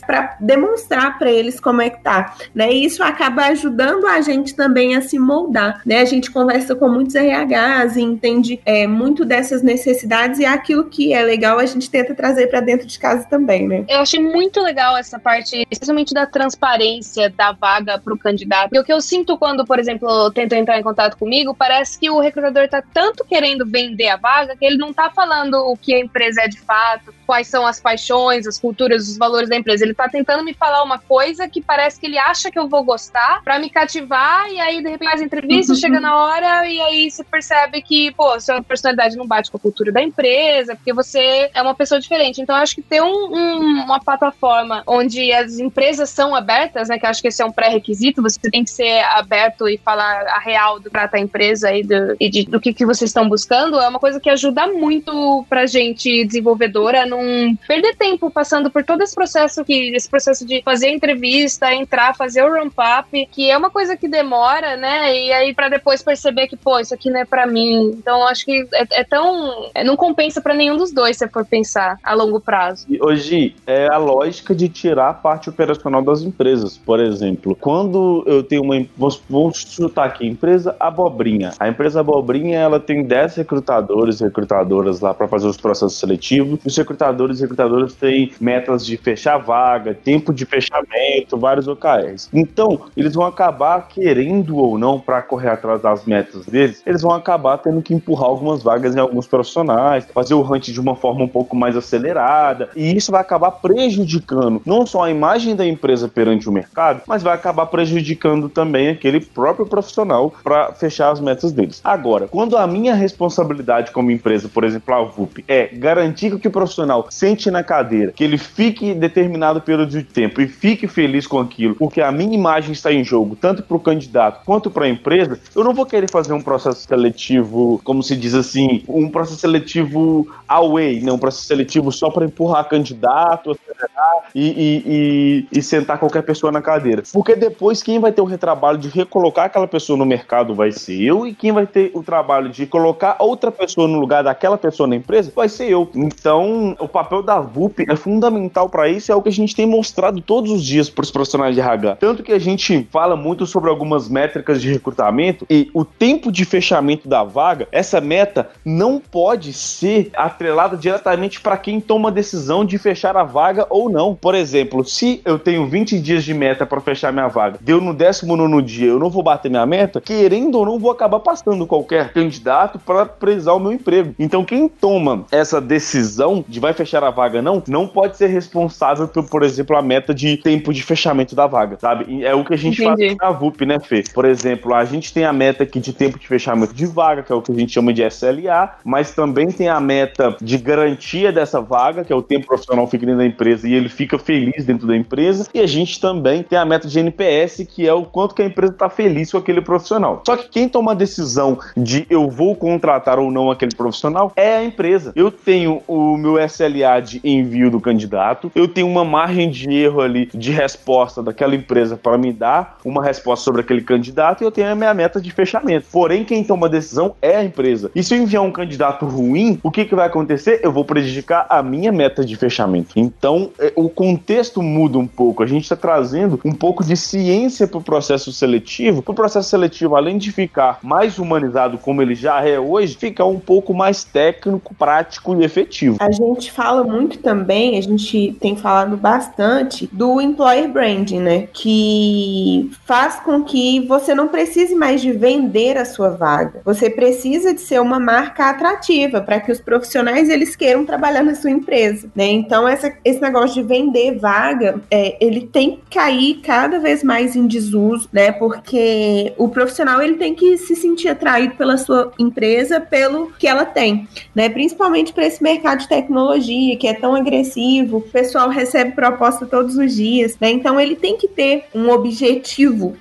para 0.00 0.36
demonstrar 0.40 1.18
para 1.18 1.30
eles 1.30 1.60
como 1.60 1.80
é 1.80 1.90
que 1.90 2.02
tá, 2.02 2.34
né? 2.54 2.72
E 2.72 2.84
isso 2.84 3.02
acaba 3.02 3.29
acaba 3.30 3.46
ajudando 3.46 4.06
a 4.06 4.20
gente 4.20 4.54
também 4.54 4.96
a 4.96 5.00
se 5.00 5.18
moldar, 5.18 5.80
né? 5.86 6.00
A 6.00 6.04
gente 6.04 6.30
conversa 6.30 6.74
com 6.74 6.88
muitos 6.88 7.14
RHs 7.14 7.96
e 7.96 8.02
entende 8.02 8.60
é, 8.66 8.86
muito 8.86 9.24
dessas 9.24 9.62
necessidades 9.62 10.40
e 10.40 10.44
aquilo 10.44 10.84
que 10.84 11.12
é 11.12 11.22
legal 11.22 11.58
a 11.58 11.66
gente 11.66 11.88
tenta 11.88 12.14
trazer 12.14 12.48
para 12.48 12.60
dentro 12.60 12.86
de 12.86 12.98
casa 12.98 13.26
também, 13.28 13.66
né? 13.66 13.84
Eu 13.88 14.00
achei 14.00 14.20
muito 14.20 14.60
legal 14.60 14.96
essa 14.96 15.18
parte, 15.18 15.66
especialmente 15.70 16.12
da 16.12 16.26
transparência 16.26 17.30
da 17.30 17.52
vaga 17.52 17.98
para 17.98 18.12
o 18.12 18.18
candidato. 18.18 18.74
E 18.74 18.78
o 18.78 18.84
que 18.84 18.92
eu 18.92 19.00
sinto 19.00 19.38
quando, 19.38 19.64
por 19.64 19.78
exemplo, 19.78 20.30
tentam 20.32 20.58
entrar 20.58 20.78
em 20.78 20.82
contato 20.82 21.16
comigo, 21.16 21.54
parece 21.54 21.98
que 21.98 22.10
o 22.10 22.20
recrutador 22.20 22.64
está 22.64 22.82
tanto 22.82 23.24
querendo 23.24 23.64
vender 23.64 24.08
a 24.08 24.16
vaga 24.16 24.56
que 24.56 24.64
ele 24.64 24.76
não 24.76 24.90
está 24.90 25.10
falando 25.10 25.54
o 25.54 25.76
que 25.76 25.94
a 25.94 26.00
empresa 26.00 26.42
é 26.42 26.48
de 26.48 26.60
fato, 26.60 27.14
quais 27.26 27.46
são 27.46 27.66
as 27.66 27.80
paixões, 27.80 28.46
as 28.46 28.58
culturas, 28.58 29.08
os 29.08 29.16
valores 29.16 29.48
da 29.48 29.56
empresa. 29.56 29.84
Ele 29.84 29.92
está 29.92 30.08
tentando 30.08 30.42
me 30.42 30.52
falar 30.52 30.82
uma 30.82 30.98
coisa 30.98 31.48
que 31.48 31.62
parece 31.62 32.00
que 32.00 32.06
ele 32.06 32.18
acha 32.18 32.50
que 32.50 32.58
eu 32.58 32.68
vou 32.68 32.82
gostar 32.82 33.09
gostar, 33.10 33.42
pra 33.42 33.58
me 33.58 33.68
cativar, 33.68 34.48
e 34.50 34.60
aí 34.60 34.82
de 34.82 34.88
repente 34.88 35.10
faz 35.10 35.20
entrevista, 35.20 35.74
chega 35.74 36.00
na 36.00 36.16
hora, 36.16 36.66
e 36.66 36.80
aí 36.80 37.10
você 37.10 37.24
percebe 37.24 37.82
que, 37.82 38.12
pô, 38.12 38.38
sua 38.40 38.62
personalidade 38.62 39.16
não 39.16 39.26
bate 39.26 39.50
com 39.50 39.56
a 39.56 39.60
cultura 39.60 39.90
da 39.90 40.00
empresa, 40.00 40.76
porque 40.76 40.92
você 40.92 41.50
é 41.52 41.60
uma 41.60 41.74
pessoa 41.74 42.00
diferente. 42.00 42.40
Então, 42.40 42.56
eu 42.56 42.62
acho 42.62 42.74
que 42.74 42.82
ter 42.82 43.02
um, 43.02 43.06
um, 43.06 43.84
uma 43.84 44.00
plataforma 44.00 44.82
onde 44.86 45.32
as 45.32 45.58
empresas 45.58 46.10
são 46.10 46.34
abertas, 46.34 46.88
né, 46.88 46.98
que 46.98 47.04
eu 47.04 47.10
acho 47.10 47.20
que 47.20 47.28
esse 47.28 47.42
é 47.42 47.44
um 47.44 47.52
pré-requisito, 47.52 48.22
você 48.22 48.38
tem 48.50 48.64
que 48.64 48.70
ser 48.70 49.00
aberto 49.16 49.68
e 49.68 49.76
falar 49.78 50.26
a 50.28 50.38
real 50.38 50.78
do 50.78 50.88
trata 50.88 51.16
a 51.16 51.20
empresa 51.20 51.72
e 51.72 51.82
do, 51.82 52.16
e 52.20 52.28
de, 52.28 52.44
do 52.44 52.60
que, 52.60 52.72
que 52.72 52.86
vocês 52.86 53.10
estão 53.10 53.28
buscando, 53.28 53.80
é 53.80 53.88
uma 53.88 53.98
coisa 53.98 54.20
que 54.20 54.30
ajuda 54.30 54.66
muito 54.68 55.44
pra 55.48 55.66
gente, 55.66 56.24
desenvolvedora, 56.24 57.06
não 57.06 57.20
perder 57.66 57.96
tempo 57.96 58.30
passando 58.30 58.70
por 58.70 58.84
todo 58.84 59.02
esse 59.02 59.14
processo 59.14 59.64
que 59.64 59.90
esse 59.94 60.08
processo 60.08 60.46
de 60.46 60.62
fazer 60.62 60.90
entrevista, 60.90 61.72
entrar, 61.74 62.14
fazer 62.14 62.42
o 62.42 62.52
ramp-up, 63.00 63.28
que 63.32 63.50
é 63.50 63.56
uma 63.56 63.70
coisa 63.70 63.96
que 63.96 64.08
demora, 64.08 64.76
né? 64.76 65.14
E 65.14 65.32
aí 65.32 65.54
para 65.54 65.68
depois 65.68 66.02
perceber 66.02 66.46
que, 66.46 66.56
pô, 66.56 66.78
isso 66.78 66.94
aqui 66.94 67.10
não 67.10 67.20
é 67.20 67.24
para 67.24 67.46
mim. 67.46 67.94
Então 67.98 68.26
acho 68.26 68.44
que 68.44 68.66
é, 68.72 69.00
é 69.00 69.04
tão. 69.04 69.70
É, 69.74 69.82
não 69.82 69.96
compensa 69.96 70.40
para 70.40 70.54
nenhum 70.54 70.76
dos 70.76 70.92
dois 70.92 71.16
se 71.16 71.28
for 71.28 71.44
pensar 71.44 71.98
a 72.02 72.14
longo 72.14 72.40
prazo. 72.40 72.86
E 72.88 73.02
hoje 73.02 73.54
é 73.66 73.88
a 73.88 73.96
lógica 73.96 74.54
de 74.54 74.68
tirar 74.68 75.10
a 75.10 75.14
parte 75.14 75.48
operacional 75.48 76.02
das 76.02 76.22
empresas. 76.22 76.76
Por 76.76 77.00
exemplo, 77.00 77.56
quando 77.58 78.22
eu 78.26 78.42
tenho 78.42 78.62
uma. 78.62 78.80
Vamos 79.28 79.58
chutar 79.58 80.06
aqui, 80.06 80.26
empresa 80.26 80.76
Abobrinha. 80.78 81.52
A 81.58 81.68
empresa 81.68 82.00
Abobrinha 82.00 82.58
ela 82.58 82.80
tem 82.80 83.02
10 83.02 83.36
recrutadores 83.36 84.20
e 84.20 84.24
recrutadoras 84.24 85.00
lá 85.00 85.12
para 85.14 85.28
fazer 85.28 85.46
os 85.46 85.56
processos 85.56 85.98
seletivos. 85.98 86.60
Os 86.64 86.76
recrutadores 86.76 87.38
e 87.38 87.42
recrutadoras 87.42 87.94
têm 87.94 88.32
metas 88.40 88.84
de 88.84 88.96
fechar 88.96 89.38
vaga, 89.38 89.94
tempo 89.94 90.32
de 90.32 90.44
fechamento, 90.44 91.36
vários 91.36 91.68
OKRs. 91.68 92.28
Então, 92.32 92.80
eles 92.96 93.14
vão 93.14 93.26
acabar 93.26 93.88
querendo 93.88 94.56
ou 94.56 94.78
não 94.78 94.98
para 94.98 95.22
correr 95.22 95.50
atrás 95.50 95.80
das 95.82 96.04
metas 96.04 96.46
deles, 96.46 96.82
eles 96.86 97.02
vão 97.02 97.12
acabar 97.12 97.58
tendo 97.58 97.82
que 97.82 97.94
empurrar 97.94 98.28
algumas 98.28 98.62
vagas 98.62 98.94
em 98.94 99.00
alguns 99.00 99.26
profissionais, 99.26 100.06
fazer 100.12 100.34
o 100.34 100.40
hunt 100.42 100.70
de 100.70 100.80
uma 100.80 100.96
forma 100.96 101.24
um 101.24 101.28
pouco 101.28 101.56
mais 101.56 101.76
acelerada, 101.76 102.68
e 102.74 102.96
isso 102.96 103.12
vai 103.12 103.20
acabar 103.20 103.50
prejudicando 103.52 104.60
não 104.64 104.86
só 104.86 105.04
a 105.04 105.10
imagem 105.10 105.54
da 105.54 105.66
empresa 105.66 106.08
perante 106.08 106.48
o 106.48 106.52
mercado, 106.52 107.02
mas 107.06 107.22
vai 107.22 107.34
acabar 107.34 107.66
prejudicando 107.66 108.48
também 108.48 108.88
aquele 108.88 109.20
próprio 109.20 109.66
profissional 109.66 110.32
para 110.42 110.72
fechar 110.72 111.10
as 111.10 111.20
metas 111.20 111.52
deles. 111.52 111.80
Agora, 111.84 112.28
quando 112.28 112.56
a 112.56 112.66
minha 112.66 112.94
responsabilidade 112.94 113.90
como 113.90 114.10
empresa, 114.10 114.48
por 114.48 114.64
exemplo, 114.64 114.94
a 114.94 115.02
VUP, 115.02 115.44
é 115.46 115.66
garantir 115.66 116.38
que 116.38 116.48
o 116.48 116.50
profissional 116.50 117.06
sente 117.10 117.50
na 117.50 117.62
cadeira, 117.62 118.12
que 118.12 118.24
ele 118.24 118.38
fique 118.38 118.94
determinado 118.94 119.60
período 119.60 119.90
de 119.90 120.02
tempo 120.02 120.40
e 120.40 120.48
fique 120.48 120.86
feliz 120.86 121.26
com 121.26 121.38
aquilo, 121.38 121.74
porque 121.74 122.00
a 122.00 122.12
minha 122.12 122.34
imagem 122.34 122.72
está 122.80 122.92
em 122.92 123.04
jogo, 123.04 123.36
tanto 123.36 123.62
para 123.62 123.76
o 123.76 123.80
candidato 123.80 124.44
quanto 124.44 124.70
para 124.70 124.86
a 124.86 124.88
empresa, 124.88 125.38
eu 125.54 125.62
não 125.62 125.72
vou 125.72 125.86
querer 125.86 126.10
fazer 126.10 126.32
um 126.32 126.42
processo 126.42 126.86
seletivo, 126.86 127.80
como 127.84 128.02
se 128.02 128.16
diz 128.16 128.34
assim, 128.34 128.82
um 128.88 129.08
processo 129.08 129.38
seletivo 129.40 130.26
away, 130.48 131.00
né? 131.00 131.12
um 131.12 131.18
processo 131.18 131.46
seletivo 131.46 131.92
só 131.92 132.10
para 132.10 132.24
empurrar 132.24 132.68
candidato, 132.68 133.52
esperar 133.52 134.30
e, 134.34 134.48
e, 134.48 135.46
e, 135.52 135.58
e 135.58 135.62
sentar 135.62 135.98
qualquer 135.98 136.22
pessoa 136.22 136.50
na 136.50 136.62
cadeira. 136.62 137.02
Porque 137.12 137.34
depois 137.34 137.82
quem 137.82 137.98
vai 137.98 138.12
ter 138.12 138.20
o 138.20 138.24
retrabalho 138.24 138.78
de 138.78 138.88
recolocar 138.88 139.46
aquela 139.46 139.66
pessoa 139.66 139.96
no 139.96 140.04
mercado 140.04 140.54
vai 140.54 140.72
ser 140.72 141.00
eu, 141.00 141.26
e 141.26 141.34
quem 141.34 141.52
vai 141.52 141.66
ter 141.66 141.90
o 141.94 142.02
trabalho 142.02 142.48
de 142.48 142.66
colocar 142.66 143.16
outra 143.18 143.50
pessoa 143.50 143.86
no 143.86 143.98
lugar 143.98 144.24
daquela 144.24 144.58
pessoa 144.58 144.86
na 144.86 144.96
empresa 144.96 145.32
vai 145.34 145.48
ser 145.48 145.70
eu. 145.70 145.88
Então, 145.94 146.76
o 146.78 146.88
papel 146.88 147.22
da 147.22 147.40
VUP 147.40 147.84
é 147.88 147.96
fundamental 147.96 148.68
para 148.68 148.88
isso, 148.88 149.12
é 149.12 149.14
o 149.14 149.22
que 149.22 149.28
a 149.28 149.32
gente 149.32 149.54
tem 149.54 149.66
mostrado 149.66 150.20
todos 150.20 150.50
os 150.50 150.64
dias 150.64 150.88
para 150.88 151.02
os 151.02 151.10
profissionais 151.10 151.54
de 151.54 151.60
RH. 151.60 151.96
Tanto 151.96 152.22
que 152.22 152.32
a 152.32 152.38
gente 152.38 152.69
fala 152.90 153.16
muito 153.16 153.46
sobre 153.46 153.70
algumas 153.70 154.08
métricas 154.08 154.60
de 154.60 154.70
recrutamento 154.70 155.46
e 155.48 155.70
o 155.74 155.84
tempo 155.84 156.30
de 156.30 156.44
fechamento 156.44 157.08
da 157.08 157.22
vaga, 157.22 157.68
essa 157.72 158.00
meta 158.00 158.50
não 158.64 159.00
pode 159.00 159.52
ser 159.52 160.10
atrelada 160.14 160.76
diretamente 160.76 161.40
para 161.40 161.56
quem 161.56 161.80
toma 161.80 162.08
a 162.08 162.12
decisão 162.12 162.64
de 162.64 162.78
fechar 162.78 163.16
a 163.16 163.24
vaga 163.24 163.66
ou 163.70 163.88
não. 163.88 164.14
Por 164.14 164.34
exemplo, 164.34 164.84
se 164.84 165.20
eu 165.24 165.38
tenho 165.38 165.66
20 165.66 165.98
dias 165.98 166.24
de 166.24 166.34
meta 166.34 166.66
para 166.66 166.80
fechar 166.80 167.12
minha 167.12 167.28
vaga, 167.28 167.58
deu 167.60 167.80
no 167.80 167.94
19 167.94 168.62
dia, 168.62 168.88
eu 168.88 168.98
não 168.98 169.10
vou 169.10 169.22
bater 169.22 169.50
minha 169.50 169.66
meta, 169.66 170.00
querendo 170.00 170.56
ou 170.56 170.66
não, 170.66 170.78
vou 170.78 170.90
acabar 170.90 171.20
passando 171.20 171.66
qualquer 171.66 172.12
candidato 172.12 172.78
para 172.78 173.06
prezar 173.06 173.56
o 173.56 173.60
meu 173.60 173.72
emprego. 173.72 174.14
Então, 174.18 174.44
quem 174.44 174.68
toma 174.68 175.24
essa 175.30 175.60
decisão 175.60 176.44
de 176.48 176.60
vai 176.60 176.72
fechar 176.72 177.02
a 177.04 177.10
vaga 177.10 177.42
não, 177.42 177.62
não 177.66 177.86
pode 177.86 178.16
ser 178.16 178.28
responsável 178.28 179.08
por, 179.08 179.28
por 179.28 179.42
exemplo, 179.42 179.76
a 179.76 179.82
meta 179.82 180.14
de 180.14 180.36
tempo 180.36 180.72
de 180.72 180.82
fechamento 180.82 181.34
da 181.34 181.46
vaga, 181.46 181.78
sabe? 181.80 182.24
É 182.24 182.34
o 182.34 182.44
que 182.44 182.54
a 182.54 182.58
gente 182.60 182.82
Entendi. 182.82 183.16
faz 183.16 183.16
na 183.16 183.30
VUP, 183.30 183.66
né, 183.66 183.78
Fê? 183.80 184.02
Por 184.14 184.24
exemplo, 184.24 184.74
a 184.74 184.84
gente 184.84 185.12
tem 185.12 185.24
a 185.24 185.32
meta 185.32 185.64
aqui 185.64 185.80
de 185.80 185.92
tempo 185.92 186.18
de 186.18 186.26
fechamento 186.26 186.74
de 186.74 186.86
vaga, 186.86 187.22
que 187.22 187.32
é 187.32 187.34
o 187.34 187.42
que 187.42 187.52
a 187.52 187.54
gente 187.54 187.72
chama 187.72 187.92
de 187.92 188.02
SLA, 188.02 188.76
mas 188.84 189.12
também 189.12 189.48
tem 189.48 189.68
a 189.68 189.80
meta 189.80 190.36
de 190.40 190.58
garantia 190.58 191.32
dessa 191.32 191.60
vaga, 191.60 192.04
que 192.04 192.12
é 192.12 192.16
o 192.16 192.22
tempo 192.22 192.46
profissional 192.46 192.86
fica 192.86 193.06
dentro 193.06 193.20
da 193.20 193.26
empresa 193.26 193.68
e 193.68 193.74
ele 193.74 193.88
fica 193.88 194.18
feliz 194.18 194.64
dentro 194.64 194.86
da 194.86 194.96
empresa, 194.96 195.48
e 195.52 195.60
a 195.60 195.66
gente 195.66 196.00
também 196.00 196.42
tem 196.42 196.58
a 196.58 196.64
meta 196.64 196.86
de 196.86 196.98
NPS, 196.98 197.66
que 197.68 197.86
é 197.86 197.92
o 197.92 198.04
quanto 198.04 198.34
que 198.34 198.42
a 198.42 198.46
empresa 198.46 198.72
está 198.72 198.88
feliz 198.88 199.30
com 199.30 199.38
aquele 199.38 199.60
profissional. 199.60 200.22
Só 200.26 200.36
que 200.36 200.48
quem 200.48 200.68
toma 200.68 200.92
a 200.92 200.94
decisão 200.94 201.58
de 201.76 202.06
eu 202.10 202.28
vou 202.28 202.54
contratar 202.54 203.18
ou 203.18 203.30
não 203.30 203.50
aquele 203.50 203.74
profissional 203.74 204.32
é 204.36 204.56
a 204.56 204.64
empresa. 204.64 205.12
Eu 205.14 205.30
tenho 205.30 205.82
o 205.86 206.16
meu 206.16 206.38
SLA 206.38 207.00
de 207.00 207.20
envio 207.24 207.70
do 207.70 207.80
candidato, 207.80 208.50
eu 208.54 208.68
tenho 208.68 208.86
uma 208.86 209.04
margem 209.04 209.50
de 209.50 209.72
erro 209.72 210.00
ali 210.00 210.28
de 210.34 210.50
resposta 210.50 211.22
daquela 211.22 211.54
empresa 211.54 211.96
para 211.96 212.18
me 212.18 212.32
dar 212.32 212.49
uma 212.84 213.02
resposta 213.02 213.44
sobre 213.44 213.60
aquele 213.60 213.82
candidato 213.82 214.42
e 214.42 214.44
eu 214.44 214.50
tenho 214.50 214.70
a 214.70 214.74
minha 214.74 214.94
meta 214.94 215.20
de 215.20 215.30
fechamento. 215.30 215.86
Porém, 215.92 216.24
quem 216.24 216.44
toma 216.44 216.66
a 216.66 216.70
decisão 216.70 217.14
é 217.20 217.36
a 217.36 217.44
empresa. 217.44 217.90
E 217.94 218.02
se 218.02 218.14
eu 218.14 218.22
enviar 218.22 218.42
um 218.42 218.52
candidato 218.52 219.06
ruim, 219.06 219.58
o 219.62 219.70
que, 219.70 219.84
que 219.84 219.94
vai 219.94 220.06
acontecer? 220.06 220.60
Eu 220.62 220.72
vou 220.72 220.84
prejudicar 220.84 221.46
a 221.48 221.62
minha 221.62 221.92
meta 221.92 222.24
de 222.24 222.36
fechamento. 222.36 222.90
Então, 222.96 223.50
é, 223.58 223.72
o 223.76 223.88
contexto 223.88 224.62
muda 224.62 224.98
um 224.98 225.06
pouco. 225.06 225.42
A 225.42 225.46
gente 225.46 225.62
está 225.62 225.76
trazendo 225.76 226.40
um 226.44 226.52
pouco 226.52 226.84
de 226.84 226.96
ciência 226.96 227.66
para 227.66 227.78
o 227.78 227.82
processo 227.82 228.32
seletivo. 228.32 229.02
Para 229.02 229.12
o 229.12 229.14
processo 229.14 229.48
seletivo, 229.48 229.96
além 229.96 230.18
de 230.18 230.32
ficar 230.32 230.78
mais 230.82 231.18
humanizado 231.18 231.78
como 231.78 232.02
ele 232.02 232.14
já 232.14 232.46
é 232.46 232.58
hoje, 232.58 232.96
ficar 232.96 233.24
um 233.24 233.38
pouco 233.38 233.74
mais 233.74 234.04
técnico, 234.04 234.74
prático 234.74 235.34
e 235.40 235.44
efetivo. 235.44 235.96
A 236.00 236.10
gente 236.10 236.50
fala 236.50 236.82
muito 236.84 237.18
também, 237.18 237.78
a 237.78 237.82
gente 237.82 238.36
tem 238.40 238.56
falado 238.56 238.96
bastante 238.96 239.88
do 239.92 240.20
employer 240.20 240.70
branding, 240.70 241.20
né? 241.20 241.48
Que 241.52 242.39
faz 242.84 243.16
com 243.20 243.42
que 243.42 243.80
você 243.86 244.14
não 244.14 244.28
precise 244.28 244.74
mais 244.74 245.00
de 245.00 245.12
vender 245.12 245.76
a 245.76 245.84
sua 245.84 246.10
vaga. 246.10 246.60
Você 246.64 246.88
precisa 246.88 247.52
de 247.54 247.60
ser 247.60 247.80
uma 247.80 247.98
marca 247.98 248.50
atrativa 248.50 249.20
para 249.20 249.40
que 249.40 249.52
os 249.52 249.60
profissionais 249.60 250.28
eles 250.28 250.56
queiram 250.56 250.84
trabalhar 250.84 251.22
na 251.22 251.34
sua 251.34 251.50
empresa, 251.50 252.10
né? 252.14 252.26
Então 252.26 252.66
essa, 252.66 252.92
esse 253.04 253.20
negócio 253.20 253.62
de 253.62 253.68
vender 253.68 254.18
vaga, 254.18 254.80
é, 254.90 255.16
ele 255.24 255.42
tem 255.46 255.76
que 255.76 255.96
cair 255.96 256.40
cada 256.42 256.78
vez 256.78 257.02
mais 257.02 257.36
em 257.36 257.46
desuso, 257.46 258.08
né? 258.12 258.32
Porque 258.32 259.32
o 259.36 259.48
profissional 259.48 260.00
ele 260.00 260.14
tem 260.14 260.34
que 260.34 260.56
se 260.58 260.74
sentir 260.74 261.08
atraído 261.08 261.54
pela 261.54 261.76
sua 261.76 262.12
empresa, 262.18 262.80
pelo 262.80 263.32
que 263.38 263.46
ela 263.46 263.64
tem, 263.64 264.08
né? 264.34 264.48
Principalmente 264.48 265.12
para 265.12 265.26
esse 265.26 265.42
mercado 265.42 265.80
de 265.80 265.88
tecnologia 265.88 266.76
que 266.76 266.86
é 266.86 266.94
tão 266.94 267.14
agressivo, 267.14 267.98
o 267.98 268.02
pessoal 268.02 268.48
recebe 268.48 268.92
proposta 268.92 269.46
todos 269.46 269.76
os 269.76 269.94
dias, 269.94 270.36
né? 270.40 270.50
Então 270.50 270.80
ele 270.80 270.96
tem 270.96 271.16
que 271.16 271.28
ter 271.28 271.64
um 271.74 271.90
objetivo 271.90 272.29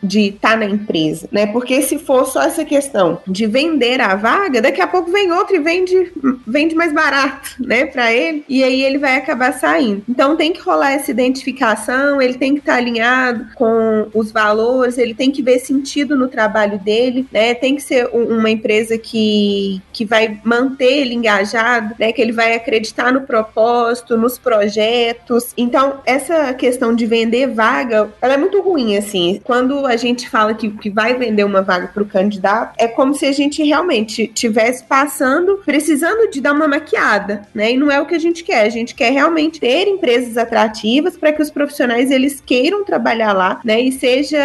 de 0.02 0.30
estar 0.30 0.52
tá 0.52 0.58
na 0.58 0.66
empresa, 0.66 1.28
né? 1.32 1.48
Porque 1.48 1.82
se 1.82 1.98
for 2.00 2.26
só 2.26 2.44
essa 2.44 2.66
questão 2.66 3.20
de 3.28 3.46
vender 3.46 4.02
a 4.02 4.16
vaga, 4.16 4.62
daqui 4.62 4.82
a 4.82 4.88
pouco 4.88 5.12
vem 5.12 5.32
outro 5.32 5.56
e 5.56 5.60
vende, 5.60 6.12
vende 6.48 6.76
mais 6.76 6.94
barato, 6.94 7.56
né, 7.60 7.86
para 7.86 8.12
ele, 8.14 8.44
e 8.48 8.64
aí 8.64 8.84
ele 8.84 8.98
vai 8.98 9.16
acabar 9.16 9.54
saindo. 9.54 10.04
Então 10.08 10.36
tem 10.36 10.54
que 10.54 10.62
rolar 10.62 10.94
essa 10.94 11.12
identificação, 11.12 12.22
ele 12.22 12.36
tem 12.36 12.54
que 12.54 12.60
estar 12.60 12.74
tá 12.74 12.78
alinhado 12.78 13.48
com 13.56 14.08
os 14.14 14.32
valores, 14.32 14.98
ele 14.98 15.14
tem 15.14 15.32
que 15.32 15.42
ver 15.42 15.60
sentido 15.60 16.16
no 16.16 16.28
trabalho 16.28 16.80
dele, 16.80 17.28
né? 17.32 17.54
Tem 17.54 17.76
que 17.76 17.82
ser 17.82 18.10
uma 18.14 18.50
empresa 18.50 18.98
que, 18.98 19.82
que 19.92 20.06
vai 20.06 20.40
manter 20.44 21.00
ele 21.00 21.16
engajado, 21.16 21.96
né? 22.00 22.12
Que 22.12 22.22
ele 22.22 22.32
vai 22.32 22.56
acreditar 22.56 23.12
no 23.12 23.22
propósito, 23.22 24.18
nos 24.18 24.38
projetos. 24.38 25.54
Então, 25.58 26.02
essa 26.06 26.54
questão 26.54 26.96
de 26.96 27.06
vender 27.06 27.48
vaga, 27.48 28.10
ela 28.22 28.34
é 28.34 28.38
muito 28.38 28.62
ruim, 28.62 28.98
assim. 28.98 29.19
Quando 29.44 29.86
a 29.86 29.96
gente 29.96 30.30
fala 30.30 30.54
que, 30.54 30.70
que 30.70 30.90
vai 30.90 31.16
vender 31.16 31.44
uma 31.44 31.62
vaga 31.62 31.88
para 31.88 32.04
o 32.04 32.06
candidato, 32.06 32.76
é 32.78 32.88
como 32.88 33.14
se 33.14 33.26
a 33.26 33.32
gente 33.32 33.64
realmente 33.64 34.28
tivesse 34.28 34.84
passando, 34.84 35.62
precisando 35.66 36.30
de 36.30 36.42
dar 36.42 36.54
uma 36.54 36.68
maquiada, 36.68 37.44
né? 37.54 37.74
E 37.74 37.78
não 37.78 37.92
é 37.92 38.00
o 38.00 38.06
que 38.06 38.16
a 38.16 38.20
gente 38.20 38.44
quer. 38.44 38.62
A 38.62 38.70
gente 38.70 38.96
quer 38.96 39.12
realmente 39.12 39.60
ter 39.60 39.88
empresas 39.88 40.38
atrativas 40.38 41.18
para 41.18 41.34
que 41.34 41.42
os 41.42 41.50
profissionais 41.50 42.12
eles 42.12 42.42
queiram 42.46 42.84
trabalhar 42.84 43.34
lá, 43.34 43.60
né? 43.64 43.82
E 43.82 43.92
seja 43.92 44.40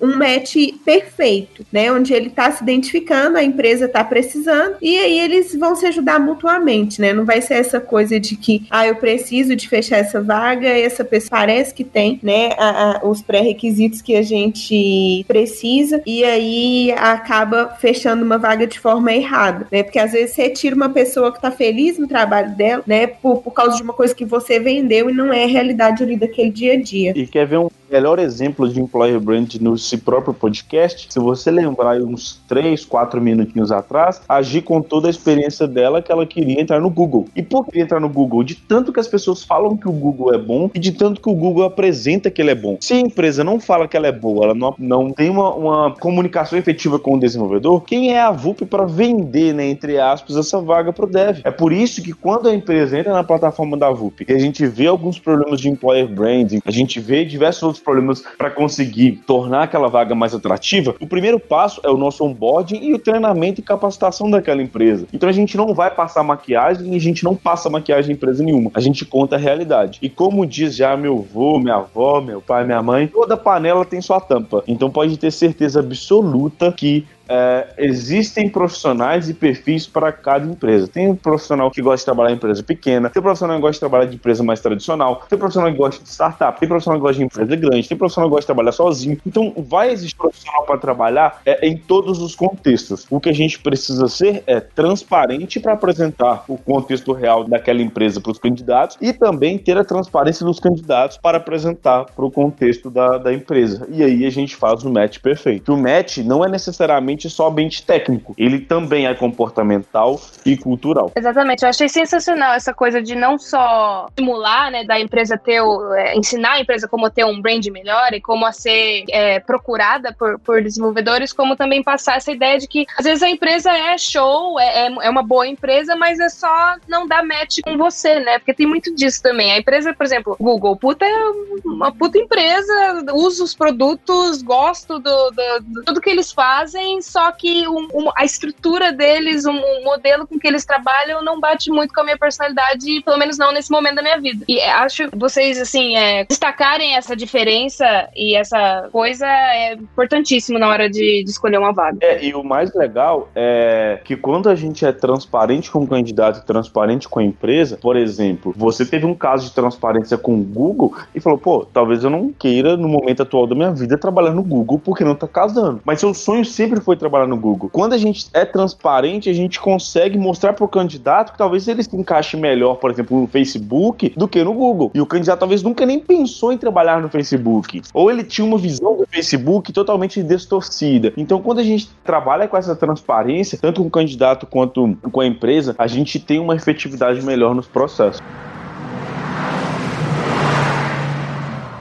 um 0.00 0.16
match 0.16 0.56
perfeito, 0.84 1.64
né? 1.72 1.90
Onde 1.92 2.12
ele 2.12 2.28
está 2.28 2.50
se 2.50 2.62
identificando, 2.62 3.38
a 3.38 3.42
empresa 3.42 3.86
está 3.86 4.04
precisando 4.04 4.76
e 4.80 4.98
aí 4.98 5.20
eles 5.20 5.54
vão 5.54 5.74
se 5.74 5.86
ajudar 5.86 6.18
mutuamente, 6.20 7.00
né? 7.00 7.12
Não 7.12 7.24
vai 7.24 7.40
ser 7.40 7.54
essa 7.54 7.80
coisa 7.80 8.18
de 8.20 8.36
que, 8.36 8.66
ah, 8.70 8.86
eu 8.86 8.96
preciso 8.96 9.56
de 9.56 9.68
fechar 9.68 9.98
essa 9.98 10.20
vaga, 10.20 10.68
essa 10.68 11.04
pessoa 11.04 11.30
parece 11.30 11.72
que 11.72 11.84
tem, 11.84 12.18
né? 12.22 12.50
A, 12.58 12.98
a, 12.98 13.08
os 13.08 13.22
pré-requisitos 13.22 13.69
que 14.02 14.16
a 14.16 14.22
gente 14.22 15.24
precisa 15.26 16.02
e 16.06 16.24
aí 16.24 16.92
acaba 16.92 17.76
fechando 17.80 18.24
uma 18.24 18.38
vaga 18.38 18.66
de 18.66 18.78
forma 18.78 19.12
errada, 19.12 19.66
né? 19.70 19.82
Porque 19.82 19.98
às 19.98 20.12
vezes 20.12 20.34
você 20.34 20.50
tira 20.50 20.74
uma 20.74 20.88
pessoa 20.88 21.30
que 21.30 21.38
está 21.38 21.50
feliz 21.50 21.98
no 21.98 22.06
trabalho 22.06 22.54
dela, 22.56 22.82
né? 22.86 23.06
Por, 23.06 23.42
por 23.42 23.52
causa 23.52 23.76
de 23.76 23.82
uma 23.82 23.92
coisa 23.92 24.14
que 24.14 24.24
você 24.24 24.58
vendeu 24.58 25.10
e 25.10 25.12
não 25.12 25.32
é 25.32 25.44
a 25.44 25.48
realidade 25.48 26.02
ali 26.02 26.16
daquele 26.16 26.50
dia 26.50 26.74
a 26.74 26.80
dia. 26.80 27.12
E 27.16 27.26
quer 27.26 27.46
ver 27.46 27.58
um 27.58 27.68
melhor 27.90 28.18
exemplo 28.18 28.68
de 28.68 28.80
employer 28.80 29.18
brand 29.18 29.54
no 29.56 29.76
seu 29.76 29.98
próprio 29.98 30.32
podcast, 30.32 31.08
se 31.10 31.18
você 31.18 31.50
lembrar 31.50 32.00
uns 32.00 32.40
3, 32.48 32.84
4 32.84 33.20
minutinhos 33.20 33.72
atrás, 33.72 34.22
agir 34.28 34.62
com 34.62 34.80
toda 34.80 35.08
a 35.08 35.10
experiência 35.10 35.66
dela 35.66 36.00
que 36.00 36.12
ela 36.12 36.24
queria 36.24 36.60
entrar 36.60 36.80
no 36.80 36.88
Google. 36.88 37.26
E 37.34 37.42
por 37.42 37.66
que 37.66 37.80
entrar 37.80 38.00
no 38.00 38.08
Google? 38.08 38.44
De 38.44 38.54
tanto 38.54 38.92
que 38.92 39.00
as 39.00 39.08
pessoas 39.08 39.42
falam 39.42 39.76
que 39.76 39.88
o 39.88 39.92
Google 39.92 40.32
é 40.32 40.38
bom 40.38 40.70
e 40.72 40.78
de 40.78 40.92
tanto 40.92 41.20
que 41.20 41.28
o 41.28 41.34
Google 41.34 41.64
apresenta 41.64 42.30
que 42.30 42.40
ele 42.40 42.50
é 42.50 42.54
bom. 42.54 42.78
Se 42.80 42.94
a 42.94 43.00
empresa 43.00 43.42
não 43.42 43.49
fala 43.58 43.88
que 43.88 43.96
ela 43.96 44.06
é 44.06 44.12
boa, 44.12 44.44
ela 44.44 44.54
não, 44.54 44.74
não 44.78 45.10
tem 45.10 45.30
uma, 45.30 45.54
uma 45.54 45.94
comunicação 45.96 46.58
efetiva 46.58 46.98
com 46.98 47.16
o 47.16 47.20
desenvolvedor, 47.20 47.82
quem 47.82 48.14
é 48.14 48.20
a 48.20 48.30
VUP 48.30 48.66
para 48.66 48.84
vender, 48.84 49.54
né, 49.54 49.66
entre 49.66 49.98
aspas, 49.98 50.36
essa 50.36 50.60
vaga 50.60 50.92
para 50.92 51.04
o 51.04 51.08
dev? 51.08 51.40
É 51.42 51.50
por 51.50 51.72
isso 51.72 52.02
que 52.02 52.12
quando 52.12 52.48
a 52.48 52.54
empresa 52.54 52.98
entra 52.98 53.12
na 53.12 53.24
plataforma 53.24 53.76
da 53.76 53.90
VUP 53.90 54.24
e 54.28 54.32
a 54.32 54.38
gente 54.38 54.66
vê 54.66 54.86
alguns 54.86 55.18
problemas 55.18 55.60
de 55.60 55.68
employer 55.68 56.06
branding, 56.06 56.60
a 56.64 56.70
gente 56.70 57.00
vê 57.00 57.24
diversos 57.24 57.62
outros 57.62 57.82
problemas 57.82 58.22
para 58.36 58.50
conseguir 58.50 59.22
tornar 59.26 59.64
aquela 59.64 59.88
vaga 59.88 60.14
mais 60.14 60.34
atrativa, 60.34 60.94
o 61.00 61.06
primeiro 61.06 61.40
passo 61.40 61.80
é 61.84 61.88
o 61.88 61.96
nosso 61.96 62.24
onboarding 62.24 62.78
e 62.82 62.94
o 62.94 62.98
treinamento 62.98 63.60
e 63.60 63.64
capacitação 63.64 64.30
daquela 64.30 64.62
empresa. 64.62 65.06
Então 65.12 65.28
a 65.28 65.32
gente 65.32 65.56
não 65.56 65.74
vai 65.74 65.90
passar 65.90 66.22
maquiagem 66.22 66.92
e 66.92 66.96
a 66.96 67.00
gente 67.00 67.24
não 67.24 67.34
passa 67.34 67.70
maquiagem 67.70 68.12
em 68.12 68.14
empresa 68.14 68.42
nenhuma. 68.42 68.70
A 68.74 68.80
gente 68.80 69.04
conta 69.04 69.36
a 69.36 69.38
realidade. 69.38 69.98
E 70.02 70.08
como 70.08 70.46
diz 70.46 70.76
já 70.76 70.96
meu 70.96 71.18
avô, 71.18 71.58
minha 71.58 71.76
avó, 71.76 72.20
meu 72.20 72.40
pai, 72.40 72.64
minha 72.64 72.82
mãe, 72.82 73.06
toda 73.06 73.36
panela 73.40 73.84
tem 73.84 74.00
sua 74.00 74.20
tampa. 74.20 74.62
Então 74.68 74.90
pode 74.90 75.16
ter 75.16 75.32
certeza 75.32 75.80
absoluta 75.80 76.70
que 76.70 77.06
é, 77.30 77.68
existem 77.78 78.48
profissionais 78.48 79.28
e 79.28 79.34
perfis 79.34 79.86
para 79.86 80.10
cada 80.10 80.44
empresa. 80.44 80.88
Tem 80.88 81.08
um 81.08 81.14
profissional 81.14 81.70
que 81.70 81.80
gosta 81.80 81.98
de 81.98 82.04
trabalhar 82.06 82.32
em 82.32 82.34
empresa 82.34 82.62
pequena, 82.62 83.08
tem 83.08 83.20
um 83.20 83.22
profissional 83.22 83.56
que 83.56 83.62
gosta 83.62 83.74
de 83.74 83.80
trabalhar 83.80 84.04
de 84.06 84.16
empresa 84.16 84.42
mais 84.42 84.60
tradicional, 84.60 85.22
tem 85.28 85.36
um 85.36 85.38
profissional 85.38 85.70
que 85.70 85.78
gosta 85.78 86.02
de 86.02 86.08
startup, 86.08 86.58
tem 86.58 86.66
um 86.66 86.70
profissional 86.70 86.98
que 86.98 87.02
gosta 87.02 87.18
de 87.18 87.24
empresa 87.24 87.56
grande, 87.56 87.88
tem 87.88 87.94
um 87.94 87.98
profissional 87.98 88.28
que 88.28 88.34
gosta 88.34 88.42
de 88.42 88.46
trabalhar 88.46 88.72
sozinho. 88.72 89.18
Então, 89.24 89.54
vai 89.56 89.92
existir 89.92 90.16
profissional 90.16 90.64
para 90.64 90.78
trabalhar 90.78 91.40
é, 91.46 91.66
em 91.66 91.76
todos 91.76 92.20
os 92.20 92.34
contextos. 92.34 93.06
O 93.08 93.20
que 93.20 93.28
a 93.28 93.32
gente 93.32 93.60
precisa 93.60 94.08
ser 94.08 94.42
é 94.46 94.58
transparente 94.58 95.60
para 95.60 95.74
apresentar 95.74 96.44
o 96.48 96.56
contexto 96.56 97.12
real 97.12 97.44
daquela 97.44 97.80
empresa 97.80 98.20
para 98.20 98.32
os 98.32 98.38
candidatos 98.38 98.96
e 99.00 99.12
também 99.12 99.56
ter 99.56 99.78
a 99.78 99.84
transparência 99.84 100.44
dos 100.44 100.58
candidatos 100.58 101.16
para 101.18 101.38
apresentar 101.38 102.06
para 102.06 102.24
o 102.24 102.30
contexto 102.30 102.90
da, 102.90 103.18
da 103.18 103.32
empresa. 103.32 103.86
E 103.88 104.02
aí 104.02 104.26
a 104.26 104.30
gente 104.30 104.56
faz 104.56 104.82
o 104.82 104.90
match 104.90 105.18
perfeito. 105.18 105.72
O 105.72 105.76
match 105.76 106.18
não 106.18 106.44
é 106.44 106.48
necessariamente 106.48 107.19
necessariamente 107.20 107.28
somente 107.28 107.82
técnico, 107.82 108.34
ele 108.38 108.60
também 108.60 109.06
é 109.06 109.14
comportamental 109.14 110.20
e 110.46 110.56
cultural. 110.56 111.12
Exatamente, 111.16 111.62
eu 111.62 111.68
achei 111.68 111.88
sensacional 111.88 112.54
essa 112.54 112.72
coisa 112.72 113.02
de 113.02 113.14
não 113.14 113.38
só 113.38 114.06
estimular, 114.08 114.70
né, 114.70 114.84
da 114.84 114.98
empresa 114.98 115.36
ter, 115.36 115.60
o, 115.60 115.92
é, 115.94 116.16
ensinar 116.16 116.52
a 116.52 116.60
empresa 116.60 116.86
como 116.88 117.10
ter 117.10 117.24
um 117.24 117.40
brand 117.40 117.66
melhor 117.66 118.12
e 118.12 118.20
como 118.20 118.46
a 118.46 118.52
ser 118.52 119.04
é, 119.10 119.40
procurada 119.40 120.14
por, 120.18 120.38
por 120.38 120.62
desenvolvedores, 120.62 121.32
como 121.32 121.56
também 121.56 121.82
passar 121.82 122.16
essa 122.16 122.30
ideia 122.30 122.58
de 122.58 122.68
que 122.68 122.86
às 122.96 123.04
vezes 123.04 123.22
a 123.22 123.28
empresa 123.28 123.70
é 123.70 123.98
show, 123.98 124.58
é, 124.58 124.86
é, 124.86 124.92
é 125.02 125.10
uma 125.10 125.22
boa 125.22 125.46
empresa, 125.46 125.96
mas 125.96 126.20
é 126.20 126.28
só 126.28 126.76
não 126.88 127.06
dar 127.06 127.24
match 127.24 127.58
com 127.64 127.76
você, 127.76 128.20
né? 128.20 128.38
Porque 128.38 128.54
tem 128.54 128.66
muito 128.66 128.94
disso 128.94 129.22
também. 129.22 129.52
A 129.52 129.58
empresa, 129.58 129.92
por 129.92 130.04
exemplo, 130.04 130.36
Google, 130.38 130.76
puta 130.76 131.04
é 131.04 131.30
uma 131.64 131.92
puta 131.92 132.18
empresa, 132.18 133.04
uso 133.12 133.44
os 133.44 133.54
produtos, 133.54 134.42
gosto 134.42 134.98
do, 134.98 135.30
do, 135.30 135.60
do 135.60 135.84
tudo 135.84 136.00
que 136.00 136.10
eles 136.10 136.32
fazem, 136.32 136.99
só 137.02 137.30
que 137.32 137.66
um, 137.68 137.88
um, 137.92 138.10
a 138.16 138.24
estrutura 138.24 138.92
deles, 138.92 139.44
um, 139.46 139.52
um, 139.52 139.84
modelo 139.84 140.26
com 140.26 140.38
que 140.38 140.46
eles 140.46 140.64
trabalham 140.64 141.22
não 141.22 141.40
bate 141.40 141.70
muito 141.70 141.92
com 141.92 142.00
a 142.00 142.04
minha 142.04 142.18
personalidade, 142.18 143.02
pelo 143.02 143.18
menos 143.18 143.38
não 143.38 143.52
nesse 143.52 143.70
momento 143.70 143.96
da 143.96 144.02
minha 144.02 144.20
vida. 144.20 144.44
E 144.48 144.60
acho 144.60 145.08
vocês, 145.14 145.60
assim, 145.60 145.96
é, 145.96 146.24
destacarem 146.24 146.96
essa 146.96 147.16
diferença 147.16 148.08
e 148.14 148.34
essa 148.34 148.88
coisa 148.92 149.26
é 149.26 149.74
importantíssimo 149.74 150.58
na 150.58 150.68
hora 150.68 150.88
de, 150.88 151.24
de 151.24 151.30
escolher 151.30 151.58
uma 151.58 151.72
vaga. 151.72 151.98
É, 152.02 152.24
e 152.24 152.34
o 152.34 152.42
mais 152.42 152.74
legal 152.74 153.28
é 153.34 154.00
que 154.04 154.16
quando 154.16 154.48
a 154.48 154.54
gente 154.54 154.84
é 154.84 154.92
transparente 154.92 155.70
com 155.70 155.80
o 155.80 155.86
candidato 155.86 156.40
e 156.40 156.46
transparente 156.46 157.08
com 157.08 157.20
a 157.20 157.24
empresa, 157.24 157.76
por 157.76 157.96
exemplo, 157.96 158.54
você 158.56 158.84
teve 158.84 159.06
um 159.06 159.14
caso 159.14 159.48
de 159.48 159.54
transparência 159.54 160.16
com 160.16 160.34
o 160.34 160.42
Google 160.42 160.94
e 161.14 161.20
falou, 161.20 161.38
pô, 161.38 161.66
talvez 161.72 162.04
eu 162.04 162.10
não 162.10 162.32
queira, 162.32 162.76
no 162.76 162.88
momento 162.88 163.22
atual 163.22 163.46
da 163.46 163.54
minha 163.54 163.70
vida, 163.70 163.98
trabalhar 163.98 164.32
no 164.32 164.42
Google 164.42 164.78
porque 164.78 165.04
não 165.04 165.14
tá 165.14 165.26
casando. 165.26 165.80
Mas 165.84 166.00
seu 166.00 166.12
sonho 166.14 166.44
sempre 166.44 166.80
foi 166.80 166.89
trabalhar 166.96 167.26
no 167.26 167.36
Google. 167.36 167.70
Quando 167.70 167.92
a 167.92 167.98
gente 167.98 168.26
é 168.32 168.44
transparente, 168.44 169.28
a 169.28 169.32
gente 169.32 169.60
consegue 169.60 170.18
mostrar 170.18 170.52
pro 170.52 170.68
candidato 170.68 171.32
que 171.32 171.38
talvez 171.38 171.66
ele 171.68 171.82
se 171.82 171.96
encaixe 171.96 172.36
melhor, 172.36 172.76
por 172.76 172.90
exemplo, 172.90 173.20
no 173.20 173.26
Facebook 173.26 174.12
do 174.16 174.28
que 174.28 174.42
no 174.42 174.52
Google. 174.52 174.90
E 174.94 175.00
o 175.00 175.06
candidato 175.06 175.40
talvez 175.40 175.62
nunca 175.62 175.86
nem 175.86 175.98
pensou 175.98 176.52
em 176.52 176.58
trabalhar 176.58 177.00
no 177.00 177.08
Facebook. 177.08 177.82
Ou 177.92 178.10
ele 178.10 178.24
tinha 178.24 178.46
uma 178.46 178.58
visão 178.58 178.96
do 178.96 179.06
Facebook 179.06 179.72
totalmente 179.72 180.22
distorcida. 180.22 181.12
Então, 181.16 181.40
quando 181.40 181.58
a 181.58 181.64
gente 181.64 181.88
trabalha 182.04 182.46
com 182.48 182.56
essa 182.56 182.74
transparência, 182.76 183.58
tanto 183.60 183.80
com 183.82 183.88
o 183.88 183.90
candidato 183.90 184.46
quanto 184.46 184.96
com 185.10 185.20
a 185.20 185.26
empresa, 185.26 185.74
a 185.78 185.86
gente 185.86 186.18
tem 186.18 186.38
uma 186.38 186.54
efetividade 186.54 187.22
melhor 187.22 187.54
nos 187.54 187.66
processos. 187.66 188.20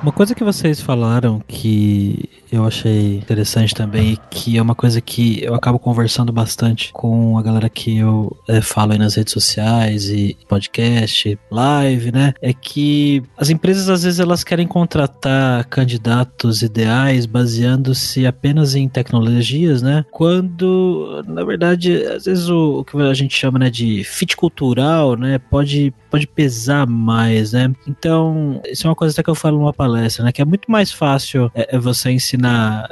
Uma 0.01 0.13
coisa 0.13 0.33
que 0.33 0.45
vocês 0.45 0.79
falaram 0.79 1.41
que 1.45 2.29
eu 2.51 2.65
achei 2.65 3.17
interessante 3.17 3.73
também, 3.73 4.17
que 4.29 4.57
é 4.57 4.61
uma 4.61 4.75
coisa 4.75 4.99
que 5.01 5.43
eu 5.43 5.53
acabo 5.53 5.79
conversando 5.79 6.31
bastante 6.31 6.91
com 6.93 7.37
a 7.37 7.41
galera 7.41 7.69
que 7.69 7.97
eu 7.97 8.35
é, 8.47 8.61
falo 8.61 8.93
aí 8.93 8.97
nas 8.97 9.15
redes 9.15 9.33
sociais 9.33 10.09
e 10.09 10.37
podcast, 10.47 11.37
live, 11.51 12.11
né? 12.11 12.33
É 12.41 12.53
que 12.53 13.23
as 13.37 13.49
empresas 13.49 13.89
às 13.89 14.03
vezes 14.03 14.19
elas 14.19 14.43
querem 14.43 14.67
contratar 14.67 15.65
candidatos 15.65 16.61
ideais 16.61 17.25
baseando-se 17.25 18.25
apenas 18.25 18.75
em 18.75 18.87
tecnologias, 18.87 19.81
né? 19.81 20.05
Quando, 20.11 21.23
na 21.27 21.43
verdade, 21.43 22.03
às 22.05 22.25
vezes 22.25 22.49
o, 22.49 22.79
o 22.79 22.85
que 22.85 22.97
a 22.97 23.13
gente 23.13 23.35
chama 23.35 23.59
né, 23.59 23.69
de 23.69 24.03
fit 24.03 24.35
cultural, 24.35 25.15
né? 25.15 25.37
Pode, 25.37 25.93
pode 26.09 26.27
pesar 26.27 26.87
mais, 26.87 27.53
né? 27.53 27.71
Então, 27.87 28.61
isso 28.65 28.87
é 28.87 28.89
uma 28.89 28.95
coisa 28.95 29.21
que 29.21 29.29
eu 29.29 29.35
falo 29.35 29.57
numa 29.57 29.73
palestra, 29.73 30.23
né? 30.23 30.31
Que 30.31 30.41
é 30.41 30.45
muito 30.45 30.69
mais 30.69 30.91
fácil 30.91 31.51
é, 31.53 31.75
é 31.75 31.79
você 31.79 32.11
ensinar, 32.11 32.38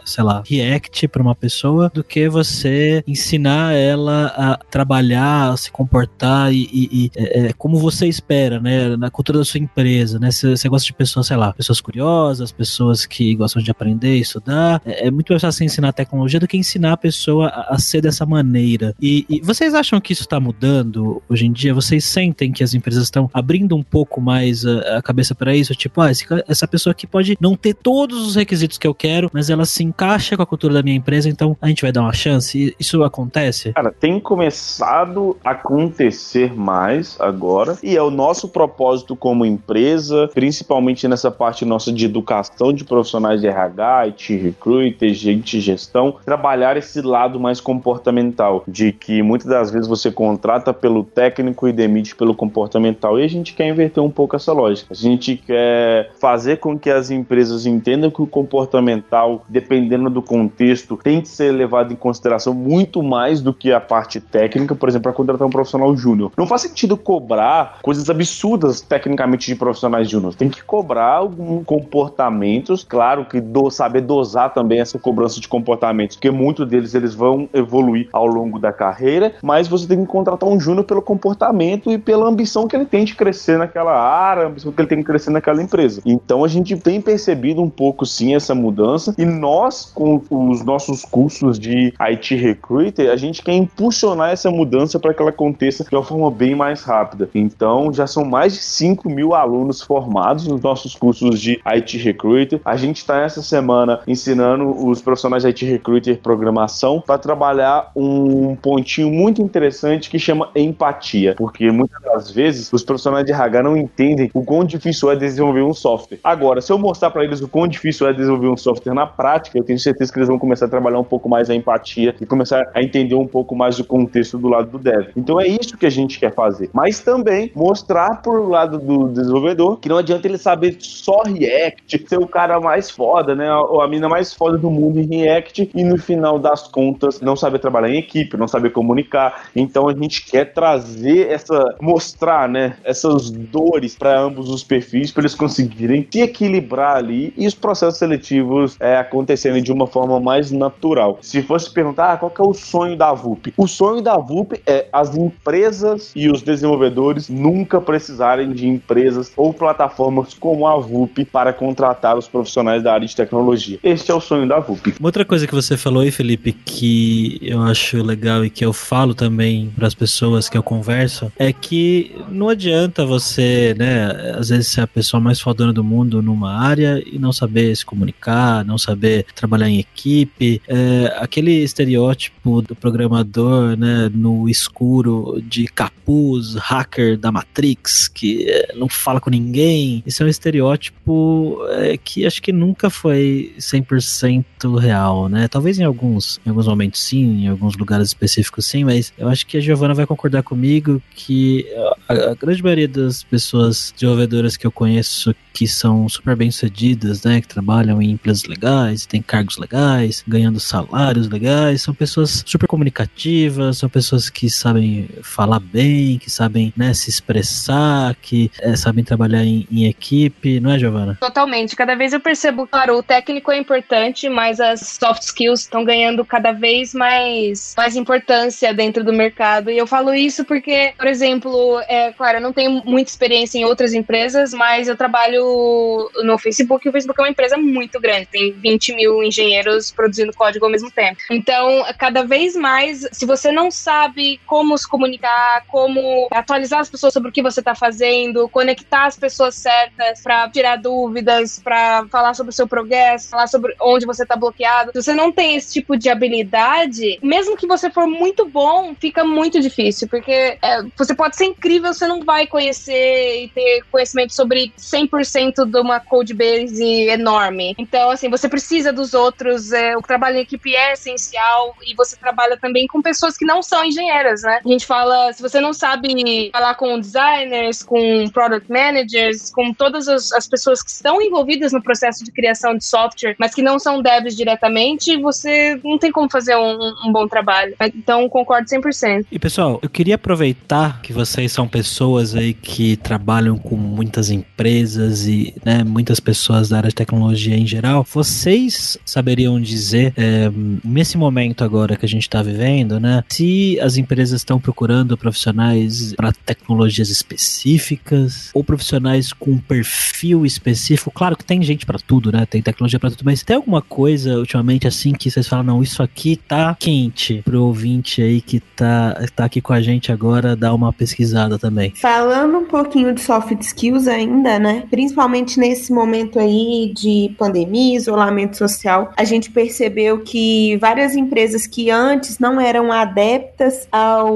sei 0.06 0.24
lá, 0.24 0.44
React 0.46 1.08
para 1.08 1.22
uma 1.22 1.36
pessoa 1.36 1.92
do 1.94 2.04
que 2.04 2.28
você 2.30 3.04
ensinar 3.08 3.74
ela 3.74 4.28
a 4.36 4.58
trabalhar, 4.70 5.52
a 5.52 5.58
se 5.58 5.72
comportar 5.72 6.52
e, 6.54 6.70
e, 6.72 6.90
e 6.92 7.12
é, 7.16 7.48
é 7.48 7.54
como 7.54 7.78
você 7.78 8.08
espera, 8.08 8.60
né? 8.60 8.96
Na 8.98 9.10
cultura 9.10 9.40
da 9.40 9.46
sua 9.46 9.60
empresa, 9.60 10.20
né? 10.20 10.30
Você 10.32 10.70
gosta 10.70 10.86
de 10.86 10.94
pessoas, 10.94 11.28
sei 11.28 11.38
lá, 11.38 11.54
pessoas 11.54 11.82
curiosas, 11.82 12.52
pessoas 12.52 13.06
que 13.06 13.36
gostam 13.36 13.62
de 13.62 13.72
aprender, 13.72 14.18
estudar. 14.18 14.82
É, 14.86 15.08
é 15.08 15.12
muito 15.12 15.32
mais 15.32 15.42
fácil 15.42 15.66
ensinar 15.66 15.94
tecnologia 15.94 16.40
do 16.40 16.48
que 16.48 16.58
ensinar 16.58 16.94
a 16.94 16.98
pessoa 16.98 17.48
a, 17.48 17.76
a 17.76 17.80
ser 17.80 18.02
dessa 18.02 18.26
maneira. 18.26 18.96
E, 19.02 19.26
e 19.30 19.42
vocês 19.42 19.74
acham 19.74 20.00
que 20.00 20.14
isso 20.14 20.24
está 20.24 20.40
mudando 20.40 21.22
hoje 21.30 21.46
em 21.46 21.52
dia? 21.52 21.74
Vocês 21.74 22.04
sentem 22.06 22.52
que 22.52 22.64
as 22.64 22.74
empresas 22.74 23.04
estão 23.04 23.30
abrindo 23.34 23.76
um 23.76 23.84
pouco 23.84 24.22
mais 24.22 24.66
a, 24.66 24.98
a 24.98 25.02
cabeça 25.02 25.34
para 25.36 25.56
isso? 25.56 25.74
Tipo, 25.76 26.02
ah, 26.02 26.12
esse, 26.12 26.26
essa 26.48 26.68
pessoa 26.68 26.92
aqui 26.92 27.08
pode 27.08 27.38
não 27.40 27.56
ter 27.56 27.74
todos 27.74 28.28
os 28.28 28.36
requisitos 28.36 28.78
que 28.78 28.88
eu 28.88 28.94
quero, 28.94 29.30
mas 29.38 29.52
ela 29.52 29.66
se 29.66 29.84
encaixa 29.84 30.36
com 30.36 30.42
a 30.42 30.46
cultura 30.48 30.74
da 30.74 30.82
minha 30.82 30.96
empresa, 30.96 31.30
então 31.30 31.56
a 31.62 31.68
gente 31.68 31.84
vai 31.84 31.92
dar 31.92 32.02
uma 32.02 32.14
chance. 32.14 32.76
Isso 32.80 33.04
acontece? 33.04 33.72
Cara, 33.74 33.92
tem 33.92 34.20
começado 34.20 35.38
a 35.46 35.52
acontecer 35.52 36.56
mais 36.56 37.16
agora, 37.20 37.78
e 37.84 37.96
é 37.96 38.02
o 38.02 38.10
nosso 38.10 38.50
propósito 38.50 39.16
como 39.16 39.46
empresa, 39.46 40.28
principalmente 40.34 41.08
nessa 41.08 41.30
parte 41.30 41.66
nossa 41.66 41.92
de 41.92 42.06
educação 42.06 42.74
de 42.74 42.84
profissionais 42.84 43.40
de 43.42 43.48
RH, 43.48 44.00
IT 44.08 44.36
recruiter, 44.38 45.14
gente 45.14 45.60
gestão, 45.62 46.16
trabalhar 46.26 46.76
esse 46.76 47.02
lado 47.02 47.40
mais 47.40 47.62
comportamental, 47.62 48.64
de 48.68 48.92
que 48.92 49.22
muitas 49.22 49.48
das 49.48 49.70
vezes 49.70 49.88
você 49.88 50.10
contrata 50.10 50.74
pelo 50.74 51.04
técnico 51.04 51.68
e 51.68 51.74
demite 51.74 52.16
pelo 52.16 52.34
comportamental, 52.34 53.20
e 53.20 53.24
a 53.24 53.28
gente 53.28 53.54
quer 53.54 53.68
inverter 53.68 54.02
um 54.02 54.10
pouco 54.10 54.36
essa 54.36 54.52
lógica. 54.52 54.88
A 54.92 54.96
gente 54.96 55.36
quer 55.36 56.12
fazer 56.20 56.58
com 56.58 56.78
que 56.78 56.90
as 56.90 57.12
empresas 57.12 57.68
entendam 57.68 58.10
que 58.10 58.22
o 58.22 58.26
comportamental, 58.26 59.27
dependendo 59.48 60.10
do 60.10 60.22
contexto, 60.22 60.98
tem 60.98 61.22
que 61.22 61.30
ser 61.30 61.52
levado 61.52 61.94
em 61.94 61.96
consideração 61.96 62.54
muito 62.54 63.02
mais 63.04 63.42
do 63.42 63.54
que 63.54 63.72
a 63.72 63.80
parte 63.80 64.20
técnica, 64.20 64.76
por 64.76 64.90
exemplo, 64.90 65.04
para 65.04 65.14
contratar 65.14 65.48
um 65.48 65.52
profissional 65.52 65.96
júnior. 65.96 66.32
Não 66.38 66.48
faz 66.48 66.62
sentido 66.62 66.98
cobrar 66.98 67.80
coisas 67.82 68.10
absurdas 68.10 68.82
tecnicamente 68.82 69.48
de 69.48 69.56
profissionais 69.56 70.10
júnior. 70.10 70.36
Tem 70.36 70.50
que 70.50 70.64
cobrar 70.64 71.14
alguns 71.14 71.66
comportamentos, 71.66 72.86
claro 72.88 73.26
que 73.26 73.40
do, 73.40 73.70
saber 73.70 74.02
dosar 74.02 74.54
também 74.54 74.80
essa 74.80 75.00
cobrança 75.00 75.40
de 75.40 75.48
comportamentos, 75.48 76.16
porque 76.16 76.32
muitos 76.32 76.68
deles 76.68 76.94
eles 76.94 77.14
vão 77.14 77.50
evoluir 77.54 78.10
ao 78.14 78.26
longo 78.26 78.60
da 78.60 78.72
carreira, 78.72 79.34
mas 79.42 79.68
você 79.68 79.88
tem 79.88 80.02
que 80.02 80.08
contratar 80.08 80.48
um 80.48 80.60
júnior 80.60 80.86
pelo 80.86 81.02
comportamento 81.02 81.92
e 81.92 81.98
pela 81.98 82.28
ambição 82.28 82.68
que 82.68 82.76
ele 82.76 82.86
tem 82.86 83.06
de 83.06 83.16
crescer 83.16 83.58
naquela 83.58 83.98
área, 83.98 84.44
a 84.44 84.48
ambição 84.48 84.72
que 84.72 84.82
ele 84.82 84.88
tem 84.88 85.00
de 85.00 85.04
crescer 85.04 85.30
naquela 85.30 85.62
empresa. 85.62 86.02
Então 86.06 86.44
a 86.44 86.48
gente 86.48 86.76
tem 86.78 87.02
percebido 87.02 87.62
um 87.62 87.70
pouco 87.70 88.06
sim 88.06 88.36
essa 88.36 88.54
mudança 88.54 89.14
e 89.18 89.26
nós 89.26 89.86
com 89.86 90.22
os 90.30 90.64
nossos 90.64 91.04
cursos 91.04 91.60
de 91.60 91.94
IT 92.00 92.36
Recruiter, 92.36 93.10
a 93.10 93.16
gente 93.16 93.42
quer 93.42 93.54
impulsionar 93.54 94.32
essa 94.32 94.52
mudança 94.52 95.00
para 95.00 95.14
que 95.14 95.22
ela 95.22 95.32
aconteça 95.32 95.84
de 95.84 95.96
uma 95.96 96.04
forma 96.04 96.30
bem 96.30 96.56
mais 96.56 96.84
rápida. 96.84 97.30
Então 97.34 97.92
já 97.92 98.06
são 98.06 98.24
mais 98.24 98.54
de 98.54 98.60
5 98.60 99.10
mil 99.10 99.34
alunos 99.34 99.82
formados 99.82 100.48
nos 100.48 100.62
nossos 100.62 100.96
cursos 100.96 101.42
de 101.42 101.60
IT 101.66 101.98
Recruiter. 101.98 102.62
A 102.64 102.76
gente 102.76 102.98
está 102.98 103.22
essa 103.22 103.42
semana 103.42 104.02
ensinando 104.08 104.70
os 104.88 105.02
profissionais 105.02 105.44
de 105.44 105.50
IT 105.50 105.66
Recruiter 105.66 106.20
programação 106.20 107.02
para 107.02 107.18
trabalhar 107.18 107.92
um 107.96 108.56
pontinho 108.56 109.10
muito 109.10 109.42
interessante 109.42 110.10
que 110.10 110.20
chama 110.20 110.50
empatia, 110.56 111.36
porque 111.38 111.72
muitas 111.72 112.02
das 112.02 112.32
vezes 112.32 112.72
os 112.72 112.84
profissionais 112.84 113.26
de 113.26 113.32
RH 113.32 113.64
não 113.64 113.78
entendem 113.78 114.30
o 114.34 114.44
quão 114.44 114.64
difícil 114.64 115.12
é 115.12 115.16
desenvolver 115.16 115.62
um 115.62 115.74
software. 115.74 116.20
Agora, 116.24 116.62
se 116.62 116.72
eu 116.72 116.78
mostrar 116.78 117.10
para 117.10 117.24
eles 117.24 117.42
o 117.42 117.48
quão 117.48 117.68
difícil 117.68 118.08
é 118.08 118.14
desenvolver 118.14 118.50
um 118.50 118.58
software 118.58 118.94
na 118.94 119.07
prática, 119.08 119.58
eu 119.58 119.64
tenho 119.64 119.80
certeza 119.80 120.12
que 120.12 120.20
eles 120.20 120.28
vão 120.28 120.40
começar 120.40 120.66
a 120.66 120.70
trabalhar 120.70 121.00
um 121.00 121.04
pouco 121.04 121.30
mais 121.30 121.50
a 121.50 121.56
empatia 121.56 122.16
e 122.20 122.26
começar 122.26 122.70
a 122.74 122.82
entender 122.82 123.16
um 123.16 123.28
pouco 123.28 123.56
mais 123.56 123.78
do 123.78 123.84
contexto 123.84 124.38
do 124.38 124.48
lado 124.48 124.70
do 124.72 124.80
dev. 124.80 125.10
Então 125.16 125.40
é 125.40 125.48
isso 125.48 125.78
que 125.78 125.86
a 125.86 125.90
gente 125.90 126.20
quer 126.20 126.34
fazer. 126.34 126.70
Mas 126.74 127.00
também 127.00 127.52
mostrar 127.56 128.22
pro 128.22 128.48
lado 128.48 128.78
do 128.80 129.08
desenvolvedor 129.10 129.78
que 129.78 129.90
não 129.90 129.98
adianta 129.98 130.28
ele 130.28 130.38
saber 130.38 130.76
só 130.80 131.24
React, 131.24 132.06
ser 132.08 132.18
o 132.18 132.28
cara 132.28 132.60
mais 132.60 132.90
foda, 132.90 133.36
né? 133.36 133.54
Ou 133.54 133.82
a 133.82 133.88
mina 133.88 134.08
mais 134.08 134.34
foda 134.34 134.58
do 134.58 134.70
mundo 134.70 135.00
em 135.00 135.08
React 135.08 135.72
e 135.74 135.84
no 135.84 135.98
final 135.98 136.40
das 136.40 136.68
contas 136.68 137.22
não 137.22 137.36
saber 137.36 137.60
trabalhar 137.60 137.90
em 137.90 137.98
equipe, 137.98 138.38
não 138.38 138.48
saber 138.48 138.72
comunicar. 138.72 139.50
Então 139.56 139.88
a 139.88 139.94
gente 139.94 140.26
quer 140.26 140.54
trazer 140.54 141.28
essa, 141.30 141.76
mostrar, 141.82 142.48
né, 142.48 142.78
essas 142.84 143.30
dores 143.30 143.96
para 143.96 144.20
ambos 144.20 144.50
os 144.50 144.64
perfis 144.64 145.12
para 145.12 145.22
eles 145.22 145.36
conseguirem 145.36 146.08
se 146.10 146.22
equilibrar 146.22 146.98
ali 146.98 147.34
e 147.38 147.48
os 147.48 147.56
processos 147.56 147.98
seletivos 147.98 148.78
é, 148.80 148.97
acontecerem 148.98 149.62
de 149.62 149.72
uma 149.72 149.88
forma 149.88 150.20
mais 150.20 150.52
natural. 150.52 151.20
Se 151.22 151.42
fosse 151.42 151.72
perguntar 151.72 152.14
ah, 152.14 152.18
qual 152.18 152.34
é 152.38 152.42
o 152.42 152.54
sonho 152.54 152.98
da 152.98 153.14
VUP, 153.14 153.54
o 153.58 153.68
sonho 153.68 154.02
da 154.02 154.18
VUP 154.18 154.62
é 154.66 154.88
as 154.92 155.16
empresas 155.16 156.12
e 156.16 156.30
os 156.30 156.42
desenvolvedores 156.42 157.30
nunca 157.30 157.80
precisarem 157.80 158.52
de 158.52 158.68
empresas 158.68 159.32
ou 159.36 159.54
plataformas 159.54 160.34
como 160.34 160.68
a 160.68 160.78
VUP 160.78 161.26
para 161.26 161.54
contratar 161.54 162.18
os 162.18 162.28
profissionais 162.28 162.84
da 162.84 162.94
área 162.94 163.08
de 163.08 163.16
tecnologia. 163.16 163.80
Este 163.84 164.12
é 164.12 164.14
o 164.14 164.22
sonho 164.22 164.48
da 164.48 164.60
VUP. 164.60 164.96
Uma 165.00 165.08
outra 165.08 165.26
coisa 165.26 165.48
que 165.48 165.54
você 165.54 165.78
falou 165.78 166.02
aí, 166.02 166.12
Felipe, 166.12 166.52
que 166.54 167.40
eu 167.42 167.62
acho 167.62 168.02
legal 168.02 168.44
e 168.46 168.50
que 168.50 168.66
eu 168.66 168.74
falo 168.74 169.14
também 169.14 169.72
para 169.76 169.88
as 169.88 169.94
pessoas 169.94 170.50
que 170.50 170.58
eu 170.58 170.64
converso, 170.64 171.32
é 171.38 171.52
que 171.52 172.16
não 172.30 172.50
adianta 172.50 173.06
você, 173.06 173.76
né, 173.78 174.34
às 174.38 174.50
vezes 174.50 174.68
ser 174.68 174.82
a 174.82 174.88
pessoa 174.88 175.20
mais 175.20 175.40
fodona 175.40 175.74
do 175.74 175.84
mundo 175.84 176.22
numa 176.22 176.54
área 176.54 177.02
e 177.06 177.18
não 177.18 177.32
saber 177.32 177.76
se 177.76 177.86
comunicar, 177.86 178.64
não 178.66 178.77
não 178.78 178.80
saber 178.80 179.26
trabalhar 179.36 179.68
em 179.68 179.80
equipe, 179.80 180.62
é, 180.68 181.18
aquele 181.18 181.52
estereótipo 181.64 182.62
do 182.62 182.76
programador, 182.76 183.76
né, 183.76 184.10
no 184.14 184.48
escuro 184.48 185.42
de 185.42 185.68
capuz, 185.68 186.54
hacker 186.56 187.18
da 187.18 187.32
Matrix, 187.32 188.08
que 188.08 188.46
é, 188.48 188.76
não 188.76 188.88
fala 188.88 189.20
com 189.20 189.30
ninguém. 189.30 190.04
Isso 190.06 190.22
é 190.22 190.26
um 190.26 190.30
estereótipo 190.30 191.60
é, 191.72 191.98
que 191.98 192.26
acho 192.26 192.42
que 192.42 192.54
nunca 192.54 192.90
foi 192.90 193.54
100% 193.58 194.46
real, 194.66 195.30
né? 195.30 195.48
Talvez 195.48 195.80
em 195.80 195.84
alguns, 195.84 196.40
em 196.46 196.50
alguns 196.50 196.68
momentos 196.68 197.02
sim, 197.02 197.44
em 197.44 197.48
alguns 197.48 197.76
lugares 197.76 198.08
específicos 198.08 198.66
sim, 198.66 198.84
mas 198.84 199.14
eu 199.18 199.28
acho 199.28 199.46
que 199.46 199.58
a 199.58 199.62
Giovana 199.62 199.94
vai 199.94 200.06
concordar 200.06 200.44
comigo 200.44 201.02
que 201.16 201.66
a, 202.08 202.14
a 202.14 202.36
grande 202.36 202.64
maioria 202.64 202.88
das 202.88 203.24
pessoas 203.24 203.94
desenvolvedoras 203.96 204.58
que 204.58 204.66
eu 204.66 204.72
conheço 204.72 205.36
que 205.58 205.68
são 205.68 206.08
super 206.08 206.36
bem 206.36 206.52
sucedidas, 206.52 207.24
né, 207.24 207.42
que 207.42 207.48
trabalham 207.48 208.00
em 208.00 208.12
empresas 208.12 208.44
legais, 208.44 209.08
têm 209.08 209.24
cargos 209.24 209.58
legais, 209.58 210.24
ganhando 210.28 210.60
salários 210.60 211.28
legais, 211.28 211.82
são 211.82 211.96
pessoas 211.96 212.44
super 212.46 212.68
comunicativas, 212.68 213.80
são 213.80 213.90
pessoas 213.90 214.30
que 214.30 214.52
sabem 214.52 215.10
falar 215.24 215.60
bem, 215.60 216.20
que 216.20 216.30
sabem 216.30 216.72
né, 216.78 216.94
se 216.94 217.10
expressar, 217.10 218.16
que 218.22 218.52
é, 218.62 218.76
sabem 218.76 219.04
trabalhar 219.04 219.44
em, 219.44 219.68
em, 219.72 219.88
equipe, 219.88 220.60
não 220.60 220.70
é, 220.70 220.78
Giovana? 220.78 221.18
Totalmente. 221.20 221.76
Cada 221.76 221.96
vez 221.96 222.14
eu 222.14 222.20
percebo, 222.20 222.68
claro, 222.68 222.96
o 222.96 223.02
técnico 223.02 223.52
é 223.52 223.58
importante, 223.58 224.30
mas 224.30 224.47
as 224.60 224.80
soft 224.80 225.24
skills 225.24 225.62
estão 225.62 225.84
ganhando 225.84 226.26
cada 226.26 226.52
vez 226.52 226.94
mais, 226.94 227.74
mais 227.78 227.96
importância 227.96 228.74
dentro 228.74 229.04
do 229.04 229.14
mercado. 229.14 229.70
E 229.70 229.78
eu 229.78 229.86
falo 229.86 230.14
isso 230.14 230.46
porque, 230.46 230.94
por 230.98 231.08
exemplo, 231.08 231.80
é 231.88 232.12
claro, 232.14 232.38
eu 232.38 232.42
não 232.42 232.54
tenho 232.54 232.82
muita 232.86 233.12
experiência 233.12 233.58
em 233.58 233.66
outras 233.66 233.94
empresas, 233.94 234.54
mas 234.54 234.88
eu 234.88 234.96
trabalho 234.96 236.10
no 236.24 236.38
Facebook 236.38 236.86
e 236.86 236.90
o 236.90 236.92
Facebook 236.92 237.20
é 237.20 237.24
uma 237.24 237.32
empresa 237.32 237.58
muito 237.58 238.00
grande, 238.00 238.28
tem 238.28 238.52
20 238.54 238.96
mil 238.96 239.24
engenheiros 239.24 239.92
produzindo 239.92 240.34
código 240.34 240.66
ao 240.66 240.72
mesmo 240.72 240.90
tempo. 240.90 241.20
Então, 241.30 241.86
cada 241.98 242.24
vez 242.24 242.56
mais, 242.56 243.08
se 243.12 243.26
você 243.26 243.52
não 243.52 243.70
sabe 243.70 244.40
como 244.46 244.78
se 244.78 244.88
comunicar, 244.88 245.64
como 245.68 246.28
atualizar 246.32 246.80
as 246.80 246.90
pessoas 246.90 247.14
sobre 247.14 247.30
o 247.30 247.32
que 247.32 247.42
você 247.42 247.60
está 247.60 247.76
fazendo, 247.76 248.48
conectar 248.50 249.06
as 249.06 249.18
pessoas 249.18 249.56
certas 249.56 250.22
para 250.22 250.50
tirar 250.50 250.78
dúvidas, 250.78 251.60
para 251.60 252.06
falar 252.10 252.34
sobre 252.34 252.52
o 252.52 252.56
seu 252.56 252.68
progresso, 252.68 253.30
falar 253.30 253.48
sobre 253.48 253.76
onde 253.82 254.06
você 254.06 254.24
está 254.24 254.37
bloqueado. 254.38 254.92
Se 254.94 255.02
você 255.02 255.14
não 255.14 255.32
tem 255.32 255.56
esse 255.56 255.74
tipo 255.74 255.98
de 255.98 256.10
habilidade, 256.10 257.20
mesmo 257.22 257.58
que 257.58 257.68
você 257.68 257.90
for 257.90 258.08
muito 258.08 258.46
bom, 258.46 258.96
fica 259.00 259.24
muito 259.24 259.60
difícil, 259.60 260.08
porque 260.08 260.58
é, 260.62 260.84
você 260.98 261.16
pode 261.16 261.36
ser 261.36 261.46
incrível, 261.46 261.94
você 261.94 262.08
não 262.08 262.24
vai 262.24 262.48
conhecer 262.48 263.44
e 263.44 263.48
ter 263.50 263.84
conhecimento 263.92 264.34
sobre 264.34 264.72
100% 264.78 265.66
de 265.66 265.80
uma 265.80 266.00
code 266.00 266.34
base 266.34 267.10
enorme. 267.10 267.76
Então, 267.78 268.10
assim, 268.10 268.30
você 268.30 268.48
precisa 268.48 268.92
dos 268.94 269.14
outros, 269.14 269.72
é, 269.72 269.98
o 269.98 270.02
trabalho 270.02 270.38
em 270.38 270.42
equipe 270.42 270.76
é 270.76 270.94
essencial 270.94 271.76
e 271.86 271.96
você 271.96 272.16
trabalha 272.16 272.58
também 272.58 272.88
com 272.88 273.02
pessoas 273.02 273.38
que 273.38 273.46
não 273.46 273.62
são 273.62 273.84
engenheiras, 273.84 274.42
né? 274.44 274.60
A 274.64 274.68
gente 274.68 274.86
fala, 274.86 275.32
se 275.34 275.42
você 275.42 275.60
não 275.60 275.74
sabe 275.74 276.52
falar 276.52 276.76
com 276.76 277.00
designers, 277.00 277.84
com 277.84 278.30
product 278.30 278.72
managers, 278.72 279.50
com 279.52 279.74
todas 279.74 280.08
as, 280.08 280.32
as 280.32 280.48
pessoas 280.48 280.82
que 280.82 280.90
estão 280.90 281.22
envolvidas 281.22 281.72
no 281.72 281.82
processo 281.82 282.24
de 282.24 282.32
criação 282.32 282.76
de 282.76 282.86
software, 282.86 283.36
mas 283.40 283.54
que 283.54 283.62
não 283.62 283.80
são 283.80 284.02
devs 284.02 284.27
diretamente, 284.36 285.18
você 285.18 285.80
não 285.84 285.98
tem 285.98 286.12
como 286.12 286.30
fazer 286.30 286.56
um, 286.56 286.94
um 287.06 287.12
bom 287.12 287.28
trabalho. 287.28 287.76
Então, 287.96 288.28
concordo 288.30 288.68
100%. 288.68 289.26
E 289.32 289.40
pessoal, 289.40 289.80
eu 289.82 289.90
queria 289.90 290.16
aproveitar 290.16 291.02
que 291.02 291.14
vocês 291.14 291.52
são 291.52 291.68
pessoas 291.68 292.36
aí 292.36 292.54
que 292.54 292.98
trabalham 292.98 293.58
com 293.58 293.76
muitas 293.76 294.30
empresas 294.30 295.28
e 295.28 295.54
né, 295.64 295.84
muitas 295.84 296.20
pessoas 296.20 296.70
da 296.70 296.78
área 296.78 296.90
de 296.90 296.96
tecnologia 296.96 297.56
em 297.56 297.66
geral. 297.66 298.06
Vocês 298.12 298.98
saberiam 299.06 299.60
dizer, 299.60 300.14
é, 300.18 300.50
nesse 300.84 301.18
momento 301.18 301.64
agora 301.64 301.96
que 301.96 302.06
a 302.06 302.10
gente 302.10 302.24
está 302.24 302.42
vivendo, 302.42 303.00
né, 303.00 303.24
se 303.30 303.80
as 303.82 303.98
empresas 303.98 304.42
estão 304.42 304.60
procurando 304.60 305.18
profissionais 305.18 306.14
para 306.16 306.32
tecnologias 306.32 307.10
específicas 307.10 308.50
ou 308.54 308.64
profissionais 308.64 309.34
com 309.34 309.58
perfil 309.58 310.46
específico? 310.46 311.12
Claro 311.12 311.36
que 311.36 311.46
tem 311.46 311.62
gente 311.62 311.86
para 311.86 312.00
tudo, 312.00 312.32
né? 312.32 312.46
Tem 312.46 312.62
tecnologia 312.62 313.00
para 313.00 313.12
tudo, 313.12 313.24
mas 313.24 313.44
tem 313.44 313.56
alguma 313.56 313.82
coisa 313.82 314.17
ultimamente 314.26 314.88
assim 314.88 315.14
que 315.14 315.30
vocês 315.30 315.48
falam, 315.48 315.66
não, 315.66 315.84
isso 315.84 316.02
aqui 316.02 316.36
tá 316.48 316.76
quente 316.80 317.42
pro 317.44 317.64
ouvinte 317.64 318.22
aí 318.22 318.42
que 318.42 318.60
tá, 318.60 319.26
tá 319.36 319.46
aqui 319.46 319.62
com 319.62 319.74
a 319.74 319.82
gente 319.82 320.12
agora 320.12 320.56
dar 320.56 320.74
uma 320.74 320.94
pesquisada 320.94 321.58
também. 321.60 321.94
Falando 321.96 322.58
um 322.58 322.66
pouquinho 322.66 323.14
de 323.14 323.22
soft 323.22 323.60
skills 323.62 324.08
ainda, 324.08 324.60
né? 324.60 324.84
Principalmente 324.90 325.60
nesse 325.60 325.92
momento 325.92 326.40
aí 326.40 326.94
de 326.96 327.34
pandemia, 327.38 327.98
isolamento 327.98 328.58
social, 328.58 329.12
a 329.18 329.24
gente 329.24 329.52
percebeu 329.52 330.20
que 330.20 330.78
várias 330.78 331.16
empresas 331.16 331.68
que 331.68 331.90
antes 331.90 332.40
não 332.40 332.62
eram 332.62 332.92
adeptas 332.92 333.88
ao 333.92 334.34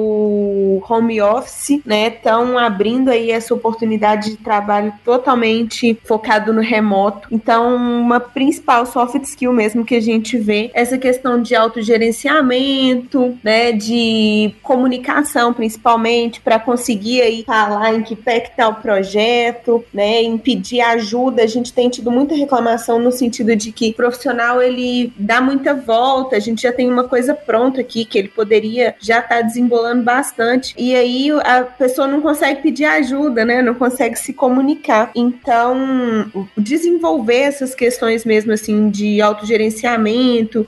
home 0.90 1.22
office, 1.22 1.82
né, 1.86 2.08
estão 2.08 2.58
abrindo 2.58 3.10
aí 3.10 3.32
essa 3.32 3.54
oportunidade 3.54 4.32
de 4.32 4.38
trabalho 4.38 4.94
totalmente 5.06 5.98
focado 6.04 6.52
no 6.52 6.62
remoto. 6.62 7.28
Então, 7.32 7.76
uma 7.76 8.20
principal 8.20 8.86
soft 8.86 9.24
skill 9.24 9.54
mesmo 9.54 9.71
que 9.86 9.96
a 9.96 10.02
gente 10.02 10.38
vê 10.38 10.70
essa 10.74 10.98
questão 10.98 11.42
de 11.42 11.56
autogerenciamento, 11.56 13.38
né, 13.44 13.72
de 13.72 14.54
comunicação 14.62 15.54
principalmente 15.54 16.42
para 16.42 16.60
conseguir 16.60 17.22
aí 17.22 17.44
falar 17.44 17.96
em 17.96 18.04
que 18.04 18.16
pé 18.16 18.40
que 18.40 18.56
tá 18.56 18.68
o 18.68 18.76
projeto, 18.76 19.84
né, 19.94 20.22
em 20.22 20.38
pedir 20.38 20.82
ajuda. 20.82 21.44
A 21.44 21.48
gente 21.48 21.74
tem 21.74 21.90
tido 21.90 22.12
muita 22.12 22.36
reclamação 22.36 23.00
no 23.00 23.12
sentido 23.12 23.56
de 23.56 23.72
que 23.72 23.90
o 23.90 23.94
profissional 23.94 24.62
ele 24.62 25.14
dá 25.18 25.42
muita 25.42 25.74
volta, 25.74 26.36
a 26.36 26.40
gente 26.40 26.62
já 26.62 26.72
tem 26.72 26.90
uma 26.90 27.06
coisa 27.06 27.34
pronta 27.34 27.82
aqui 27.82 28.06
que 28.06 28.18
ele 28.18 28.28
poderia 28.28 28.96
já 29.00 29.20
estar 29.20 29.38
tá 29.38 29.42
desembolando 29.42 30.04
bastante 30.04 30.74
e 30.78 30.96
aí 30.96 31.32
a 31.32 31.64
pessoa 31.64 32.08
não 32.08 32.22
consegue 32.22 32.62
pedir 32.62 32.86
ajuda, 32.86 33.46
né, 33.46 33.62
não 33.62 33.76
consegue 33.76 34.18
se 34.18 34.34
comunicar. 34.34 35.12
Então, 35.16 36.32
desenvolver 36.58 37.42
essas 37.42 37.76
questões 37.76 38.26
mesmo 38.26 38.52
assim 38.52 38.90
de 38.90 39.22
autogerenciamento, 39.22 39.61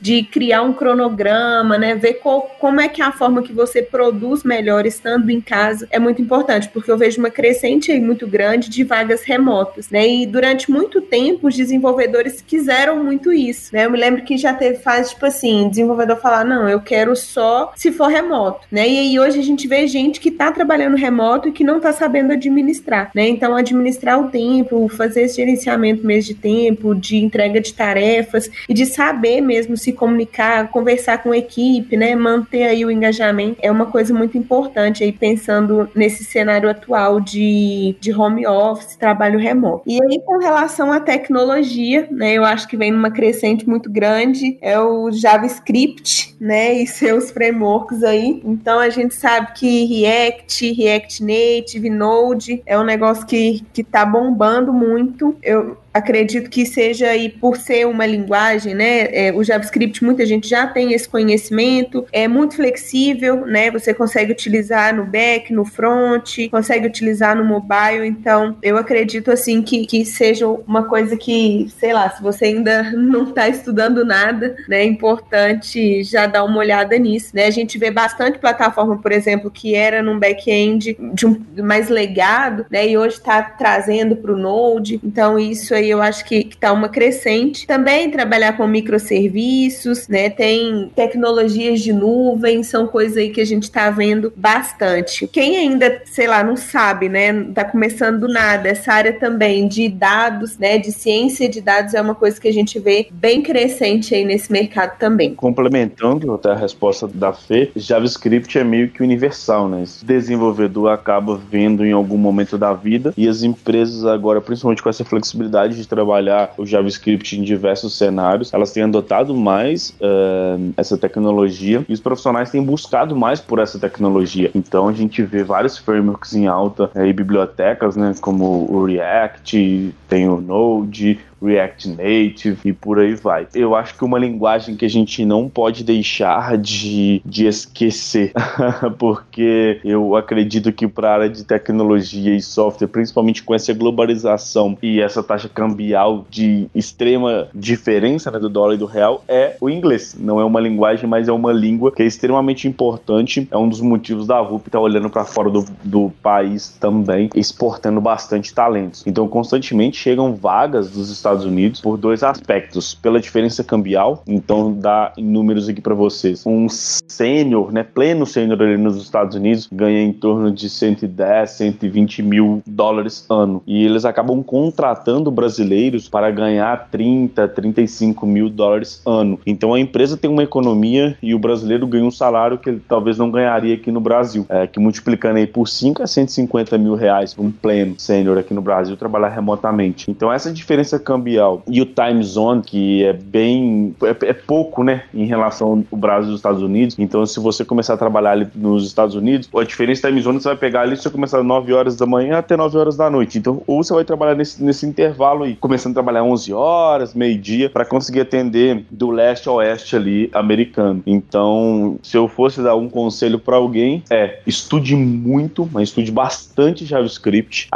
de 0.01 0.23
criar 0.23 0.61
um 0.61 0.73
cronograma, 0.73 1.77
né, 1.77 1.95
ver 1.95 2.15
qual, 2.15 2.41
como 2.59 2.81
é 2.81 2.87
que 2.87 3.01
é 3.01 3.05
a 3.05 3.11
forma 3.11 3.41
que 3.41 3.53
você 3.53 3.81
produz 3.81 4.43
melhor 4.43 4.85
estando 4.85 5.29
em 5.29 5.41
casa 5.41 5.87
é 5.91 5.99
muito 5.99 6.21
importante, 6.21 6.69
porque 6.69 6.91
eu 6.91 6.97
vejo 6.97 7.19
uma 7.19 7.29
crescente 7.29 7.91
aí 7.91 7.99
muito 7.99 8.27
grande 8.27 8.69
de 8.69 8.83
vagas 8.83 9.23
remotas, 9.23 9.89
né? 9.89 10.07
E 10.07 10.25
durante 10.25 10.71
muito 10.71 11.01
tempo 11.01 11.47
os 11.47 11.55
desenvolvedores 11.55 12.41
quiseram 12.41 13.03
muito 13.03 13.31
isso, 13.31 13.73
né? 13.73 13.85
Eu 13.85 13.91
me 13.91 13.97
lembro 13.97 14.23
que 14.23 14.37
já 14.37 14.53
teve 14.53 14.79
fase 14.79 15.11
tipo 15.11 15.25
assim, 15.25 15.69
desenvolvedor 15.69 16.17
falar: 16.17 16.43
"Não, 16.43 16.67
eu 16.67 16.79
quero 16.79 17.15
só 17.15 17.71
se 17.75 17.91
for 17.91 18.07
remoto", 18.07 18.67
né? 18.71 18.87
E 18.87 18.99
aí 18.99 19.19
hoje 19.19 19.39
a 19.39 19.43
gente 19.43 19.67
vê 19.67 19.87
gente 19.87 20.19
que 20.19 20.31
tá 20.31 20.51
trabalhando 20.51 20.97
remoto 20.97 21.47
e 21.47 21.51
que 21.51 21.63
não 21.63 21.79
tá 21.79 21.91
sabendo 21.91 22.33
administrar, 22.33 23.11
né? 23.13 23.27
Então 23.27 23.55
administrar 23.55 24.19
o 24.19 24.29
tempo, 24.29 24.87
fazer 24.89 25.23
esse 25.23 25.37
gerenciamento 25.37 26.05
mês 26.05 26.25
de 26.25 26.33
tempo, 26.33 26.95
de 26.95 27.17
entrega 27.17 27.59
de 27.59 27.73
tarefas 27.73 28.49
e 28.67 28.73
de 28.73 28.82
saber 28.85 29.41
mesmo 29.41 29.77
se 29.77 29.93
comunicar, 29.93 30.69
conversar 30.69 31.19
com 31.19 31.31
a 31.31 31.37
equipe, 31.37 31.95
né? 31.97 32.15
Manter 32.15 32.63
aí 32.63 32.85
o 32.85 32.91
engajamento 32.91 33.57
é 33.61 33.71
uma 33.71 33.85
coisa 33.85 34.13
muito 34.13 34.37
importante 34.37 35.03
aí 35.03 35.11
pensando 35.11 35.89
nesse 35.95 36.23
cenário 36.23 36.69
atual 36.69 37.19
de, 37.19 37.95
de 37.99 38.13
home 38.13 38.45
office, 38.47 38.95
trabalho 38.95 39.39
remoto. 39.39 39.83
E 39.85 39.99
aí, 40.01 40.19
com 40.25 40.37
relação 40.37 40.91
à 40.91 40.99
tecnologia, 40.99 42.07
né, 42.11 42.33
eu 42.33 42.43
acho 42.43 42.67
que 42.67 42.77
vem 42.77 42.91
numa 42.91 43.11
crescente 43.11 43.67
muito 43.67 43.89
grande, 43.89 44.57
é 44.61 44.79
o 44.79 45.11
JavaScript, 45.11 46.35
né, 46.39 46.73
e 46.73 46.87
seus 46.87 47.31
frameworks 47.31 48.03
aí. 48.03 48.41
Então, 48.43 48.79
a 48.79 48.89
gente 48.89 49.15
sabe 49.15 49.53
que 49.53 49.85
React, 49.85 50.73
React 50.73 51.23
Native, 51.23 51.89
Node 51.89 52.61
é 52.65 52.77
um 52.77 52.83
negócio 52.83 53.25
que, 53.25 53.63
que 53.73 53.83
tá 53.83 54.05
bombando 54.05 54.73
muito. 54.73 55.35
Eu, 55.41 55.77
acredito 55.93 56.49
que 56.49 56.65
seja 56.65 57.07
aí 57.07 57.29
por 57.29 57.55
ser 57.57 57.85
uma 57.85 58.05
linguagem, 58.05 58.73
né? 58.73 59.07
É, 59.11 59.31
o 59.31 59.43
JavaScript 59.43 60.03
muita 60.03 60.25
gente 60.25 60.49
já 60.49 60.65
tem 60.65 60.93
esse 60.93 61.07
conhecimento, 61.07 62.05
é 62.11 62.27
muito 62.27 62.55
flexível, 62.55 63.45
né? 63.45 63.69
Você 63.69 63.93
consegue 63.93 64.31
utilizar 64.31 64.95
no 64.95 65.05
back, 65.05 65.53
no 65.53 65.63
front, 65.63 66.49
consegue 66.49 66.87
utilizar 66.87 67.35
no 67.35 67.45
mobile. 67.45 68.07
Então, 68.07 68.57
eu 68.63 68.77
acredito 68.77 69.31
assim 69.31 69.61
que, 69.61 69.85
que 69.85 70.03
seja 70.03 70.47
uma 70.47 70.83
coisa 70.83 71.15
que, 71.15 71.67
sei 71.79 71.93
lá, 71.93 72.09
se 72.09 72.21
você 72.23 72.45
ainda 72.45 72.83
não 72.97 73.29
está 73.29 73.47
estudando 73.47 74.03
nada, 74.03 74.55
né? 74.67 74.79
É 74.79 74.85
importante 74.85 76.03
já 76.03 76.25
dar 76.25 76.43
uma 76.43 76.57
olhada 76.57 76.97
nisso, 76.97 77.31
né? 77.35 77.45
A 77.45 77.51
gente 77.51 77.77
vê 77.77 77.91
bastante 77.91 78.39
plataforma, 78.39 78.97
por 78.97 79.11
exemplo, 79.11 79.51
que 79.51 79.75
era 79.75 80.01
num 80.01 80.17
back-end 80.17 80.97
de 81.13 81.27
um 81.27 81.39
mais 81.57 81.89
legado, 81.89 82.65
né? 82.71 82.87
E 82.87 82.97
hoje 82.97 83.17
está 83.17 83.41
trazendo 83.43 84.15
para 84.15 84.33
o 84.33 84.37
Node. 84.37 84.99
Então, 85.03 85.37
isso 85.37 85.73
aí 85.73 85.82
aí 85.83 85.89
eu 85.89 86.01
acho 86.01 86.25
que 86.25 86.47
está 86.49 86.71
uma 86.71 86.89
crescente. 86.89 87.67
Também 87.67 88.09
trabalhar 88.09 88.57
com 88.57 88.65
microserviços, 88.67 90.07
né? 90.07 90.29
Tem 90.29 90.91
tecnologias 90.95 91.81
de 91.81 91.93
nuvem, 91.93 92.63
são 92.63 92.87
coisas 92.87 93.17
aí 93.17 93.29
que 93.29 93.41
a 93.41 93.45
gente 93.45 93.63
está 93.63 93.89
vendo 93.89 94.33
bastante. 94.35 95.27
Quem 95.27 95.57
ainda 95.57 96.01
sei 96.05 96.27
lá, 96.27 96.43
não 96.43 96.55
sabe, 96.55 97.09
né? 97.09 97.43
Tá 97.53 97.65
começando 97.65 98.21
do 98.21 98.27
nada. 98.27 98.69
Essa 98.69 98.93
área 98.93 99.13
também 99.13 99.67
de 99.67 99.89
dados, 99.89 100.57
né? 100.57 100.77
De 100.77 100.91
ciência 100.91 101.49
de 101.49 101.61
dados 101.61 101.93
é 101.93 102.01
uma 102.01 102.15
coisa 102.15 102.39
que 102.39 102.47
a 102.47 102.53
gente 102.53 102.79
vê 102.79 103.07
bem 103.11 103.41
crescente 103.41 104.15
aí 104.15 104.23
nesse 104.25 104.51
mercado 104.51 104.97
também. 104.97 105.35
Complementando 105.35 106.33
até 106.33 106.51
a 106.51 106.55
resposta 106.55 107.07
da 107.07 107.33
Fê, 107.33 107.71
JavaScript 107.75 108.57
é 108.57 108.63
meio 108.63 108.89
que 108.89 109.03
universal, 109.03 109.67
né? 109.67 109.83
Esse 109.83 110.05
desenvolvedor 110.05 110.91
acaba 110.91 111.39
vendo 111.49 111.85
em 111.85 111.91
algum 111.91 112.17
momento 112.17 112.57
da 112.57 112.73
vida 112.73 113.13
e 113.17 113.27
as 113.27 113.43
empresas 113.43 114.05
agora, 114.05 114.41
principalmente 114.41 114.81
com 114.81 114.89
essa 114.89 115.03
flexibilidade 115.03 115.72
de 115.75 115.87
trabalhar 115.87 116.53
o 116.57 116.65
JavaScript 116.65 117.37
em 117.39 117.43
diversos 117.43 117.97
cenários, 117.97 118.53
elas 118.53 118.71
têm 118.71 118.83
adotado 118.83 119.35
mais 119.35 119.89
uh, 120.01 120.73
essa 120.77 120.97
tecnologia 120.97 121.85
e 121.87 121.93
os 121.93 121.99
profissionais 121.99 122.49
têm 122.49 122.63
buscado 122.63 123.15
mais 123.15 123.39
por 123.39 123.59
essa 123.59 123.79
tecnologia. 123.79 124.51
Então 124.53 124.87
a 124.87 124.93
gente 124.93 125.21
vê 125.23 125.43
vários 125.43 125.77
frameworks 125.77 126.33
em 126.33 126.47
alta 126.47 126.89
eh, 126.95 127.07
e 127.07 127.13
bibliotecas, 127.13 127.95
né, 127.95 128.13
como 128.21 128.71
o 128.71 128.85
React, 128.85 129.93
tem 130.07 130.27
o 130.27 130.39
Node, 130.39 131.19
React 131.43 131.89
Native 131.89 132.57
e 132.65 132.73
por 132.73 132.99
aí 132.99 133.15
vai. 133.15 133.47
Eu 133.53 133.75
acho 133.75 133.95
que 133.95 134.03
uma 134.03 134.19
linguagem 134.19 134.75
que 134.75 134.85
a 134.85 134.89
gente 134.89 135.25
não 135.25 135.49
pode 135.49 135.83
deixar 135.83 136.57
de, 136.57 137.21
de 137.25 137.45
esquecer, 137.45 138.31
porque 138.97 139.79
eu 139.83 140.15
acredito 140.15 140.71
que 140.71 140.87
para 140.87 141.09
a 141.09 141.13
área 141.13 141.29
de 141.29 141.43
tecnologia 141.43 142.35
e 142.35 142.41
software, 142.41 142.87
principalmente 142.87 143.43
com 143.43 143.53
essa 143.53 143.73
globalização 143.73 144.77
e 144.81 145.01
essa 145.01 145.23
taxa 145.23 145.49
cambial 145.49 146.25
de 146.29 146.67
extrema 146.73 147.47
diferença 147.53 148.31
né, 148.31 148.39
do 148.39 148.49
dólar 148.49 148.75
e 148.75 148.77
do 148.77 148.85
real, 148.85 149.23
é 149.27 149.55
o 149.59 149.69
inglês. 149.69 150.15
Não 150.19 150.39
é 150.39 150.45
uma 150.45 150.59
linguagem, 150.59 151.07
mas 151.07 151.27
é 151.27 151.31
uma 151.31 151.51
língua 151.51 151.91
que 151.91 152.03
é 152.03 152.05
extremamente 152.05 152.67
importante. 152.67 153.47
É 153.51 153.57
um 153.57 153.67
dos 153.67 153.81
motivos 153.81 154.27
da 154.27 154.41
VUP 154.41 154.67
estar 154.67 154.77
tá 154.77 154.83
olhando 154.83 155.09
para 155.09 155.25
fora 155.25 155.49
do, 155.49 155.65
do 155.83 156.11
país 156.21 156.75
também, 156.79 157.29
exportando 157.35 157.99
bastante 157.99 158.53
talentos. 158.53 159.03
Então, 159.05 159.27
constantemente 159.27 159.97
chegam 159.97 160.35
vagas 160.35 160.89
dos 160.89 161.09
Estados 161.09 161.32
Estados 161.33 161.45
Unidos 161.45 161.81
por 161.81 161.97
dois 161.97 162.23
aspectos. 162.23 162.93
Pela 162.93 163.19
diferença 163.19 163.63
cambial, 163.63 164.23
então 164.27 164.71
dá 164.73 165.11
números 165.17 165.67
aqui 165.67 165.81
para 165.81 165.95
vocês. 165.95 166.45
Um 166.45 166.67
sênior, 166.69 167.71
né, 167.71 167.83
pleno 167.83 168.25
sênior 168.25 168.61
ali 168.61 168.77
nos 168.77 169.01
Estados 169.01 169.35
Unidos, 169.35 169.67
ganha 169.71 170.01
em 170.01 170.13
torno 170.13 170.51
de 170.51 170.69
110, 170.69 171.49
120 171.49 172.21
mil 172.21 172.61
dólares 172.65 173.25
ano. 173.29 173.61
E 173.65 173.83
eles 173.83 174.05
acabam 174.05 174.43
contratando 174.43 175.31
brasileiros 175.31 176.07
para 176.07 176.29
ganhar 176.29 176.89
30, 176.89 177.47
35 177.47 178.25
mil 178.25 178.49
dólares 178.49 179.01
ano. 179.05 179.39
Então 179.45 179.73
a 179.73 179.79
empresa 179.79 180.15
tem 180.15 180.29
uma 180.29 180.43
economia 180.43 181.17
e 181.21 181.33
o 181.33 181.39
brasileiro 181.39 181.87
ganha 181.87 182.05
um 182.05 182.11
salário 182.11 182.57
que 182.57 182.69
ele 182.69 182.81
talvez 182.87 183.17
não 183.17 183.31
ganharia 183.31 183.75
aqui 183.75 183.91
no 183.91 183.99
Brasil. 183.99 184.45
É, 184.49 184.67
que 184.67 184.79
multiplicando 184.79 185.37
aí 185.37 185.47
por 185.47 185.67
5 185.67 186.03
a 186.03 186.07
150 186.07 186.77
mil 186.77 186.95
reais 186.95 187.35
um 187.37 187.51
pleno 187.51 187.95
sênior 187.97 188.37
aqui 188.37 188.53
no 188.53 188.61
Brasil 188.61 188.95
trabalhar 188.95 189.29
remotamente. 189.29 190.09
Então 190.09 190.31
essa 190.31 190.51
diferença 190.51 190.99
cambial 190.99 191.22
cambial 191.23 191.63
e 191.67 191.81
o 191.81 191.85
time 191.85 192.21
zone, 192.23 192.61
que 192.61 193.03
é 193.05 193.13
bem. 193.13 193.95
É, 194.03 194.29
é, 194.29 194.33
pouco, 194.33 194.83
né, 194.83 195.03
em 195.13 195.25
relação 195.25 195.85
ao 195.91 195.97
Brasil 195.97 196.31
e 196.31 196.33
os 196.33 196.39
Estados 196.39 196.61
Unidos. 196.61 196.95
Então, 196.99 197.25
se 197.25 197.39
você 197.39 197.63
começar 197.63 197.93
a 197.93 197.97
trabalhar 197.97 198.31
ali 198.31 198.47
nos 198.53 198.85
Estados 198.85 199.15
Unidos, 199.15 199.49
a 199.55 199.63
diferença 199.63 200.07
time 200.07 200.21
zone 200.21 200.41
você 200.41 200.49
vai 200.49 200.57
pegar 200.57 200.81
ali, 200.81 200.97
se 200.97 201.03
você 201.03 201.09
começar 201.09 201.39
às 201.39 201.45
9 201.45 201.73
horas 201.73 201.95
da 201.95 202.05
manhã 202.05 202.37
até 202.37 202.57
9 202.57 202.77
horas 202.77 202.97
da 202.97 203.09
noite. 203.09 203.37
Então, 203.37 203.61
ou 203.65 203.83
você 203.83 203.93
vai 203.93 204.03
trabalhar 204.03 204.35
nesse, 204.35 204.61
nesse 204.63 204.85
intervalo 204.85 205.43
aí, 205.43 205.55
começando 205.55 205.91
a 205.91 205.95
trabalhar 205.95 206.23
11 206.23 206.53
horas, 206.53 207.13
meio-dia, 207.13 207.69
para 207.69 207.85
conseguir 207.85 208.21
atender 208.21 208.85
do 208.91 209.09
leste 209.09 209.47
ao 209.47 209.55
oeste 209.55 209.95
ali 209.95 210.29
americano. 210.33 211.01
Então, 211.05 211.97
se 212.03 212.17
eu 212.17 212.27
fosse 212.27 212.61
dar 212.61 212.75
um 212.75 212.89
conselho 212.89 213.39
para 213.39 213.55
alguém, 213.55 214.03
é 214.09 214.39
estude 214.45 214.95
muito, 214.95 215.69
mas 215.71 215.89
estude 215.89 216.11
bastante 216.11 216.85
JavaScript, 216.85 217.67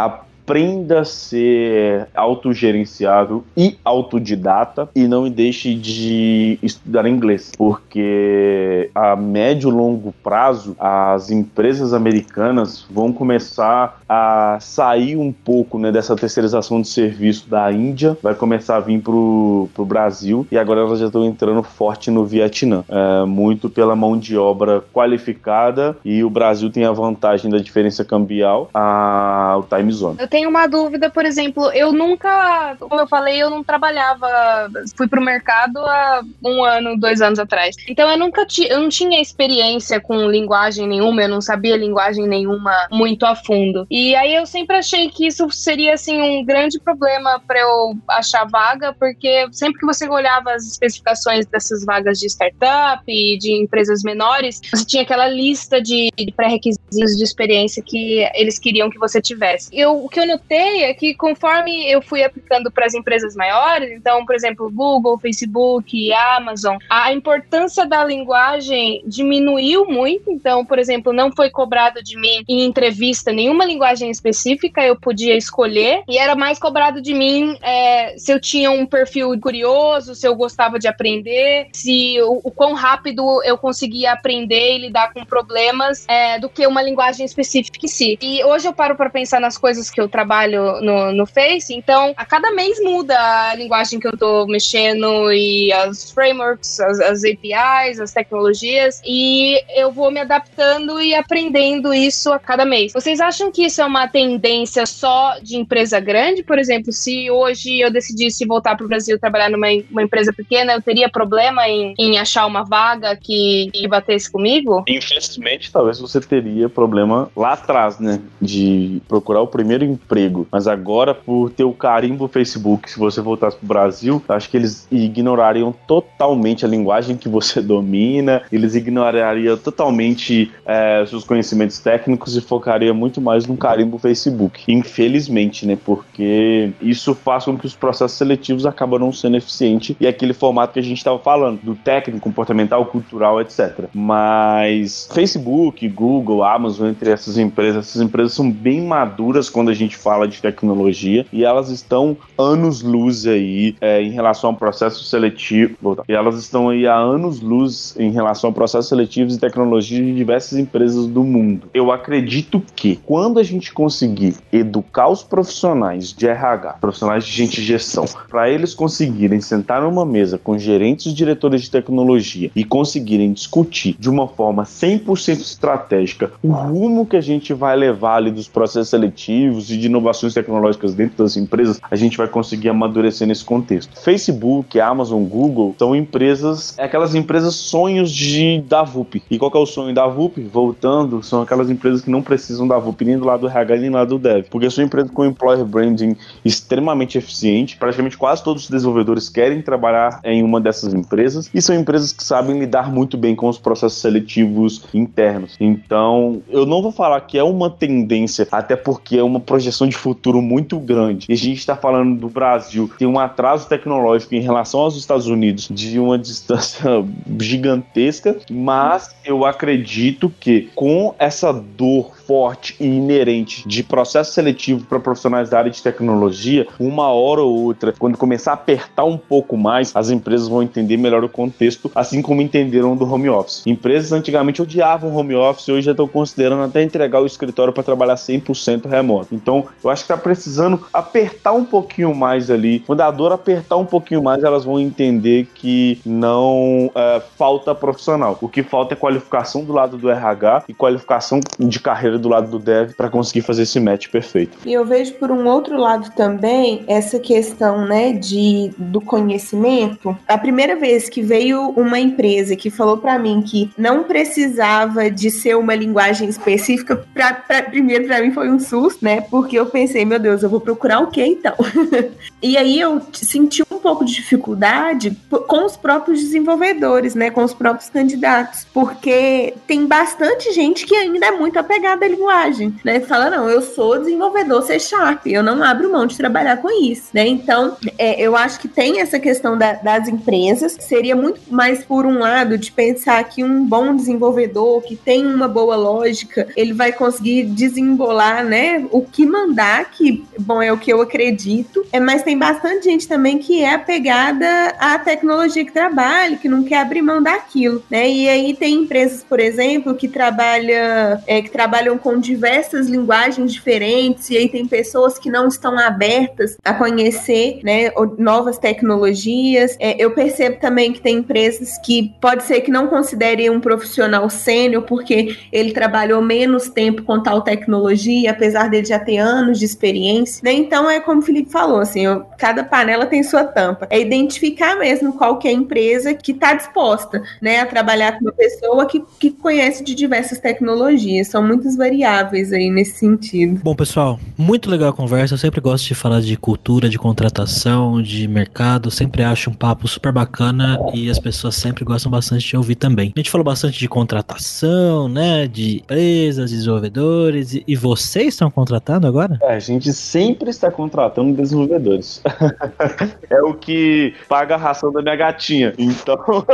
aprenda 0.48 1.02
a 1.02 1.06
ser 1.06 2.08
autogerenciável 2.16 3.44
e 3.56 3.78
autodidata 3.84 4.90
e 4.96 5.06
não 5.06 5.30
deixe 5.30 5.76
de 5.76 6.58
estudar 6.64 7.06
inglês, 7.06 7.52
porque 7.58 8.90
a 8.96 9.14
médio 9.18 9.70
e 9.70 9.74
longo 9.74 10.14
prazo 10.24 10.74
as 10.80 11.30
empresas 11.30 11.94
americanas 11.94 12.86
vão 12.90 13.12
começar 13.12 14.00
a 14.08 14.58
sair 14.62 15.18
um 15.18 15.34
pouco 15.34 15.78
né, 15.78 15.92
dessa 15.92 16.16
terceirização 16.16 16.82
de 16.82 16.88
serviço 16.88 17.50
da 17.50 17.70
Índia, 17.70 18.18
vai 18.24 18.34
começar 18.34 18.78
a 18.78 18.80
vir 18.80 19.02
pro, 19.02 19.68
pro 19.74 19.84
Brasil 19.84 20.48
e 20.50 20.58
agora 20.58 20.80
elas 20.80 21.00
já 21.00 21.08
estão 21.08 21.26
entrando 21.26 21.62
forte 21.62 22.10
no 22.10 22.24
Vietnã, 22.26 22.86
é, 22.88 23.26
muito 23.26 23.70
pela 23.70 23.98
mão 23.98 24.18
de 24.18 24.38
obra 24.38 24.82
qualificada 24.94 25.98
e 26.06 26.24
o 26.24 26.30
Brasil 26.30 26.70
tem 26.70 26.86
a 26.86 26.92
vantagem 26.94 27.52
da 27.52 27.58
diferença 27.58 28.06
cambial, 28.06 28.70
a, 28.74 29.58
o 29.60 29.64
time 29.64 29.92
zone. 29.92 30.16
Eu 30.20 30.37
tenho 30.38 30.52
uma 30.52 30.68
dúvida, 30.68 31.10
por 31.10 31.26
exemplo, 31.26 31.72
eu 31.72 31.92
nunca, 31.92 32.76
como 32.80 33.02
eu 33.02 33.08
falei, 33.08 33.42
eu 33.42 33.50
não 33.50 33.64
trabalhava, 33.64 34.70
fui 34.96 35.08
pro 35.08 35.20
mercado 35.20 35.80
há 35.80 36.22
um 36.46 36.64
ano, 36.64 36.96
dois 36.96 37.24
anos 37.24 37.40
atrás. 37.40 37.76
Então 37.90 38.08
eu 38.08 38.20
nunca 38.20 38.46
eu 38.70 38.80
não 38.80 38.88
tinha 38.88 39.20
experiência 39.20 40.00
com 40.00 40.30
linguagem 40.30 40.88
nenhuma, 40.88 41.24
eu 41.24 41.28
não 41.28 41.42
sabia 41.42 41.76
linguagem 41.76 42.28
nenhuma 42.28 42.72
muito 42.92 43.26
a 43.26 43.34
fundo. 43.34 43.88
E 43.90 44.16
aí 44.16 44.36
eu 44.36 44.46
sempre 44.46 44.76
achei 44.76 45.10
que 45.10 45.26
isso 45.26 45.50
seria 45.50 45.96
assim 45.96 46.22
um 46.22 46.46
grande 46.46 46.80
problema 46.80 47.42
para 47.48 47.60
eu 47.60 47.98
achar 48.08 48.46
vaga, 48.46 48.94
porque 48.94 49.48
sempre 49.52 49.80
que 49.80 49.88
você 49.88 50.08
olhava 50.08 50.52
as 50.52 50.68
especificações 50.68 51.48
dessas 51.48 51.84
vagas 51.84 52.20
de 52.20 52.28
startup 52.28 53.02
e 53.08 53.40
de 53.40 53.54
empresas 53.54 54.04
menores, 54.04 54.62
você 54.72 54.86
tinha 54.86 55.02
aquela 55.02 55.28
lista 55.28 55.82
de 55.82 56.12
pré-requisitos 56.36 57.18
de 57.18 57.24
experiência 57.24 57.82
que 57.82 58.24
eles 58.36 58.60
queriam 58.60 58.88
que 58.88 59.00
você 59.00 59.20
tivesse. 59.20 59.70
Eu, 59.74 60.06
o 60.06 60.08
que 60.08 60.20
eu 60.20 60.27
notei 60.28 60.84
é 60.84 60.94
que 60.94 61.14
conforme 61.16 61.90
eu 61.90 62.02
fui 62.02 62.24
aplicando 62.24 62.72
para 62.72 62.86
as 62.86 62.94
empresas 62.94 63.36
maiores, 63.36 63.92
então, 63.92 64.26
por 64.26 64.36
exemplo, 64.36 64.72
Google, 64.72 65.18
Facebook, 65.18 66.14
Amazon, 66.14 66.78
a 66.90 67.14
importância 67.14 67.86
da 67.86 68.04
linguagem 68.04 69.02
diminuiu 69.06 69.86
muito. 69.86 70.30
Então, 70.30 70.66
por 70.66 70.78
exemplo, 70.78 71.14
não 71.14 71.32
foi 71.32 71.50
cobrado 71.50 72.04
de 72.04 72.18
mim 72.20 72.44
em 72.48 72.66
entrevista 72.66 73.32
nenhuma 73.32 73.66
linguagem 73.66 74.10
específica, 74.10 74.84
eu 74.84 74.96
podia 74.96 75.36
escolher, 75.36 76.04
e 76.08 76.18
era 76.18 76.36
mais 76.36 76.60
cobrado 76.60 77.02
de 77.02 77.14
mim 77.14 77.58
é, 77.62 78.16
se 78.18 78.32
eu 78.32 78.40
tinha 78.40 78.70
um 78.72 78.86
perfil 78.86 79.40
curioso, 79.40 80.16
se 80.16 80.28
eu 80.28 80.36
gostava 80.36 80.78
de 80.78 80.88
aprender, 80.88 81.68
se 81.74 82.22
o, 82.22 82.42
o 82.44 82.52
quão 82.52 82.74
rápido 82.74 83.42
eu 83.44 83.58
conseguia 83.58 84.12
aprender 84.12 84.76
e 84.76 84.78
lidar 84.80 85.14
com 85.14 85.24
problemas 85.26 86.06
é, 86.08 86.40
do 86.40 86.50
que 86.50 86.66
uma 86.68 86.82
linguagem 86.82 87.26
específica 87.26 87.80
em 87.84 87.88
si. 87.88 88.18
E 88.22 88.44
hoje 88.44 88.68
eu 88.68 88.74
paro 88.74 88.96
para 88.96 89.10
pensar 89.10 89.40
nas 89.40 89.58
coisas 89.58 89.90
que 89.90 90.00
eu 90.00 90.10
trabalho 90.18 90.82
no, 90.82 91.12
no 91.12 91.28
Face, 91.28 91.72
então 91.76 92.12
a 92.18 92.26
cada 92.26 92.50
mês 92.52 92.80
muda 92.82 93.16
a 93.52 93.54
linguagem 93.54 94.00
que 94.00 94.08
eu 94.08 94.18
tô 94.18 94.48
mexendo 94.48 95.32
e 95.32 95.72
as 95.72 96.10
frameworks, 96.10 96.80
as, 96.80 97.00
as 97.00 97.24
APIs, 97.24 98.00
as 98.00 98.12
tecnologias, 98.12 99.00
e 99.06 99.62
eu 99.76 99.92
vou 99.92 100.10
me 100.10 100.20
adaptando 100.20 101.00
e 101.00 101.14
aprendendo 101.14 101.94
isso 101.94 102.34
a 102.34 102.40
cada 102.40 102.66
mês. 102.66 102.94
Vocês 102.94 103.20
acham 103.20 103.52
que 103.52 103.66
isso 103.66 103.80
é 103.80 103.86
uma 103.86 104.08
tendência 104.08 104.88
só 104.88 105.38
de 105.40 105.56
empresa 105.56 106.00
grande? 106.00 106.42
Por 106.42 106.58
exemplo, 106.58 106.92
se 106.92 107.30
hoje 107.30 107.80
eu 107.80 107.92
decidisse 107.92 108.44
voltar 108.44 108.76
para 108.76 108.86
o 108.86 108.90
Brasil 108.90 109.20
trabalhar 109.20 109.52
numa 109.52 109.68
uma 109.92 110.02
empresa 110.02 110.34
pequena, 110.34 110.74
eu 110.74 110.82
teria 110.82 111.10
problema 111.10 111.68
em, 111.68 111.94
em 112.00 112.18
achar 112.18 112.48
uma 112.48 112.64
vaga 112.64 113.16
que, 113.16 113.70
que 113.72 113.88
batesse 113.88 114.32
comigo? 114.32 114.84
Infelizmente, 114.88 115.72
talvez 115.72 116.00
você 116.00 116.20
teria 116.20 116.68
problema 116.68 117.30
lá 117.36 117.54
atrás, 117.54 118.00
né? 118.00 118.20
De 118.42 119.00
procurar 119.08 119.42
o 119.42 119.48
primeiro 119.48 119.84
emprego. 119.84 120.07
Mas 120.52 120.68
agora, 120.68 121.14
por 121.14 121.50
ter 121.52 121.64
o 121.64 121.74
carimbo 121.74 122.28
Facebook, 122.28 122.90
se 122.90 122.98
você 122.98 123.22
voltasse 123.22 123.58
pro 123.58 123.68
Brasil, 123.68 124.22
acho 124.30 124.50
que 124.50 124.58
eles 124.58 124.88
ignorariam 124.92 125.74
totalmente 125.88 126.66
a 126.66 126.68
linguagem 126.68 127.18
que 127.18 127.30
você 127.30 127.62
domina, 127.62 128.42
eles 128.52 128.76
ignorariam 128.76 129.58
totalmente 129.58 130.52
é, 130.66 131.06
seus 131.08 131.24
conhecimentos 131.24 131.80
técnicos 131.80 132.36
e 132.36 132.42
focariam 132.42 132.96
muito 132.96 133.22
mais 133.22 133.46
no 133.46 133.58
carimbo 133.58 133.98
Facebook. 133.98 134.64
Infelizmente, 134.68 135.66
né? 135.66 135.78
Porque 135.84 136.72
isso 136.82 137.14
faz 137.14 137.46
com 137.46 137.58
que 137.58 137.66
os 137.66 137.76
processos 137.76 138.18
seletivos 138.18 138.66
acabam 138.66 139.00
não 139.00 139.12
sendo 139.12 139.38
eficientes 139.38 139.96
e 140.00 140.08
aquele 140.08 140.34
formato 140.34 140.74
que 140.74 140.80
a 140.80 140.84
gente 140.84 140.98
estava 140.98 141.20
falando, 141.20 141.60
do 141.62 141.76
técnico, 141.76 142.20
comportamental, 142.20 142.86
cultural, 142.86 143.42
etc. 143.42 143.86
Mas 143.94 145.08
Facebook, 145.14 145.88
Google, 145.90 146.44
Amazon, 146.44 146.90
entre 146.90 147.12
essas 147.12 147.38
empresas, 147.38 147.88
essas 147.88 148.02
empresas 148.02 148.34
são 148.34 148.50
bem 148.50 148.82
maduras 148.82 149.50
quando 149.50 149.70
a 149.70 149.74
gente 149.74 149.87
gente 149.88 149.98
fala 149.98 150.28
de 150.28 150.42
tecnologia 150.42 151.26
e 151.32 151.44
elas 151.44 151.70
estão 151.70 152.16
anos 152.38 152.82
luz 152.82 153.26
aí 153.26 153.76
é, 153.82 154.02
em 154.02 154.12
relação 154.12 154.52
ao 154.52 154.56
processo 154.56 155.04
seletivo. 155.04 155.76
E 156.08 156.14
elas 156.14 156.38
estão 156.38 156.70
aí 156.70 156.86
há 156.86 156.96
anos 156.96 157.42
luz 157.42 157.96
em 157.98 158.12
relação 158.12 158.50
a 158.50 158.54
processos 158.54 158.90
seletivos 158.90 159.36
e 159.36 159.40
tecnologia 159.40 160.04
de 160.04 160.14
diversas 160.14 160.60
empresas 160.60 161.08
do 161.08 161.24
mundo. 161.24 161.70
Eu 161.74 161.92
acredito 161.92 162.62
que 162.76 163.00
quando 163.06 163.40
a 163.40 163.44
gente 163.44 163.74
conseguir 163.74 164.36
educar 164.52 165.10
os 165.10 165.24
profissionais 165.24 166.14
de 166.14 166.28
RH, 166.28 166.74
profissionais 166.82 167.26
de 167.26 167.32
gente 167.32 167.62
de 167.62 167.68
gestão, 167.68 168.06
para 168.30 168.50
eles 168.50 168.74
conseguirem 168.74 169.42
sentar 169.42 169.82
numa 169.82 170.06
mesa 170.06 170.38
com 170.38 170.58
gerentes 170.58 171.08
e 171.08 171.14
diretores 171.14 171.64
de 171.64 171.72
tecnologia 171.72 172.52
e 172.56 172.64
conseguirem 172.64 173.32
discutir 173.32 173.96
de 173.98 174.10
uma 174.10 174.28
forma 174.28 174.64
100% 174.64 175.40
estratégica 175.40 176.32
o 176.44 176.52
rumo 176.52 177.06
que 177.06 177.16
a 177.16 177.22
gente 177.22 177.54
vai 177.54 177.76
levar 177.76 178.18
ali 178.18 178.32
dos 178.32 178.48
processos 178.48 178.90
seletivos 178.90 179.72
e 179.72 179.77
de 179.78 179.88
inovações 179.88 180.34
tecnológicas 180.34 180.94
dentro 180.94 181.24
das 181.24 181.38
empresas, 181.38 181.80
a 181.90 181.96
gente 181.96 182.18
vai 182.18 182.28
conseguir 182.28 182.70
amadurecer 182.70 183.28
nesse 183.28 183.44
contexto. 183.44 184.00
Facebook, 184.00 184.80
Amazon, 184.80 185.24
Google 185.24 185.76
são 185.78 185.96
empresas, 185.96 186.78
é 186.78 186.84
aquelas 186.84 187.16
empresas 187.16 187.56
sonhos 187.56 188.12
de 188.12 188.62
da 188.68 188.84
VUP. 188.84 189.24
E 189.30 189.38
qual 189.38 189.52
é 189.54 189.58
o 189.58 189.66
sonho 189.66 189.94
da 189.94 190.08
VUP? 190.08 190.42
Voltando, 190.42 191.24
são 191.24 191.42
aquelas 191.42 191.70
empresas 191.70 192.02
que 192.02 192.10
não 192.10 192.22
precisam 192.22 192.68
da 192.68 192.78
VUP 192.78 193.04
nem 193.06 193.18
do 193.18 193.26
lado 193.26 193.42
do 193.42 193.48
RH 193.48 193.78
nem 193.78 193.90
do 193.90 193.96
lado 193.96 194.10
do 194.10 194.20
Dev, 194.20 194.46
porque 194.50 194.70
são 194.70 194.84
empresas 194.84 195.12
com 195.12 195.26
employer 195.26 195.66
branding 195.66 196.16
extremamente 196.44 197.18
eficiente. 197.18 197.78
Praticamente 197.78 198.18
quase 198.18 198.44
todos 198.44 198.64
os 198.64 198.70
desenvolvedores 198.70 199.30
querem 199.30 199.62
trabalhar 199.62 200.20
em 200.24 200.44
uma 200.44 200.60
dessas 200.60 200.94
empresas 200.94 201.50
e 201.54 201.62
são 201.62 201.76
empresas 201.76 202.12
que 202.12 202.24
sabem 202.24 202.60
lidar 202.60 202.92
muito 202.92 203.18
bem 203.18 203.36
com 203.36 203.48
os 203.48 203.58
processos 203.58 204.00
seletivos 204.00 204.86
internos. 204.94 205.56
Então, 205.60 206.42
eu 206.50 206.66
não 206.66 206.82
vou 206.82 206.92
falar 206.92 207.20
que 207.22 207.38
é 207.38 207.44
uma 207.44 207.70
tendência, 207.70 208.48
até 208.52 208.76
porque 208.76 209.18
é 209.18 209.24
uma 209.24 209.40
projeção 209.40 209.67
de 209.88 209.96
futuro 209.96 210.42
muito 210.42 210.80
grande. 210.80 211.28
E 211.30 211.34
a 211.34 211.38
gente 211.38 211.58
está 211.58 211.76
falando 211.76 212.20
do 212.20 212.30
Brasil, 212.30 212.90
tem 212.98 213.08
um 213.08 213.20
atraso 213.20 213.68
tecnológico 213.68 214.36
em 214.36 214.42
relação 214.42 214.82
aos 214.82 214.96
Estados 214.96 215.28
Unidos 215.28 215.68
de 215.72 216.00
uma 216.00 216.18
distância 216.20 217.04
gigantesca, 217.40 218.38
mas 218.50 219.16
eu 219.26 219.46
acredito 219.46 220.32
que 220.40 220.70
com 220.76 221.14
essa 221.20 221.52
dor 221.52 222.16
forte 222.28 222.76
e 222.80 222.86
inerente 222.86 223.68
de 223.68 223.82
processo 223.82 224.34
seletivo 224.34 224.86
para 224.86 225.00
profissionais 225.00 225.50
da 225.50 225.60
área 225.60 225.72
de 225.72 225.82
tecnologia, 225.82 226.68
uma 226.78 227.10
hora 227.10 227.42
ou 227.42 227.64
outra, 227.64 227.94
quando 227.98 228.18
começar 228.18 228.52
a 228.52 228.54
apertar 228.56 229.06
um 229.06 229.18
pouco 229.18 229.56
mais, 229.56 229.96
as 229.96 230.10
empresas 230.10 230.50
vão 230.50 230.62
entender 230.62 230.98
melhor 230.98 231.24
o 231.24 231.30
contexto, 231.30 231.90
assim 231.96 232.22
como 232.22 232.42
entenderam 232.42 232.98
do 232.98 233.12
home 233.12 233.30
office. 233.30 233.66
Empresas 233.66 234.12
antigamente 234.12 234.62
odiavam 234.62 235.16
home 235.16 235.36
office, 235.36 235.70
hoje 235.70 235.86
já 235.86 235.92
estão 235.92 236.08
considerando 236.08 236.64
até 236.64 236.84
entregar 236.84 237.22
o 237.22 237.26
escritório 237.26 237.72
para 237.72 237.84
trabalhar 237.84 238.16
100% 238.16 238.88
remoto. 238.88 239.34
Então, 239.34 239.57
eu 239.84 239.90
acho 239.90 240.06
que 240.06 240.12
está 240.12 240.22
precisando 240.22 240.86
apertar 240.94 241.54
um 241.54 241.66
pouquinho 241.66 242.14
mais 242.14 242.50
ali. 242.50 242.80
Quando 242.80 243.02
a 243.02 243.12
dor 243.12 243.32
apertar 243.32 243.78
um 243.78 243.86
pouquinho 243.86 244.24
mais, 244.24 244.44
elas 244.44 244.66
vão 244.66 244.80
entender 244.80 245.48
que 245.54 246.00
não 246.06 246.92
é, 246.96 247.22
falta 247.38 247.74
profissional. 247.74 248.38
O 248.42 248.48
que 248.48 248.64
falta 248.64 248.94
é 248.94 248.98
qualificação 248.98 249.64
do 249.64 249.74
lado 249.74 249.98
do 249.98 250.10
RH 250.10 250.66
e 250.68 250.74
qualificação 250.74 251.40
de 251.60 251.80
carreira 251.80 252.18
do 252.18 252.30
lado 252.30 252.50
do 252.50 252.60
dev 252.60 252.92
para 252.94 253.10
conseguir 253.10 253.42
fazer 253.42 253.64
esse 253.64 253.80
match 253.80 254.10
perfeito. 254.10 254.58
E 254.66 254.74
eu 254.74 254.86
vejo 254.86 255.14
por 255.14 255.32
um 255.32 255.48
outro 255.48 255.78
lado 255.78 256.12
também 256.16 256.84
essa 256.88 257.20
questão, 257.20 257.86
né, 257.86 258.14
de 258.14 258.72
do 258.78 259.02
conhecimento. 259.02 260.18
A 260.28 260.38
primeira 260.38 260.76
vez 260.76 261.10
que 261.10 261.22
veio 261.22 261.70
uma 261.72 262.00
empresa 262.00 262.56
que 262.56 262.70
falou 262.70 262.98
para 262.98 263.18
mim 263.18 263.42
que 263.42 263.72
não 263.78 264.04
precisava 264.04 265.10
de 265.10 265.30
ser 265.30 265.56
uma 265.56 265.76
linguagem 265.76 266.30
específica, 266.30 266.96
pra, 267.14 267.34
pra 267.34 267.64
primeiro 267.64 268.06
para 268.06 268.22
mim 268.22 268.32
foi 268.32 268.50
um 268.50 268.60
susto, 268.60 269.04
né? 269.04 269.22
Porque 269.48 269.58
eu 269.58 269.66
pensei, 269.66 270.04
meu 270.04 270.20
Deus, 270.20 270.44
eu 270.44 270.50
vou 270.50 270.60
procurar 270.60 271.00
o 271.00 271.08
que 271.08 271.26
então? 271.26 271.56
e 272.44 272.58
aí 272.58 272.82
eu 272.82 273.02
senti 273.14 273.64
um 273.78 273.80
pouco 273.80 274.04
de 274.04 274.14
dificuldade 274.14 275.16
com 275.48 275.66
os 275.66 275.78
próprios 275.78 276.20
desenvolvedores, 276.20 277.16
né, 277.16 277.30
com 277.30 277.44
os 277.44 277.54
próprios 277.54 277.90
candidatos, 277.90 278.66
porque 278.74 279.54
tem 279.66 279.86
bastante 279.86 280.52
gente 280.52 280.86
que 280.86 280.96
ainda 280.96 281.28
é 281.28 281.32
muito 281.32 281.58
apegada 281.58 282.02
da 282.02 282.08
linguagem, 282.08 282.76
né? 282.84 283.00
Fala, 283.00 283.30
não, 283.30 283.50
eu 283.50 283.62
sou 283.62 284.00
desenvolvedor 284.00 284.62
C 284.64 284.80
Sharp, 284.80 285.26
eu 285.28 285.44
não 285.44 285.64
abro 285.64 285.92
mão 285.92 286.06
de 286.06 286.18
trabalhar 286.18 286.58
com 286.58 286.70
isso, 286.84 287.10
né? 287.14 287.28
Então, 287.28 287.78
é, 287.98 288.20
eu 288.22 288.36
acho 288.36 288.60
que 288.60 288.68
tem 288.68 289.00
essa 289.00 289.20
questão 289.20 289.58
da, 289.58 289.74
das 289.74 290.08
empresas, 290.08 290.78
seria 290.80 291.16
muito 291.16 291.42
mais 291.50 291.84
por 291.84 292.06
um 292.06 292.20
lado 292.20 292.58
de 292.58 292.72
pensar 292.72 293.24
que 293.24 293.44
um 293.44 293.66
bom 293.66 293.96
desenvolvedor 293.96 294.82
que 294.82 294.96
tem 294.96 295.26
uma 295.26 295.48
boa 295.48 295.76
lógica, 295.76 296.48
ele 296.56 296.74
vai 296.74 296.92
conseguir 296.92 297.44
desembolar, 297.44 298.44
né, 298.44 298.86
o 298.92 299.02
que 299.02 299.26
mandar, 299.26 299.92
que, 299.92 300.26
bom, 300.40 300.62
é 300.62 300.72
o 300.72 300.78
que 300.78 300.92
eu 300.92 301.02
acredito, 301.02 301.86
é, 301.92 302.00
mas 302.00 302.24
tem 302.24 302.38
bastante 302.38 302.86
gente 302.86 303.08
também 303.08 303.38
que 303.38 303.64
é 303.68 303.74
apegada 303.74 304.48
à 304.80 304.98
tecnologia 304.98 305.66
que 305.66 305.72
trabalha, 305.72 306.38
que 306.38 306.50
não 306.50 306.64
quer 306.64 306.82
abrir 306.82 307.02
mão 307.02 307.22
daquilo, 307.22 307.84
né? 307.90 308.10
E 308.10 308.30
aí 308.30 308.56
tem 308.56 308.76
empresas, 308.76 309.24
por 309.24 309.40
exemplo, 309.40 309.96
que 309.96 310.08
trabalha, 310.08 311.22
é, 311.28 311.42
que 311.42 311.50
trabalham 311.50 311.98
com 311.98 312.18
diversas 312.20 312.88
linguagens 312.88 313.54
diferentes, 313.54 314.30
e 314.30 314.38
aí 314.38 314.50
tem 314.50 314.66
pessoas 314.66 315.18
que 315.20 315.30
não 315.30 315.48
estão 315.48 315.78
abertas 315.78 316.58
a 316.64 316.74
conhecer 316.74 317.60
né, 317.64 317.92
novas 318.18 318.58
tecnologias. 318.58 319.76
É, 319.80 320.02
eu 320.02 320.12
percebo 320.12 320.60
também 320.60 320.94
que 320.94 321.02
tem 321.02 321.18
empresas 321.18 321.78
que 321.80 322.14
pode 322.22 322.44
ser 322.44 322.62
que 322.62 322.72
não 322.72 322.88
considerem 322.88 323.50
um 323.50 323.60
profissional 323.60 324.30
sênior, 324.30 324.84
porque 324.84 325.38
ele 325.52 325.72
trabalhou 325.72 326.22
menos 326.22 326.70
tempo 326.70 327.04
com 327.04 327.22
tal 327.22 327.42
tecnologia, 327.42 328.32
apesar 328.32 328.70
dele 328.70 328.86
já 328.86 329.00
ter 329.00 329.18
anos 329.18 329.60
de 329.60 329.66
experiência. 329.66 330.42
Né? 330.44 330.54
Então 330.54 330.90
é 330.90 331.00
como 331.00 331.22
o 331.22 331.24
Felipe 331.24 331.52
falou, 331.52 331.80
assim, 331.80 332.06
eu, 332.06 332.26
cada 332.38 332.64
panela 332.64 333.06
tem 333.06 333.24
sua 333.24 333.44
tampa. 333.58 333.88
É 333.90 334.00
identificar 334.00 334.76
mesmo 334.76 335.14
qual 335.14 335.40
que 335.40 335.48
é 335.48 335.52
a 335.52 335.54
empresa 335.54 336.14
que 336.14 336.32
está 336.32 336.54
disposta 336.54 337.24
né, 337.42 337.60
a 337.60 337.66
trabalhar 337.66 338.12
com 338.12 338.26
uma 338.26 338.32
pessoa 338.32 338.86
que, 338.86 339.04
que 339.20 339.32
conhece 339.32 339.84
de 339.84 339.96
diversas 339.96 340.38
tecnologias. 340.38 341.30
São 341.30 341.42
muitas 341.42 341.76
variáveis 341.76 342.54
aí 342.54 342.70
nesse 342.70 343.00
sentido. 343.00 343.60
Bom, 343.64 343.76
pessoal, 343.76 344.20
muito 344.38 344.70
legal 344.70 344.90
a 344.90 344.94
conversa. 344.94 345.34
Eu 345.34 345.40
sempre 345.40 345.60
gosto 345.60 345.88
de 345.88 345.96
falar 345.96 346.22
de 346.22 346.38
cultura, 346.38 346.88
de 346.88 347.00
contratação, 347.00 348.00
de 348.00 348.28
mercado. 348.28 348.92
Sempre 348.92 349.24
acho 349.24 349.50
um 349.50 349.56
papo 349.56 349.88
super 349.88 350.12
bacana 350.12 350.80
e 350.94 351.10
as 351.10 351.18
pessoas 351.18 351.56
sempre 351.56 351.84
gostam 351.84 352.12
bastante 352.12 352.48
de 352.48 352.56
ouvir 352.56 352.76
também. 352.76 353.12
A 353.16 353.20
gente 353.20 353.32
falou 353.32 353.44
bastante 353.44 353.80
de 353.80 353.90
contratação, 353.90 355.10
né? 355.10 355.48
De 355.48 355.78
empresas, 355.78 356.52
desenvolvedores. 356.52 357.60
E 357.66 357.76
vocês 357.76 358.36
estão 358.36 358.52
contratando 358.52 359.08
agora? 359.08 359.40
É, 359.42 359.56
a 359.56 359.60
gente 359.60 359.92
sempre 359.94 360.52
está 360.52 360.70
contratando 360.70 361.36
desenvolvedores. 361.36 362.22
é 363.30 363.47
o 363.48 363.54
que 363.54 364.14
paga 364.28 364.56
a 364.56 364.58
ração 364.58 364.92
da 364.92 365.02
minha 365.02 365.16
gatinha. 365.16 365.74
Então, 365.78 366.18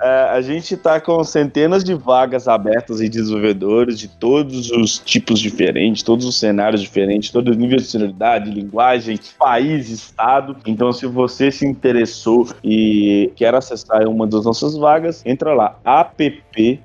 é, 0.00 0.28
a 0.30 0.40
gente 0.40 0.74
está 0.74 1.00
com 1.00 1.22
centenas 1.24 1.84
de 1.84 1.94
vagas 1.94 2.48
abertas 2.48 3.00
em 3.00 3.08
desenvolvedores 3.08 3.98
de 3.98 4.08
todos 4.08 4.70
os 4.70 4.98
tipos 4.98 5.40
diferentes, 5.40 6.02
todos 6.02 6.26
os 6.26 6.38
cenários 6.38 6.80
diferentes, 6.80 7.30
todos 7.30 7.52
os 7.52 7.56
níveis 7.56 7.82
de 7.82 7.88
senioridade, 7.88 8.50
linguagem, 8.50 9.18
país, 9.38 9.88
estado. 9.88 10.56
Então, 10.66 10.92
se 10.92 11.06
você 11.06 11.50
se 11.50 11.66
interessou 11.66 12.48
e 12.64 13.30
quer 13.36 13.54
acessar 13.54 14.06
uma 14.08 14.26
das 14.26 14.44
nossas 14.44 14.76
vagas, 14.76 15.22
entra 15.24 15.54
lá 15.54 15.78
app.vup.com.br 15.84 16.82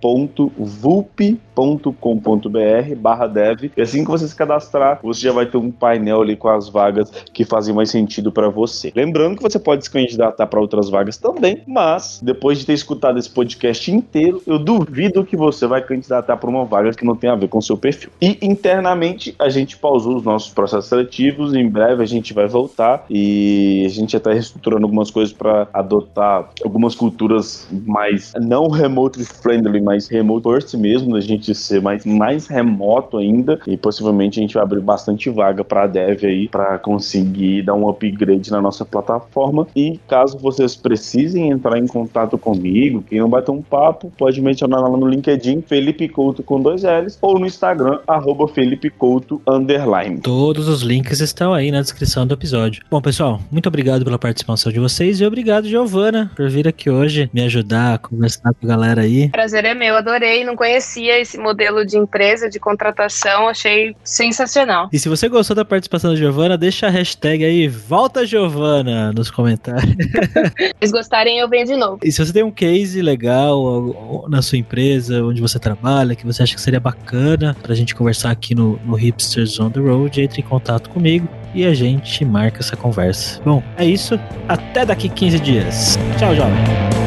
barra 2.98 3.28
dev 3.28 3.72
e 3.76 3.82
assim 3.82 4.04
que 4.04 4.10
você 4.10 4.28
se 4.28 4.36
cadastrar, 4.36 5.00
você 5.02 5.22
já 5.22 5.32
vai 5.32 5.46
ter 5.46 5.58
um 5.58 5.72
painel 5.72 6.22
ali 6.22 6.36
com 6.36 6.50
as 6.50 6.70
vagas 6.70 7.10
que 7.34 7.46
fazem 7.46 7.74
mais 7.74 7.90
sentido 7.90 8.32
para 8.32 8.50
você. 8.50 8.87
Lembrando 8.96 9.38
que 9.38 9.44
você 9.44 9.60
pode 9.60 9.84
se 9.84 9.90
candidatar 9.90 10.48
para 10.48 10.60
outras 10.60 10.90
vagas 10.90 11.18
também, 11.18 11.62
mas 11.68 12.20
depois 12.22 12.60
de 12.60 12.66
ter 12.66 12.74
escutado 12.74 13.20
esse 13.20 13.30
podcast 13.30 13.92
inteiro, 13.92 14.42
eu 14.46 14.60
duvido 14.60 15.26
que 15.26 15.36
você 15.36 15.68
vai 15.68 15.82
candidatar 15.82 16.38
para 16.38 16.50
uma 16.50 16.66
vaga 16.66 16.92
que 16.92 17.06
não 17.06 17.16
tem 17.16 17.30
a 17.30 17.36
ver 17.36 17.48
com 17.48 17.58
o 17.58 17.62
seu 17.62 17.78
perfil. 17.78 18.10
E 18.22 18.38
internamente 18.42 19.36
a 19.40 19.50
gente 19.50 19.78
pausou 19.78 20.18
os 20.18 20.24
nossos 20.24 20.54
processos 20.54 20.90
seletivos, 20.90 21.54
em 21.54 21.68
breve 21.68 22.04
a 22.04 22.06
gente 22.06 22.34
vai 22.34 22.48
voltar 22.48 23.06
e 23.10 23.84
a 23.86 23.90
gente 23.90 24.16
está 24.16 24.32
reestruturando 24.32 24.86
algumas 24.86 25.12
coisas 25.12 25.34
para 25.34 25.68
adotar 25.74 26.50
algumas 26.64 26.96
culturas 26.96 27.68
mais 27.86 28.34
não 28.40 28.68
remote 28.70 29.24
friendly, 29.24 29.82
mas 29.82 30.08
remote 30.08 30.44
first 30.44 30.74
mesmo, 30.76 31.16
a 31.16 31.22
gente 31.22 31.54
ser 31.54 31.82
mais, 31.82 32.06
mais 32.06 32.48
remoto 32.48 33.18
ainda 33.18 33.60
e 33.68 33.78
possivelmente 33.78 34.40
a 34.40 34.42
gente 34.42 34.54
vai 34.54 34.64
abrir 34.64 34.82
bastante 34.82 35.30
vaga 35.30 35.64
para 35.64 35.88
dev 35.88 36.24
aí 36.24 36.48
para 36.48 36.78
conseguir 36.80 37.64
dar 37.64 37.74
um 37.74 37.88
upgrade 37.88 38.52
na 38.52 38.62
nossa 38.62 38.77
plataforma. 38.86 39.68
E 39.76 40.00
caso 40.08 40.38
vocês 40.38 40.76
precisem 40.76 41.50
entrar 41.50 41.78
em 41.78 41.88
contato 41.88 42.38
comigo, 42.38 43.04
quem 43.08 43.20
não 43.20 43.30
bater 43.30 43.52
um 43.52 43.62
papo, 43.62 44.12
pode 44.18 44.42
mencionar 44.42 44.82
lá 44.82 44.90
no 44.90 45.08
LinkedIn 45.08 45.62
Felipe 45.62 46.08
Couto 46.08 46.44
com 46.44 46.62
dois 46.62 46.84
L's 46.84 47.18
ou 47.22 47.40
no 47.40 47.46
Instagram, 47.46 48.00
arroba 48.08 48.48
Felipe 48.48 48.90
Couto 48.90 49.42
underline. 49.48 50.20
Todos 50.22 50.68
os 50.68 50.82
links 50.82 51.20
estão 51.20 51.54
aí 51.54 51.72
na 51.72 51.82
descrição 51.82 52.26
do 52.26 52.34
episódio. 52.34 52.84
Bom, 52.90 53.02
pessoal, 53.02 53.40
muito 53.52 53.68
obrigado 53.68 54.04
pela 54.04 54.20
participação 54.20 54.72
de 54.72 54.80
vocês 54.80 55.20
e 55.20 55.26
obrigado, 55.26 55.68
Giovana, 55.68 56.32
por 56.36 56.50
vir 56.50 56.68
aqui 56.68 56.90
hoje 56.90 57.30
me 57.34 57.42
ajudar 57.44 57.96
a 57.96 57.98
conversar 57.98 58.54
com 58.54 58.66
a 58.66 58.68
galera 58.68 59.02
aí. 59.02 59.30
Prazer 59.30 59.66
é 59.66 59.74
meu, 59.74 59.96
adorei. 59.96 60.44
Não 60.44 60.56
conhecia 60.56 61.20
esse 61.20 61.38
modelo 61.38 61.86
de 61.86 61.98
empresa, 61.98 62.50
de 62.50 62.60
contratação, 62.60 63.48
achei 63.48 63.96
sensacional. 64.04 64.90
E 64.92 65.00
se 65.00 65.10
você 65.10 65.28
gostou 65.28 65.56
da 65.56 65.66
participação 65.66 66.12
da 66.12 66.18
Giovana, 66.18 66.58
deixa 66.58 66.88
a 66.88 66.90
hashtag 66.90 67.44
aí, 67.44 67.68
volta 67.68 68.26
Giovana, 68.26 68.67
nos 69.16 69.32
comentários. 69.32 69.84
Se 69.94 70.74
vocês 70.80 70.92
gostarem, 70.92 71.40
eu 71.40 71.50
venho 71.50 71.66
de 71.66 71.76
novo. 71.76 72.00
E 72.04 72.12
se 72.12 72.24
você 72.24 72.32
tem 72.32 72.44
um 72.44 72.52
case 72.52 73.02
legal 73.02 74.26
na 74.30 74.42
sua 74.42 74.58
empresa, 74.58 75.24
onde 75.24 75.42
você 75.42 75.60
trabalha, 75.60 76.16
que 76.16 76.26
você 76.26 76.44
acha 76.44 76.56
que 76.56 76.62
seria 76.62 76.80
bacana 76.80 77.56
pra 77.62 77.74
gente 77.76 77.96
conversar 77.96 78.32
aqui 78.32 78.54
no, 78.54 78.80
no 78.86 78.96
Hipsters 78.96 79.60
on 79.60 79.70
the 79.70 79.80
Road, 79.80 80.22
entre 80.22 80.42
em 80.42 80.46
contato 80.46 80.90
comigo 80.90 81.28
e 81.54 81.66
a 81.66 81.74
gente 81.74 82.24
marca 82.24 82.60
essa 82.60 82.76
conversa. 82.76 83.42
Bom, 83.44 83.64
é 83.78 83.86
isso. 83.86 84.20
Até 84.48 84.86
daqui 84.86 85.10
15 85.10 85.40
dias. 85.40 86.00
Tchau, 86.18 86.36
jovem. 86.36 87.07